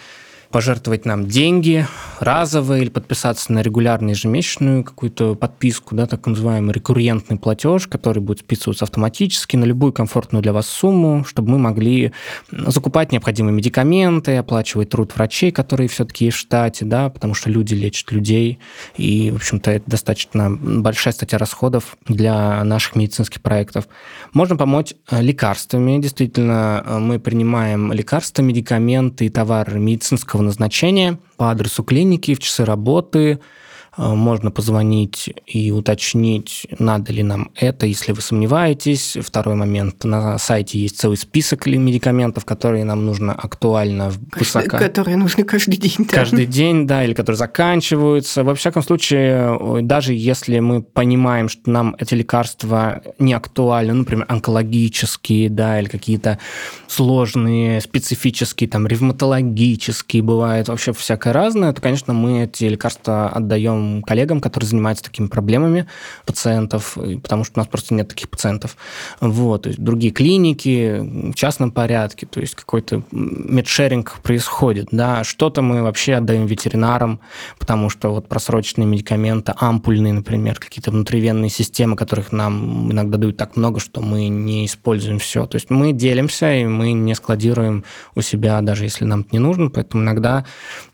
пожертвовать 0.55 1.03
нам 1.03 1.27
деньги 1.27 1.85
разовые 2.21 2.83
или 2.83 2.89
подписаться 2.89 3.51
на 3.51 3.61
регулярную 3.61 4.11
ежемесячную 4.11 4.85
какую-то 4.85 5.35
подписку, 5.35 5.95
да, 5.95 6.05
так 6.05 6.25
называемый 6.25 6.73
рекуррентный 6.73 7.37
платеж, 7.37 7.87
который 7.87 8.19
будет 8.19 8.39
списываться 8.39 8.85
автоматически 8.85 9.57
на 9.57 9.65
любую 9.65 9.91
комфортную 9.91 10.41
для 10.41 10.53
вас 10.53 10.69
сумму, 10.69 11.25
чтобы 11.25 11.51
мы 11.51 11.57
могли 11.57 12.13
закупать 12.51 13.11
необходимые 13.11 13.53
медикаменты, 13.53 14.37
оплачивать 14.37 14.91
труд 14.91 15.13
врачей, 15.13 15.51
которые 15.51 15.89
все-таки 15.89 16.23
есть 16.23 16.37
в 16.37 16.39
штате, 16.39 16.85
да, 16.85 17.09
потому 17.09 17.33
что 17.33 17.49
люди 17.49 17.73
лечат 17.73 18.13
людей, 18.13 18.59
и, 18.95 19.31
в 19.31 19.35
общем-то, 19.35 19.71
это 19.71 19.91
достаточно 19.91 20.49
большая 20.49 21.13
статья 21.13 21.37
расходов 21.37 21.97
для 22.07 22.63
наших 22.63 22.95
медицинских 22.95 23.41
проектов. 23.41 23.89
Можно 24.31 24.55
помочь 24.55 24.93
э, 25.11 25.21
лекарствами. 25.21 26.01
Действительно, 26.01 26.81
э, 26.85 26.99
мы 26.99 27.19
принимаем 27.19 27.91
лекарства, 27.91 28.41
медикаменты 28.41 29.25
и 29.25 29.29
товары 29.29 29.79
медицинского 29.79 30.44
назначения 30.45 31.19
по 31.37 31.51
адресу 31.51 31.83
клиники 31.83 32.33
в 32.33 32.39
часы 32.39 32.65
работы– 32.65 33.39
можно 33.97 34.51
позвонить 34.51 35.33
и 35.45 35.71
уточнить, 35.71 36.67
надо 36.79 37.13
ли 37.13 37.23
нам 37.23 37.51
это, 37.55 37.85
если 37.85 38.11
вы 38.11 38.21
сомневаетесь. 38.21 39.17
Второй 39.21 39.55
момент, 39.55 40.03
на 40.03 40.37
сайте 40.37 40.79
есть 40.79 40.99
целый 40.99 41.17
список 41.17 41.65
медикаментов, 41.65 42.45
которые 42.45 42.83
нам 42.83 43.05
нужно 43.05 43.33
актуально 43.33 44.11
высоко. 44.37 44.77
Которые 44.77 45.17
нужны 45.17 45.43
каждый 45.43 45.77
день. 45.77 46.05
Да. 46.09 46.15
Каждый 46.15 46.45
день, 46.45 46.87
да, 46.87 47.03
или 47.03 47.13
которые 47.13 47.37
заканчиваются. 47.37 48.43
Во 48.43 48.55
всяком 48.55 48.83
случае, 48.83 49.81
даже 49.81 50.13
если 50.13 50.59
мы 50.59 50.81
понимаем, 50.81 51.49
что 51.49 51.69
нам 51.69 51.95
эти 51.99 52.15
лекарства 52.15 53.01
не 53.19 53.33
актуальны, 53.33 53.93
ну, 53.93 53.99
например, 53.99 54.25
онкологические, 54.27 55.49
да, 55.49 55.79
или 55.79 55.87
какие-то 55.87 56.39
сложные, 56.87 57.81
специфические, 57.81 58.69
там, 58.69 58.87
ревматологические, 58.87 60.21
бывает 60.21 60.67
вообще 60.67 60.93
всякое 60.93 61.33
разное, 61.33 61.71
то, 61.73 61.81
конечно, 61.81 62.13
мы 62.13 62.43
эти 62.43 62.65
лекарства 62.65 63.29
отдаем 63.29 63.84
коллегам, 64.05 64.41
которые 64.41 64.69
занимаются 64.69 65.03
такими 65.03 65.27
проблемами 65.27 65.87
пациентов, 66.25 66.97
потому 67.21 67.43
что 67.43 67.53
у 67.55 67.59
нас 67.59 67.67
просто 67.67 67.93
нет 67.93 68.07
таких 68.07 68.29
пациентов. 68.29 68.77
Вот, 69.19 69.63
то 69.63 69.69
есть 69.69 69.81
другие 69.81 70.11
клиники 70.11 70.99
в 71.31 71.33
частном 71.33 71.71
порядке, 71.71 72.25
то 72.25 72.39
есть 72.39 72.55
какой-то 72.55 73.03
медшеринг 73.11 74.19
происходит, 74.21 74.87
да, 74.91 75.23
что-то 75.23 75.61
мы 75.61 75.83
вообще 75.83 76.15
отдаем 76.15 76.45
ветеринарам, 76.45 77.19
потому 77.59 77.89
что 77.89 78.09
вот 78.09 78.27
просроченные 78.27 78.87
медикаменты, 78.87 79.53
ампульные, 79.57 80.13
например, 80.13 80.59
какие-то 80.59 80.91
внутривенные 80.91 81.49
системы, 81.49 81.95
которых 81.95 82.31
нам 82.31 82.91
иногда 82.91 83.17
дают 83.17 83.37
так 83.37 83.55
много, 83.57 83.79
что 83.79 84.01
мы 84.01 84.27
не 84.27 84.65
используем 84.65 85.19
все. 85.19 85.45
То 85.45 85.55
есть 85.55 85.69
мы 85.69 85.93
делимся, 85.93 86.53
и 86.53 86.65
мы 86.65 86.93
не 86.93 87.15
складируем 87.15 87.83
у 88.15 88.21
себя, 88.21 88.61
даже 88.61 88.83
если 88.83 89.05
нам 89.05 89.21
это 89.21 89.29
не 89.31 89.39
нужно, 89.39 89.69
поэтому 89.69 90.03
иногда 90.03 90.45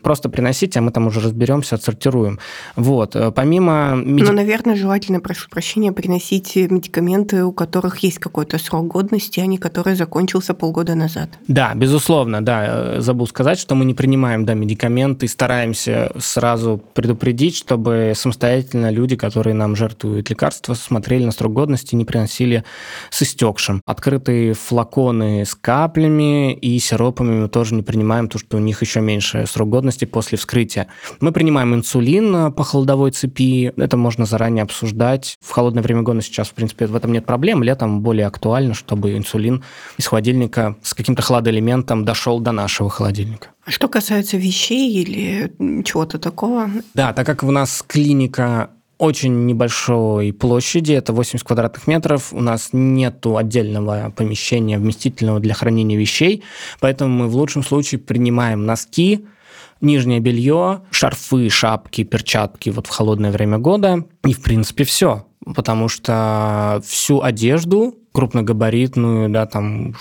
просто 0.02 0.28
приносите, 0.28 0.78
а 0.78 0.82
мы 0.82 0.90
там 0.90 1.06
уже 1.06 1.20
разберемся, 1.20 1.76
отсортируем. 1.76 2.38
Вот. 2.82 3.14
Э, 3.14 3.30
помимо... 3.30 3.94
Меди... 3.94 4.24
Ну, 4.24 4.32
наверное, 4.32 4.74
желательно, 4.74 5.20
прошу 5.20 5.48
прощения, 5.48 5.92
приносить 5.92 6.56
медикаменты, 6.56 7.44
у 7.44 7.52
которых 7.52 7.98
есть 7.98 8.18
какой-то 8.18 8.58
срок 8.58 8.88
годности, 8.88 9.38
а 9.38 9.46
не 9.46 9.56
который 9.56 9.94
закончился 9.94 10.52
полгода 10.52 10.94
назад. 10.96 11.30
Да, 11.46 11.74
безусловно, 11.74 12.44
да. 12.44 12.96
Э, 12.96 13.00
забыл 13.00 13.28
сказать, 13.28 13.58
что 13.58 13.76
мы 13.76 13.84
не 13.84 13.94
принимаем 13.94 14.44
да, 14.44 14.54
медикаменты, 14.54 15.28
стараемся 15.28 16.10
сразу 16.18 16.82
предупредить, 16.94 17.56
чтобы 17.56 18.14
самостоятельно 18.16 18.90
люди, 18.90 19.14
которые 19.14 19.54
нам 19.54 19.76
жертвуют 19.76 20.28
лекарства, 20.30 20.74
смотрели 20.74 21.24
на 21.24 21.30
срок 21.30 21.52
годности, 21.52 21.94
не 21.94 22.04
приносили 22.04 22.64
с 23.10 23.22
истекшим. 23.22 23.80
Открытые 23.86 24.54
флаконы 24.54 25.44
с 25.44 25.54
каплями 25.54 26.52
и 26.52 26.78
сиропами 26.80 27.42
мы 27.42 27.48
тоже 27.48 27.76
не 27.76 27.82
принимаем, 27.82 28.26
потому 28.26 28.40
что 28.40 28.56
у 28.56 28.60
них 28.60 28.82
еще 28.82 29.00
меньше 29.00 29.46
срок 29.46 29.68
годности 29.68 30.04
после 30.04 30.36
вскрытия. 30.36 30.88
Мы 31.20 31.30
принимаем 31.30 31.74
инсулин 31.74 32.52
по 32.52 32.71
холодовой 32.72 33.10
цепи. 33.10 33.72
Это 33.76 33.96
можно 33.96 34.24
заранее 34.24 34.62
обсуждать. 34.62 35.36
В 35.40 35.50
холодное 35.50 35.82
время 35.82 36.02
года 36.02 36.22
сейчас, 36.22 36.48
в 36.48 36.54
принципе, 36.54 36.86
в 36.86 36.96
этом 36.96 37.12
нет 37.12 37.26
проблем. 37.26 37.62
Летом 37.62 38.00
более 38.00 38.26
актуально, 38.26 38.72
чтобы 38.74 39.16
инсулин 39.16 39.62
из 39.98 40.06
холодильника 40.06 40.76
с 40.82 40.94
каким-то 40.94 41.22
хладоэлементом 41.22 42.04
дошел 42.04 42.40
до 42.40 42.52
нашего 42.52 42.88
холодильника. 42.88 43.48
А 43.64 43.70
что 43.70 43.88
касается 43.88 44.38
вещей 44.38 44.90
или 44.90 45.52
чего-то 45.84 46.18
такого? 46.18 46.70
Да, 46.94 47.12
так 47.12 47.26
как 47.26 47.42
у 47.42 47.50
нас 47.50 47.84
клиника 47.86 48.70
очень 48.98 49.46
небольшой 49.46 50.32
площади, 50.32 50.92
это 50.92 51.12
80 51.12 51.44
квадратных 51.44 51.86
метров. 51.86 52.32
У 52.32 52.40
нас 52.40 52.70
нету 52.72 53.36
отдельного 53.36 54.12
помещения 54.16 54.78
вместительного 54.78 55.40
для 55.40 55.54
хранения 55.54 55.98
вещей, 55.98 56.44
поэтому 56.80 57.24
мы 57.24 57.28
в 57.28 57.36
лучшем 57.36 57.64
случае 57.64 57.98
принимаем 57.98 58.64
носки, 58.64 59.26
нижнее 59.82 60.20
белье, 60.20 60.82
шарфы, 60.90 61.48
шапки, 61.50 62.04
перчатки 62.04 62.70
вот 62.70 62.86
в 62.86 62.90
холодное 62.90 63.30
время 63.30 63.58
года. 63.58 64.04
И, 64.24 64.32
в 64.32 64.42
принципе, 64.42 64.84
все. 64.84 65.26
Потому 65.44 65.88
что 65.88 66.80
всю 66.84 67.20
одежду 67.20 67.96
крупногабаритную, 68.12 69.30
да, 69.30 69.46
там 69.46 69.94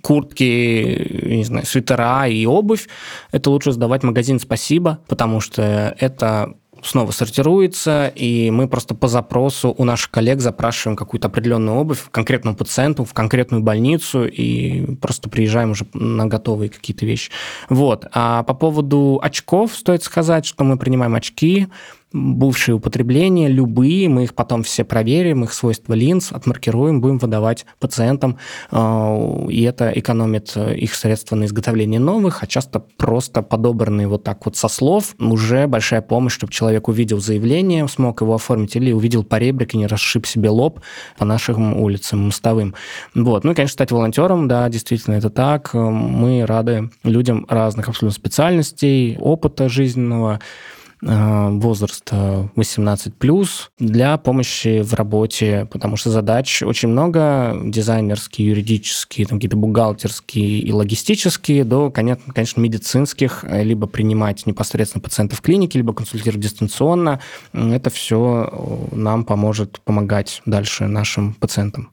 куртки, 0.00 1.26
не 1.26 1.44
знаю, 1.44 1.66
свитера 1.66 2.26
и 2.26 2.46
обувь, 2.46 2.88
это 3.30 3.50
лучше 3.50 3.72
сдавать 3.72 4.02
в 4.02 4.06
магазин 4.06 4.40
«Спасибо», 4.40 4.98
потому 5.06 5.40
что 5.40 5.94
это 5.98 6.54
снова 6.82 7.10
сортируется, 7.10 8.08
и 8.14 8.50
мы 8.50 8.68
просто 8.68 8.94
по 8.94 9.08
запросу 9.08 9.74
у 9.76 9.84
наших 9.84 10.10
коллег 10.10 10.40
запрашиваем 10.40 10.96
какую-то 10.96 11.28
определенную 11.28 11.78
обувь 11.78 12.10
конкретному 12.10 12.56
пациенту, 12.56 13.04
в 13.04 13.14
конкретную 13.14 13.62
больницу, 13.62 14.26
и 14.26 14.96
просто 14.96 15.28
приезжаем 15.28 15.70
уже 15.70 15.86
на 15.94 16.26
готовые 16.26 16.70
какие-то 16.70 17.06
вещи. 17.06 17.30
Вот. 17.68 18.06
А 18.12 18.42
по 18.42 18.54
поводу 18.54 19.20
очков 19.22 19.74
стоит 19.74 20.02
сказать, 20.02 20.44
что 20.44 20.64
мы 20.64 20.76
принимаем 20.76 21.14
очки, 21.14 21.68
бывшие 22.12 22.74
употребления, 22.74 23.48
любые, 23.48 24.08
мы 24.08 24.24
их 24.24 24.34
потом 24.34 24.62
все 24.62 24.84
проверим, 24.84 25.44
их 25.44 25.52
свойства 25.52 25.94
линз, 25.94 26.32
отмаркируем, 26.32 27.00
будем 27.00 27.18
выдавать 27.18 27.66
пациентам, 27.78 28.38
э, 28.70 29.46
и 29.50 29.62
это 29.62 29.92
экономит 29.94 30.56
их 30.56 30.94
средства 30.94 31.36
на 31.36 31.44
изготовление 31.44 32.00
новых, 32.00 32.42
а 32.42 32.46
часто 32.46 32.80
просто 32.80 33.42
подобранные 33.42 34.08
вот 34.08 34.24
так 34.24 34.44
вот 34.44 34.56
со 34.56 34.68
слов, 34.68 35.14
уже 35.18 35.66
большая 35.66 36.02
помощь, 36.02 36.34
чтобы 36.34 36.52
человек 36.52 36.88
увидел 36.88 37.20
заявление, 37.20 37.86
смог 37.88 38.20
его 38.20 38.34
оформить, 38.34 38.76
или 38.76 38.92
увидел 38.92 39.24
поребрик 39.24 39.74
и 39.74 39.78
не 39.78 39.86
расшиб 39.86 40.26
себе 40.26 40.50
лоб 40.50 40.80
по 41.18 41.24
нашим 41.24 41.80
улицам 41.80 42.26
мостовым. 42.26 42.74
Вот. 43.14 43.44
Ну 43.44 43.52
и, 43.52 43.54
конечно, 43.54 43.74
стать 43.74 43.92
волонтером, 43.92 44.48
да, 44.48 44.68
действительно, 44.68 45.14
это 45.14 45.30
так. 45.30 45.74
Мы 45.74 46.44
рады 46.46 46.90
людям 47.04 47.46
разных 47.48 47.88
абсолютно 47.88 48.14
специальностей, 48.14 49.16
опыта 49.18 49.68
жизненного, 49.68 50.40
возраста 51.02 52.48
18+, 52.54 53.46
для 53.78 54.16
помощи 54.18 54.82
в 54.82 54.94
работе, 54.94 55.66
потому 55.70 55.96
что 55.96 56.10
задач 56.10 56.62
очень 56.62 56.90
много, 56.90 57.58
дизайнерские, 57.64 58.48
юридические, 58.48 59.26
там 59.26 59.38
какие-то 59.38 59.56
бухгалтерские 59.56 60.60
и 60.60 60.72
логистические, 60.72 61.64
до, 61.64 61.90
конечно, 61.90 62.60
медицинских, 62.60 63.44
либо 63.48 63.86
принимать 63.88 64.46
непосредственно 64.46 65.02
пациентов 65.02 65.40
в 65.40 65.42
клинике, 65.42 65.78
либо 65.78 65.92
консультировать 65.92 66.42
дистанционно. 66.42 67.20
Это 67.52 67.90
все 67.90 68.88
нам 68.92 69.24
поможет 69.24 69.80
помогать 69.80 70.40
дальше 70.46 70.86
нашим 70.86 71.34
пациентам. 71.34 71.90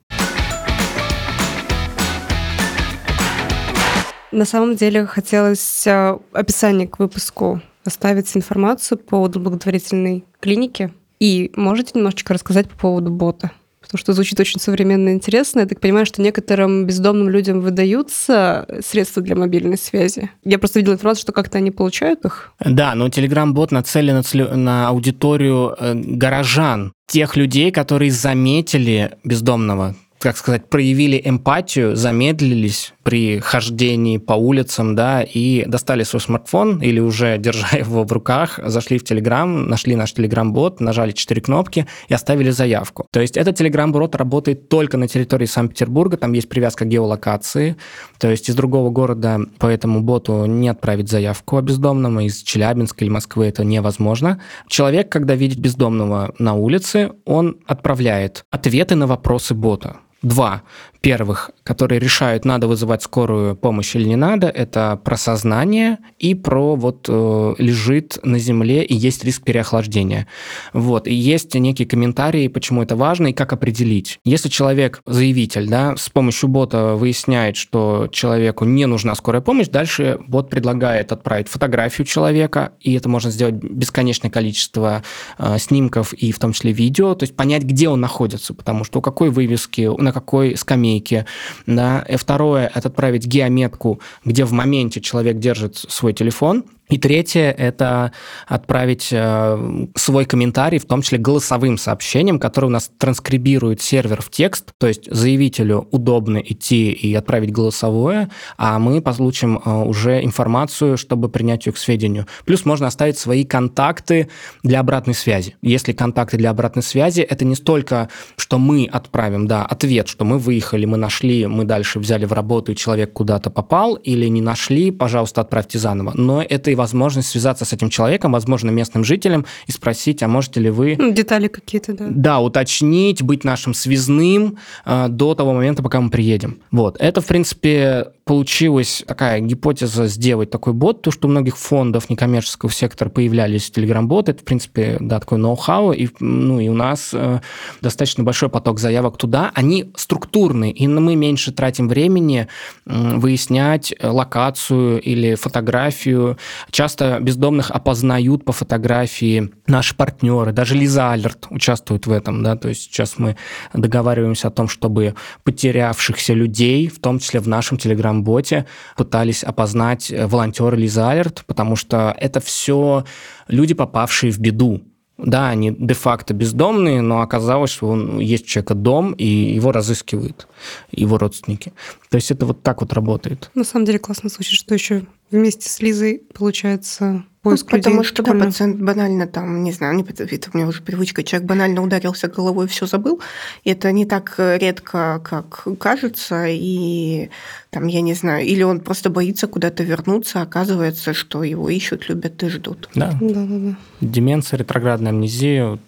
На 4.32 4.44
самом 4.44 4.76
деле 4.76 5.06
хотелось 5.06 5.84
э, 5.88 6.16
описание 6.32 6.86
к 6.86 7.00
выпуску 7.00 7.60
оставить 7.84 8.36
информацию 8.36 8.98
по 8.98 9.04
поводу 9.04 9.40
благотворительной 9.40 10.24
клиники. 10.40 10.92
И 11.18 11.52
можете 11.56 11.92
немножечко 11.94 12.34
рассказать 12.34 12.68
по 12.68 12.76
поводу 12.76 13.10
бота? 13.10 13.52
Потому 13.80 13.98
что 13.98 14.12
звучит 14.12 14.38
очень 14.38 14.60
современно 14.60 15.08
и 15.08 15.12
интересно. 15.14 15.60
Я 15.60 15.66
так 15.66 15.80
понимаю, 15.80 16.06
что 16.06 16.20
некоторым 16.20 16.84
бездомным 16.86 17.28
людям 17.28 17.60
выдаются 17.60 18.66
средства 18.84 19.22
для 19.22 19.34
мобильной 19.34 19.78
связи. 19.78 20.30
Я 20.44 20.58
просто 20.58 20.78
видела 20.78 20.94
информацию, 20.94 21.22
что 21.22 21.32
как-то 21.32 21.58
они 21.58 21.70
получают 21.70 22.24
их. 22.24 22.52
Да, 22.60 22.94
но 22.94 23.08
Telegram-бот 23.08 23.72
нацелен 23.72 24.22
на 24.64 24.88
аудиторию 24.88 25.74
э, 25.78 25.94
горожан, 25.94 26.92
тех 27.06 27.36
людей, 27.36 27.72
которые 27.72 28.10
заметили 28.10 29.12
бездомного, 29.24 29.96
как 30.20 30.36
сказать, 30.36 30.68
проявили 30.68 31.20
эмпатию, 31.24 31.96
замедлились, 31.96 32.92
при 33.02 33.38
хождении 33.40 34.18
по 34.18 34.34
улицам, 34.34 34.94
да, 34.94 35.22
и 35.22 35.64
достали 35.66 36.02
свой 36.02 36.20
смартфон 36.20 36.80
или 36.80 37.00
уже 37.00 37.38
держа 37.40 37.76
его 37.76 38.04
в 38.04 38.12
руках, 38.12 38.60
зашли 38.64 38.98
в 38.98 39.02
Telegram, 39.02 39.46
нашли 39.46 39.96
наш 39.96 40.12
Telegram-бот, 40.12 40.80
нажали 40.80 41.12
четыре 41.12 41.40
кнопки 41.40 41.86
и 42.08 42.14
оставили 42.14 42.50
заявку. 42.50 43.06
То 43.10 43.20
есть 43.20 43.36
этот 43.36 43.60
Telegram-бот 43.60 44.14
работает 44.14 44.68
только 44.68 44.96
на 44.98 45.08
территории 45.08 45.46
Санкт-Петербурга, 45.46 46.18
там 46.18 46.32
есть 46.34 46.48
привязка 46.48 46.84
к 46.84 46.88
геолокации, 46.88 47.76
то 48.18 48.30
есть 48.30 48.48
из 48.48 48.54
другого 48.54 48.90
города 48.90 49.40
по 49.58 49.66
этому 49.66 50.02
боту 50.02 50.44
не 50.44 50.68
отправить 50.68 51.08
заявку 51.08 51.56
о 51.56 51.62
бездомном, 51.62 52.20
из 52.20 52.42
Челябинска 52.42 53.04
или 53.04 53.10
Москвы 53.10 53.46
это 53.46 53.64
невозможно. 53.64 54.40
Человек, 54.68 55.10
когда 55.10 55.34
видит 55.34 55.58
бездомного 55.58 56.34
на 56.38 56.54
улице, 56.54 57.12
он 57.24 57.56
отправляет 57.66 58.44
ответы 58.50 58.94
на 58.94 59.06
вопросы 59.06 59.54
бота. 59.54 59.96
Два 60.22 60.62
первых, 61.00 61.50
которые 61.62 61.98
решают, 61.98 62.44
надо 62.44 62.66
вызывать 62.66 63.02
скорую 63.02 63.56
помощь 63.56 63.96
или 63.96 64.04
не 64.04 64.16
надо, 64.16 64.48
это 64.48 65.00
про 65.02 65.16
сознание 65.16 65.98
и 66.18 66.34
про 66.34 66.76
вот 66.76 67.06
э, 67.08 67.54
лежит 67.58 68.18
на 68.22 68.38
земле 68.38 68.84
и 68.84 68.94
есть 68.94 69.24
риск 69.24 69.42
переохлаждения. 69.42 70.26
Вот. 70.72 71.06
И 71.06 71.14
есть 71.14 71.54
некие 71.54 71.88
комментарии, 71.88 72.48
почему 72.48 72.82
это 72.82 72.96
важно 72.96 73.28
и 73.28 73.32
как 73.32 73.52
определить. 73.52 74.18
Если 74.24 74.48
человек, 74.48 75.00
заявитель, 75.06 75.68
да, 75.68 75.96
с 75.96 76.10
помощью 76.10 76.48
бота 76.48 76.94
выясняет, 76.94 77.56
что 77.56 78.08
человеку 78.12 78.64
не 78.64 78.86
нужна 78.86 79.14
скорая 79.14 79.42
помощь, 79.42 79.68
дальше 79.68 80.18
бот 80.26 80.50
предлагает 80.50 81.12
отправить 81.12 81.48
фотографию 81.48 82.06
человека, 82.06 82.72
и 82.80 82.94
это 82.94 83.08
можно 83.08 83.30
сделать 83.30 83.54
бесконечное 83.54 84.30
количество 84.30 85.02
э, 85.38 85.58
снимков 85.58 86.12
и 86.12 86.32
в 86.32 86.38
том 86.38 86.52
числе 86.52 86.72
видео, 86.72 87.14
то 87.14 87.22
есть 87.22 87.34
понять, 87.34 87.62
где 87.62 87.88
он 87.88 88.00
находится, 88.00 88.52
потому 88.52 88.84
что 88.84 88.98
у 88.98 89.02
какой 89.02 89.30
вывески, 89.30 89.88
на 90.00 90.12
какой 90.12 90.56
скамейке. 90.90 91.26
Да. 91.66 92.04
И 92.08 92.16
второе– 92.16 92.70
это 92.74 92.88
отправить 92.88 93.26
геометку, 93.26 94.00
где 94.24 94.44
в 94.44 94.52
моменте 94.52 95.00
человек 95.00 95.38
держит 95.38 95.76
свой 95.76 96.12
телефон, 96.12 96.64
и 96.90 96.98
третье– 96.98 97.52
это 97.58 98.12
отправить 98.48 99.08
э, 99.12 99.86
свой 99.94 100.24
комментарий, 100.24 100.78
в 100.78 100.86
том 100.86 101.02
числе 101.02 101.18
голосовым 101.18 101.78
сообщением, 101.78 102.40
который 102.40 102.66
у 102.66 102.70
нас 102.70 102.90
транскрибирует 102.98 103.80
сервер 103.80 104.20
в 104.20 104.28
текст, 104.28 104.72
то 104.78 104.88
есть 104.88 105.08
заявителю 105.10 105.86
удобно 105.92 106.38
идти 106.38 106.90
и 106.90 107.14
отправить 107.14 107.52
голосовое, 107.52 108.28
а 108.58 108.80
мы 108.80 109.00
получим 109.00 109.62
э, 109.64 109.70
уже 109.70 110.24
информацию, 110.24 110.96
чтобы 110.96 111.28
принять 111.28 111.66
ее 111.66 111.72
к 111.72 111.78
сведению. 111.78 112.26
Плюс 112.44 112.64
можно 112.64 112.88
оставить 112.88 113.18
свои 113.18 113.44
контакты 113.44 114.28
для 114.64 114.80
обратной 114.80 115.14
связи. 115.14 115.54
Если 115.62 115.92
контакты 115.92 116.38
для 116.38 116.50
обратной 116.50 116.82
связи, 116.82 117.20
это 117.20 117.44
не 117.44 117.54
столько, 117.54 118.08
что 118.36 118.58
мы 118.58 118.88
отправим, 118.90 119.46
да, 119.46 119.64
ответ, 119.64 120.08
что 120.08 120.24
мы 120.24 120.38
выехали, 120.38 120.86
мы 120.86 120.96
нашли, 120.96 121.46
мы 121.46 121.64
дальше 121.64 122.00
взяли 122.00 122.24
в 122.24 122.32
работу, 122.32 122.72
и 122.72 122.76
человек 122.76 123.12
куда-то 123.12 123.50
попал, 123.50 123.94
или 123.94 124.26
не 124.26 124.40
нашли, 124.40 124.90
пожалуйста, 124.90 125.42
отправьте 125.42 125.78
заново. 125.78 126.12
Но 126.16 126.42
это 126.42 126.72
и 126.72 126.79
возможность 126.80 127.28
связаться 127.28 127.64
с 127.64 127.72
этим 127.72 127.90
человеком, 127.90 128.32
возможно, 128.32 128.70
местным 128.70 129.04
жителем, 129.04 129.44
и 129.68 129.72
спросить, 129.72 130.22
а 130.22 130.28
можете 130.28 130.60
ли 130.60 130.70
вы... 130.70 130.96
Ну, 130.98 131.12
детали 131.12 131.48
какие-то, 131.48 131.92
да. 131.92 132.06
Да, 132.10 132.40
уточнить, 132.40 133.22
быть 133.22 133.44
нашим 133.44 133.74
связным 133.74 134.58
э, 134.84 135.06
до 135.08 135.34
того 135.34 135.52
момента, 135.52 135.82
пока 135.82 136.00
мы 136.00 136.10
приедем. 136.10 136.58
Вот. 136.70 136.96
Это, 136.98 137.20
в 137.20 137.26
принципе, 137.26 138.08
получилась 138.30 139.02
такая 139.08 139.40
гипотеза 139.40 140.06
сделать 140.06 140.52
такой 140.52 140.72
бот, 140.72 141.02
то, 141.02 141.10
что 141.10 141.26
у 141.26 141.30
многих 141.32 141.56
фондов 141.56 142.08
некоммерческого 142.10 142.70
сектора 142.70 143.08
появлялись 143.08 143.72
Telegram-боты, 143.74 144.30
это, 144.30 144.42
в 144.42 144.44
принципе, 144.44 144.98
да, 145.00 145.18
такой 145.18 145.38
ноу-хау, 145.38 145.90
и, 145.90 146.08
ну, 146.20 146.60
и 146.60 146.68
у 146.68 146.74
нас 146.74 147.10
э, 147.12 147.40
достаточно 147.80 148.22
большой 148.22 148.48
поток 148.48 148.78
заявок 148.78 149.16
туда, 149.16 149.50
они 149.56 149.90
структурные, 149.96 150.70
и 150.70 150.86
мы 150.86 151.16
меньше 151.16 151.50
тратим 151.50 151.88
времени 151.88 152.46
э, 152.86 153.16
выяснять 153.16 153.92
локацию 154.00 155.00
или 155.00 155.34
фотографию, 155.34 156.38
Часто 156.70 157.18
бездомных 157.20 157.72
опознают 157.72 158.44
по 158.44 158.52
фотографии 158.52 159.50
наши 159.66 159.96
партнеры, 159.96 160.52
даже 160.52 160.76
Лиза 160.76 161.10
Алерт 161.10 161.48
участвует 161.50 162.06
в 162.06 162.12
этом, 162.12 162.44
да, 162.44 162.54
то 162.54 162.68
есть 162.68 162.82
сейчас 162.82 163.18
мы 163.18 163.36
договариваемся 163.74 164.46
о 164.46 164.50
том, 164.52 164.68
чтобы 164.68 165.16
потерявшихся 165.42 166.32
людей, 166.32 166.86
в 166.86 167.00
том 167.00 167.18
числе 167.18 167.40
в 167.40 167.48
нашем 167.48 167.76
телеграм-боте, 168.20 168.66
пытались 168.96 169.44
опознать 169.44 170.12
волонтеры 170.12 170.76
Лиза 170.76 171.10
Алерт, 171.10 171.44
потому 171.46 171.76
что 171.76 172.14
это 172.18 172.40
все 172.40 173.04
люди, 173.48 173.74
попавшие 173.74 174.32
в 174.32 174.38
беду, 174.38 174.82
да, 175.18 175.50
они 175.50 175.70
де-факто 175.70 176.32
бездомные, 176.32 177.02
но 177.02 177.20
оказалось, 177.20 177.70
что 177.70 177.88
он, 177.88 178.20
есть 178.20 178.44
у 178.44 178.46
человека 178.46 178.74
дом, 178.74 179.12
и 179.12 179.26
его 179.26 179.70
разыскивают 179.70 180.48
его 180.92 181.18
родственники. 181.18 181.72
То 182.08 182.16
есть 182.16 182.30
это 182.30 182.46
вот 182.46 182.62
так 182.62 182.80
вот 182.80 182.92
работает. 182.92 183.50
На 183.54 183.64
самом 183.64 183.84
деле 183.84 183.98
классно 183.98 184.30
слышать, 184.30 184.54
что 184.54 184.74
еще 184.74 185.02
вместе 185.30 185.68
с 185.68 185.80
Лизой, 185.80 186.22
получается, 186.32 187.24
поиск 187.42 187.66
ну, 187.70 187.78
потому 187.78 187.96
людей. 187.96 188.08
что, 188.08 188.22
да, 188.22 188.34
пациент 188.34 188.80
банально 188.80 189.26
там, 189.26 189.62
не 189.62 189.72
знаю, 189.72 189.94
не, 189.96 190.02
это 190.02 190.50
у 190.52 190.56
меня 190.56 190.66
уже 190.68 190.82
привычка, 190.82 191.22
человек 191.22 191.48
банально 191.48 191.82
ударился 191.82 192.28
головой 192.28 192.66
и 192.66 192.68
все 192.68 192.86
забыл. 192.86 193.20
И 193.64 193.70
это 193.70 193.90
не 193.92 194.04
так 194.04 194.34
редко, 194.38 195.20
как 195.24 195.66
кажется, 195.78 196.44
и 196.48 197.30
там, 197.70 197.86
я 197.86 198.00
не 198.02 198.14
знаю, 198.14 198.44
или 198.46 198.62
он 198.62 198.80
просто 198.80 199.10
боится 199.10 199.46
куда-то 199.46 199.82
вернуться, 199.82 200.42
оказывается, 200.42 201.14
что 201.14 201.42
его 201.42 201.70
ищут, 201.70 202.08
любят 202.08 202.42
и 202.42 202.48
ждут. 202.48 202.88
Да. 202.94 203.16
Да, 203.20 203.46
да, 203.46 203.58
да. 203.58 203.76
Деменция, 204.00 204.58
ретроградная 204.58 205.12
амнезия, 205.12 205.78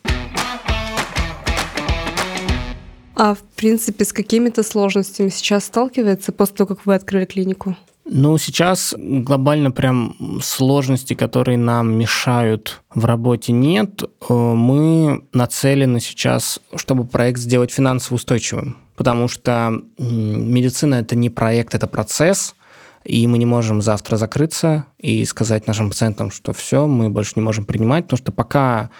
а 3.14 3.34
в 3.34 3.42
принципе 3.56 4.04
с 4.04 4.12
какими-то 4.12 4.62
сложностями 4.62 5.28
сейчас 5.28 5.66
сталкивается 5.66 6.32
после 6.32 6.56
того, 6.56 6.68
как 6.68 6.86
вы 6.86 6.94
открыли 6.94 7.26
клинику? 7.26 7.76
Ну, 8.14 8.36
сейчас 8.36 8.94
глобально 8.98 9.70
прям 9.70 10.38
сложностей, 10.42 11.16
которые 11.16 11.56
нам 11.56 11.96
мешают 11.96 12.82
в 12.94 13.06
работе, 13.06 13.52
нет. 13.52 14.02
Э, 14.28 14.34
мы 14.34 15.24
нацелены 15.32 15.98
сейчас, 15.98 16.60
чтобы 16.76 17.04
проект 17.04 17.40
сделать 17.40 17.70
финансово 17.70 18.16
устойчивым. 18.16 18.76
Потому 18.96 19.28
что 19.28 19.80
медицина– 19.98 20.94
это 20.96 21.16
не 21.16 21.30
проект, 21.30 21.74
это 21.74 21.86
процесс– 21.86 22.54
и 23.04 23.26
мы 23.26 23.38
не 23.38 23.46
можем 23.46 23.82
завтра 23.82 24.16
закрыться 24.16 24.86
и 24.98 25.24
сказать 25.24 25.66
нашим 25.66 25.90
пациентам, 25.90 26.30
что 26.30 26.52
все, 26.52 26.86
мы 26.86 27.10
больше 27.10 27.32
не 27.36 27.42
можем 27.42 27.64
принимать, 27.64 28.04
потому 28.04 28.18
что 28.18 28.32
пока 28.32 28.90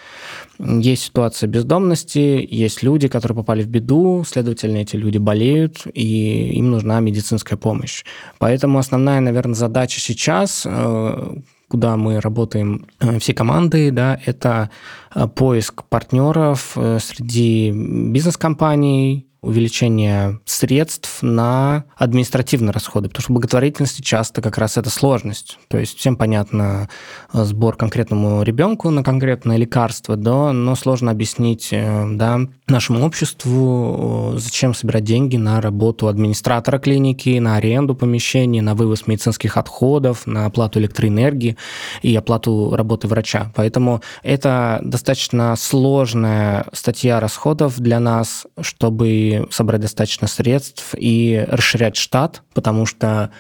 есть 0.58 1.04
ситуация 1.04 1.48
бездомности, 1.48 2.46
есть 2.50 2.82
люди, 2.82 3.08
которые 3.08 3.36
попали 3.36 3.62
в 3.62 3.68
беду, 3.68 4.24
следовательно, 4.26 4.78
эти 4.78 4.96
люди 4.96 5.18
болеют, 5.18 5.86
и 5.92 6.50
им 6.54 6.70
нужна 6.70 7.00
медицинская 7.00 7.58
помощь. 7.58 8.04
Поэтому 8.38 8.78
основная, 8.78 9.20
наверное, 9.20 9.54
задача 9.54 10.00
сейчас 10.00 10.64
э, 10.66 11.34
куда 11.68 11.96
мы 11.96 12.20
работаем 12.20 12.86
э, 13.00 13.18
все 13.18 13.34
команды, 13.34 13.90
да, 13.90 14.20
это 14.26 14.70
э, 15.14 15.26
поиск 15.26 15.84
партнеров 15.84 16.76
среди 17.00 17.70
бизнес-компаний, 17.72 19.26
увеличение 19.42 20.38
средств 20.44 21.20
на 21.20 21.84
административные 21.96 22.70
расходы, 22.70 23.08
потому 23.08 23.22
что 23.22 23.32
в 23.32 23.34
благотворительности 23.34 24.00
часто 24.00 24.40
как 24.40 24.56
раз 24.56 24.76
это 24.78 24.88
сложность. 24.88 25.58
То 25.68 25.78
есть 25.78 25.98
всем 25.98 26.16
понятно 26.16 26.88
э, 27.32 27.42
сбор 27.44 27.76
конкретному 27.76 28.44
ребенку 28.44 28.90
на 28.90 29.02
конкретное 29.02 29.56
лекарство, 29.56 30.16
да, 30.16 30.52
но 30.52 30.76
сложно 30.76 31.10
объяснить 31.10 31.68
э, 31.72 32.06
да, 32.12 32.40
нашему 32.68 33.04
обществу, 33.04 34.34
зачем 34.36 34.74
собирать 34.74 35.04
деньги 35.04 35.36
на 35.36 35.60
работу 35.60 36.06
администратора 36.06 36.78
клиники, 36.78 37.38
на 37.40 37.56
аренду 37.56 37.96
помещений, 37.96 38.60
на 38.60 38.76
вывоз 38.76 39.08
медицинских 39.08 39.56
отходов, 39.56 40.24
на 40.26 40.46
оплату 40.46 40.78
электроэнергии 40.78 41.56
и 42.02 42.14
оплату 42.14 42.74
работы 42.76 43.08
врача. 43.08 43.52
Поэтому 43.56 44.02
это 44.22 44.80
достаточно 44.84 45.56
сложная 45.56 46.66
статья 46.72 47.18
расходов 47.18 47.80
для 47.80 47.98
нас, 47.98 48.46
чтобы 48.60 49.31
собрать 49.50 49.80
достаточно 49.80 50.26
средств 50.26 50.94
и 50.96 51.44
расширять 51.48 51.96
штат, 51.96 52.42
потому 52.54 52.86
что 52.86 53.30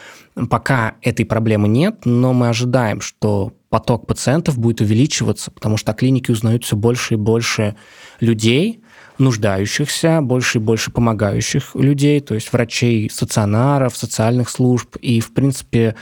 пока 0.48 0.94
этой 1.02 1.24
проблемы 1.24 1.68
нет, 1.68 2.04
но 2.04 2.32
мы 2.32 2.48
ожидаем, 2.48 3.00
что 3.00 3.52
поток 3.68 4.06
пациентов 4.06 4.58
будет 4.58 4.80
увеличиваться, 4.80 5.50
потому 5.50 5.76
что 5.76 5.92
о 5.92 5.94
клинике 5.94 6.32
узнают 6.32 6.64
все 6.64 6.76
больше 6.76 7.14
и 7.14 7.16
больше 7.16 7.76
людей, 8.20 8.81
нуждающихся, 9.22 10.20
больше 10.20 10.58
и 10.58 10.60
больше 10.60 10.90
помогающих 10.90 11.74
людей, 11.74 12.20
то 12.20 12.34
есть 12.34 12.52
врачей, 12.52 13.08
стационаров, 13.10 13.96
социальных 13.96 14.50
служб. 14.50 14.96
И, 14.96 15.20
в 15.20 15.32
принципе, 15.32 15.94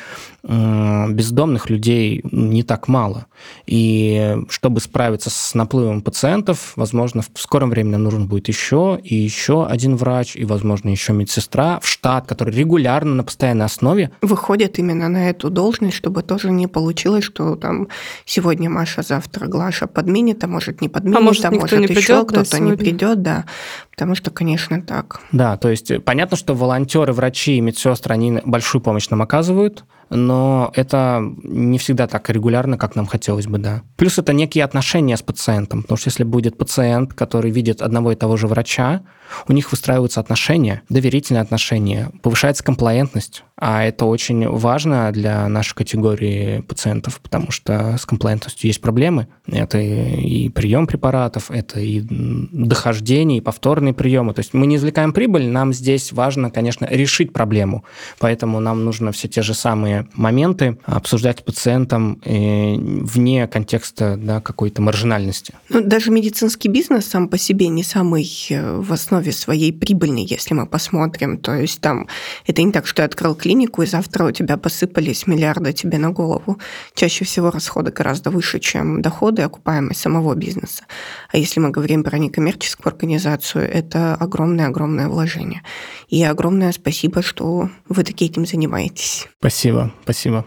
бездомных 0.43 1.69
людей 1.69 2.23
не 2.25 2.63
так 2.63 2.89
мало. 2.89 3.27
И 3.67 4.37
чтобы 4.49 4.81
справиться 4.81 5.31
с 5.31 5.55
наплывом 5.55 6.03
пациентов, 6.03 6.73
возможно, 6.77 7.23
в 7.23 7.41
скором 7.41 7.71
времени 7.71 7.97
нужен 7.97 8.27
будет 8.27 8.49
еще 8.49 8.99
и 9.03 9.15
еще 9.15 9.67
один 9.67 9.97
врач, 9.97 10.37
и, 10.37 10.45
возможно, 10.45 10.89
еще 10.89 11.13
медсестра 11.13 11.79
в 11.81 11.87
штат, 11.87 12.27
который 12.27 12.55
регулярно 12.55 13.15
на 13.15 13.25
постоянной 13.25 13.67
основе 13.67 14.11
выходит 14.23 14.79
именно 14.79 15.09
на 15.09 15.29
эту 15.29 15.51
должность, 15.51 15.97
чтобы 15.97 16.23
тоже 16.23 16.51
не 16.51 16.67
получилось, 16.67 17.25
что 17.25 17.57
там 17.57 17.89
сегодня 18.25 18.71
Маша, 18.71 19.03
завтра 19.03 19.47
Глаша 19.47 19.87
подменит, 19.87 20.43
а 20.45 20.47
может 20.47 20.81
не 20.81 20.89
подменит, 20.89 21.19
а 21.19 21.21
может, 21.21 21.45
а 21.45 21.51
может 21.51 21.91
еще 21.91 22.25
кто-то 22.25 22.59
не 22.61 22.77
придет, 22.77 23.10
да. 23.15 23.45
Потому 23.91 24.15
что, 24.15 24.31
конечно, 24.31 24.83
так. 24.83 25.21
Да, 25.33 25.57
то 25.57 25.69
есть 25.69 26.05
понятно, 26.05 26.37
что 26.37 26.55
волонтеры, 26.55 27.13
врачи 27.13 27.57
и 27.57 27.61
медсестры, 27.61 28.15
они 28.15 28.41
большую 28.45 28.83
помощь 28.83 29.09
нам 29.11 29.23
оказывают, 29.23 29.85
но 30.11 30.73
это 30.75 31.23
не 31.43 31.79
всегда 31.79 32.07
так 32.07 32.29
регулярно, 32.31 32.77
как 32.77 32.97
нам 32.97 33.07
хотелось 33.07 33.47
бы, 33.47 33.59
да. 33.59 33.83
Плюс 33.97 34.19
это 34.19 34.33
некие 34.33 34.65
отношения 34.65 35.17
с 35.17 35.23
пациентом, 35.23 35.83
потому 35.83 35.99
что 35.99 36.09
если 36.09 36.25
будет 36.25 36.59
пациент, 36.59 37.15
который 37.15 37.51
видит 37.51 37.81
одного 37.81 38.13
и 38.13 38.17
того 38.17 38.37
же 38.37 38.47
врача, 38.47 39.03
у 39.49 39.53
них 39.53 39.71
выстраиваются 39.71 40.21
отношения, 40.21 40.83
доверительные 40.89 41.41
отношения, 41.43 42.11
повышается 42.23 42.65
комплаентность, 42.65 43.45
а 43.57 43.85
это 43.85 44.07
очень 44.07 44.49
важно 44.49 45.13
для 45.13 45.47
нашей 45.49 45.75
категории 45.75 46.63
пациентов, 46.63 47.21
потому 47.21 47.51
что 47.51 47.97
с 47.99 48.07
комплаентностью 48.07 48.69
есть 48.69 48.81
проблемы. 48.81 49.29
Это 49.47 49.79
и 49.79 50.49
прием 50.49 50.87
препаратов, 50.87 51.51
это 51.51 51.79
и 51.79 52.03
дохождение, 52.11 53.39
и 53.39 53.43
повторные 53.43 53.93
приемы. 53.93 54.33
То 54.33 54.41
есть 54.41 54.55
мы 54.55 54.67
не 54.67 54.77
извлекаем 54.77 55.13
прибыль, 55.13 55.47
нам 55.49 55.75
здесь 55.75 56.11
важно, 56.13 56.51
конечно, 56.51 56.87
решить 56.91 57.35
проблему. 57.35 57.85
Поэтому 58.19 58.61
нам 58.61 58.85
нужно 58.85 59.13
все 59.13 59.29
те 59.29 59.43
же 59.43 59.53
самые 59.53 60.00
моменты 60.15 60.79
обсуждать 60.85 61.39
с 61.39 61.43
пациентом 61.43 62.21
э, 62.25 62.75
вне 62.77 63.47
контекста 63.47 64.17
да, 64.17 64.41
какой-то 64.41 64.83
маржинальности. 64.83 65.55
Ну, 65.69 65.81
даже 65.81 66.11
медицинский 66.11 66.69
бизнес 66.69 67.07
сам 67.07 67.29
по 67.29 67.39
себе 67.39 67.69
не 67.69 67.83
самый 67.83 68.29
э, 68.51 68.79
в 68.81 68.93
основе 68.93 69.33
своей 69.33 69.73
прибыльный, 69.73 70.25
если 70.25 70.55
мы 70.55 70.67
посмотрим. 70.67 71.39
То 71.39 71.55
есть 71.55 71.81
там 71.81 72.09
это 72.47 72.63
не 72.63 72.73
так, 72.73 72.87
что 72.87 73.03
я 73.03 73.07
открыл 73.07 73.35
клинику, 73.35 73.51
клинику, 73.51 73.83
и 73.83 73.87
завтра 73.87 74.25
у 74.25 74.31
тебя 74.31 74.57
посыпались 74.57 75.27
миллиарды 75.27 75.73
тебе 75.73 75.99
на 75.99 76.11
голову. 76.11 76.59
Чаще 76.95 77.25
всего 77.25 77.51
расходы 77.51 77.91
гораздо 77.91 78.31
выше, 78.31 78.59
чем 78.59 79.03
доходы, 79.03 79.43
окупаемость 79.43 80.01
самого 80.01 80.35
бизнеса. 80.35 80.85
А 81.33 81.37
если 81.37 81.61
мы 81.61 81.71
говорим 81.71 82.05
про 82.05 82.19
некоммерческую 82.19 82.93
организацию, 82.93 83.65
это 83.65 84.15
огромное-огромное 84.15 85.09
вложение. 85.09 85.63
И 86.09 86.23
огромное 86.23 86.73
спасибо, 86.73 87.23
что 87.23 87.71
вы 87.89 88.05
таки 88.05 88.27
этим 88.27 88.47
занимаетесь. 88.47 89.29
Спасибо, 89.41 89.90
спасибо. 90.03 90.45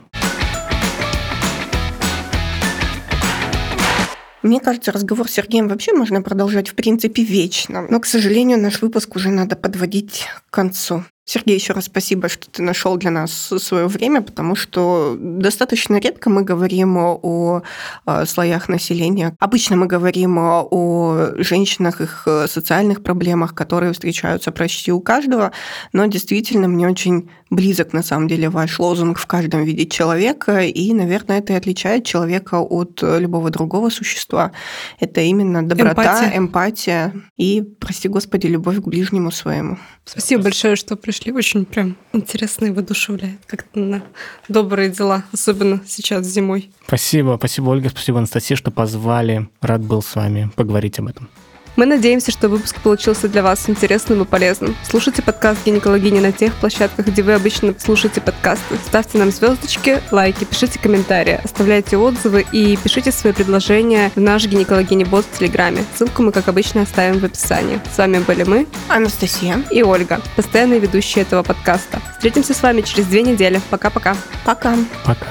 Мне 4.44 4.60
кажется, 4.60 4.92
разговор 4.92 5.30
с 5.30 5.32
Сергеем 5.32 5.70
вообще 5.70 5.94
можно 5.94 6.22
продолжать, 6.22 6.68
в 6.68 6.76
принципе, 6.76 7.24
вечно. 7.24 7.88
Но, 7.90 8.02
к 8.02 8.06
сожалению, 8.06 8.60
наш 8.60 8.82
выпуск 8.82 9.16
уже 9.16 9.30
надо 9.30 9.56
подводить 9.56 10.28
к 10.50 10.54
концу. 10.54 11.06
Сергей, 11.26 11.56
еще 11.56 11.72
раз 11.72 11.86
спасибо, 11.86 12.28
что 12.28 12.50
ты 12.50 12.62
нашел 12.62 12.98
для 12.98 13.10
нас 13.10 13.32
свое 13.32 13.88
время, 13.88 14.22
потому 14.22 14.56
что 14.56 15.16
достаточно 15.18 15.96
редко 15.98 16.30
мы 16.30 16.44
говорим 16.44 16.98
о, 16.98 17.64
о 18.06 18.26
слоях 18.26 18.68
населения. 18.68 19.34
Обычно 19.40 19.78
мы 19.78 19.86
говорим 19.86 20.38
о 20.38 21.30
женщинах, 21.38 22.02
их 22.02 22.28
социальных 22.48 23.04
проблемах, 23.04 23.56
которые 23.56 23.94
встречаются 23.94 24.52
почти 24.52 24.92
у 24.92 25.00
каждого, 25.00 25.54
но 25.94 26.06
действительно 26.08 26.68
мне 26.68 26.90
очень 26.90 27.30
близок 27.50 27.94
на 27.94 28.04
самом 28.04 28.28
деле 28.28 28.50
ваш 28.50 28.78
лозунг 28.80 29.18
«в 29.18 29.26
каждом 29.26 29.64
виде 29.64 29.86
человека», 29.86 30.60
и, 30.60 30.92
наверное, 30.92 31.40
это 31.40 31.54
и 31.54 31.56
отличает 31.56 32.04
человека 32.04 32.60
от 32.60 33.02
любого 33.02 33.50
другого 33.50 33.90
существа. 33.90 34.52
Это 35.00 35.22
именно 35.22 35.66
доброта, 35.66 35.94
эмпатия, 35.94 36.38
эмпатия 36.38 37.14
и, 37.38 37.62
прости 37.62 38.10
господи, 38.10 38.48
любовь 38.48 38.82
к 38.82 38.88
ближнему 38.88 39.32
своему. 39.32 39.78
Спасибо 40.04 40.44
большое, 40.44 40.76
что 40.76 40.98
пришли. 40.98 41.13
Очень 41.34 41.66
прям 41.66 41.96
интересно 42.14 42.66
и 42.66 42.72
воодушевляет 42.72 43.40
как-то 43.46 43.80
на 43.80 44.04
добрые 44.48 44.90
дела, 44.90 45.24
особенно 45.32 45.82
сейчас 45.86 46.26
зимой. 46.26 46.70
Спасибо, 46.88 47.36
спасибо, 47.38 47.70
Ольга, 47.70 47.90
спасибо, 47.90 48.18
Анастасия, 48.20 48.58
что 48.58 48.72
позвали. 48.72 49.48
Рад 49.62 49.82
был 49.82 50.02
с 50.02 50.16
вами 50.16 50.50
поговорить 50.56 51.00
об 51.00 51.08
этом. 51.08 51.30
Мы 51.76 51.88
надеемся, 51.88 52.32
что 52.32 52.50
выпуск 52.50 52.80
получился 52.82 53.28
для 53.28 53.42
вас 53.42 53.68
интересным 53.68 54.22
и 54.22 54.26
полезным. 54.26 54.76
Слушайте 54.88 55.24
подкаст 55.24 55.66
«Гинекологини» 55.66 56.20
на 56.20 56.32
тех 56.32 56.54
площадках, 56.54 57.08
где 57.08 57.24
вы 57.24 57.34
обычно 57.34 57.74
слушаете 57.80 58.22
подкасты. 58.22 58.76
Ставьте 58.86 59.18
нам 59.18 59.32
звездочки, 59.32 60.00
лайки, 60.12 60.44
пишите 60.44 60.78
комментарии, 60.78 61.40
оставляйте 61.44 61.98
отзывы 61.98 62.46
и 62.52 62.78
пишите 62.78 63.12
свои 63.12 63.34
предложения 63.34 64.12
в 64.16 64.20
наш 64.20 64.46
«Гинекологини-бот» 64.46 65.26
в 65.26 65.40
Телеграме. 65.40 65.84
Ссылку 65.96 66.22
мы, 66.22 66.32
как 66.32 66.48
обычно, 66.48 66.84
оставим 66.84 67.20
в 67.20 67.26
описании. 67.26 67.82
С 67.92 67.98
вами 67.98 68.20
были 68.20 68.44
мы, 68.44 68.68
Анастасия 68.88 69.64
и 69.72 69.82
Ольга, 69.82 70.22
постоянные 70.36 70.80
ведущие 70.80 71.24
этого 71.24 71.42
подкаста. 71.42 72.02
Встретимся 72.12 72.54
с 72.54 72.62
вами 72.62 72.82
через 72.82 73.08
две 73.08 73.24
недели. 73.24 73.60
Пока-пока. 73.72 74.16
Пока. 74.46 74.76
Пока. 75.04 75.28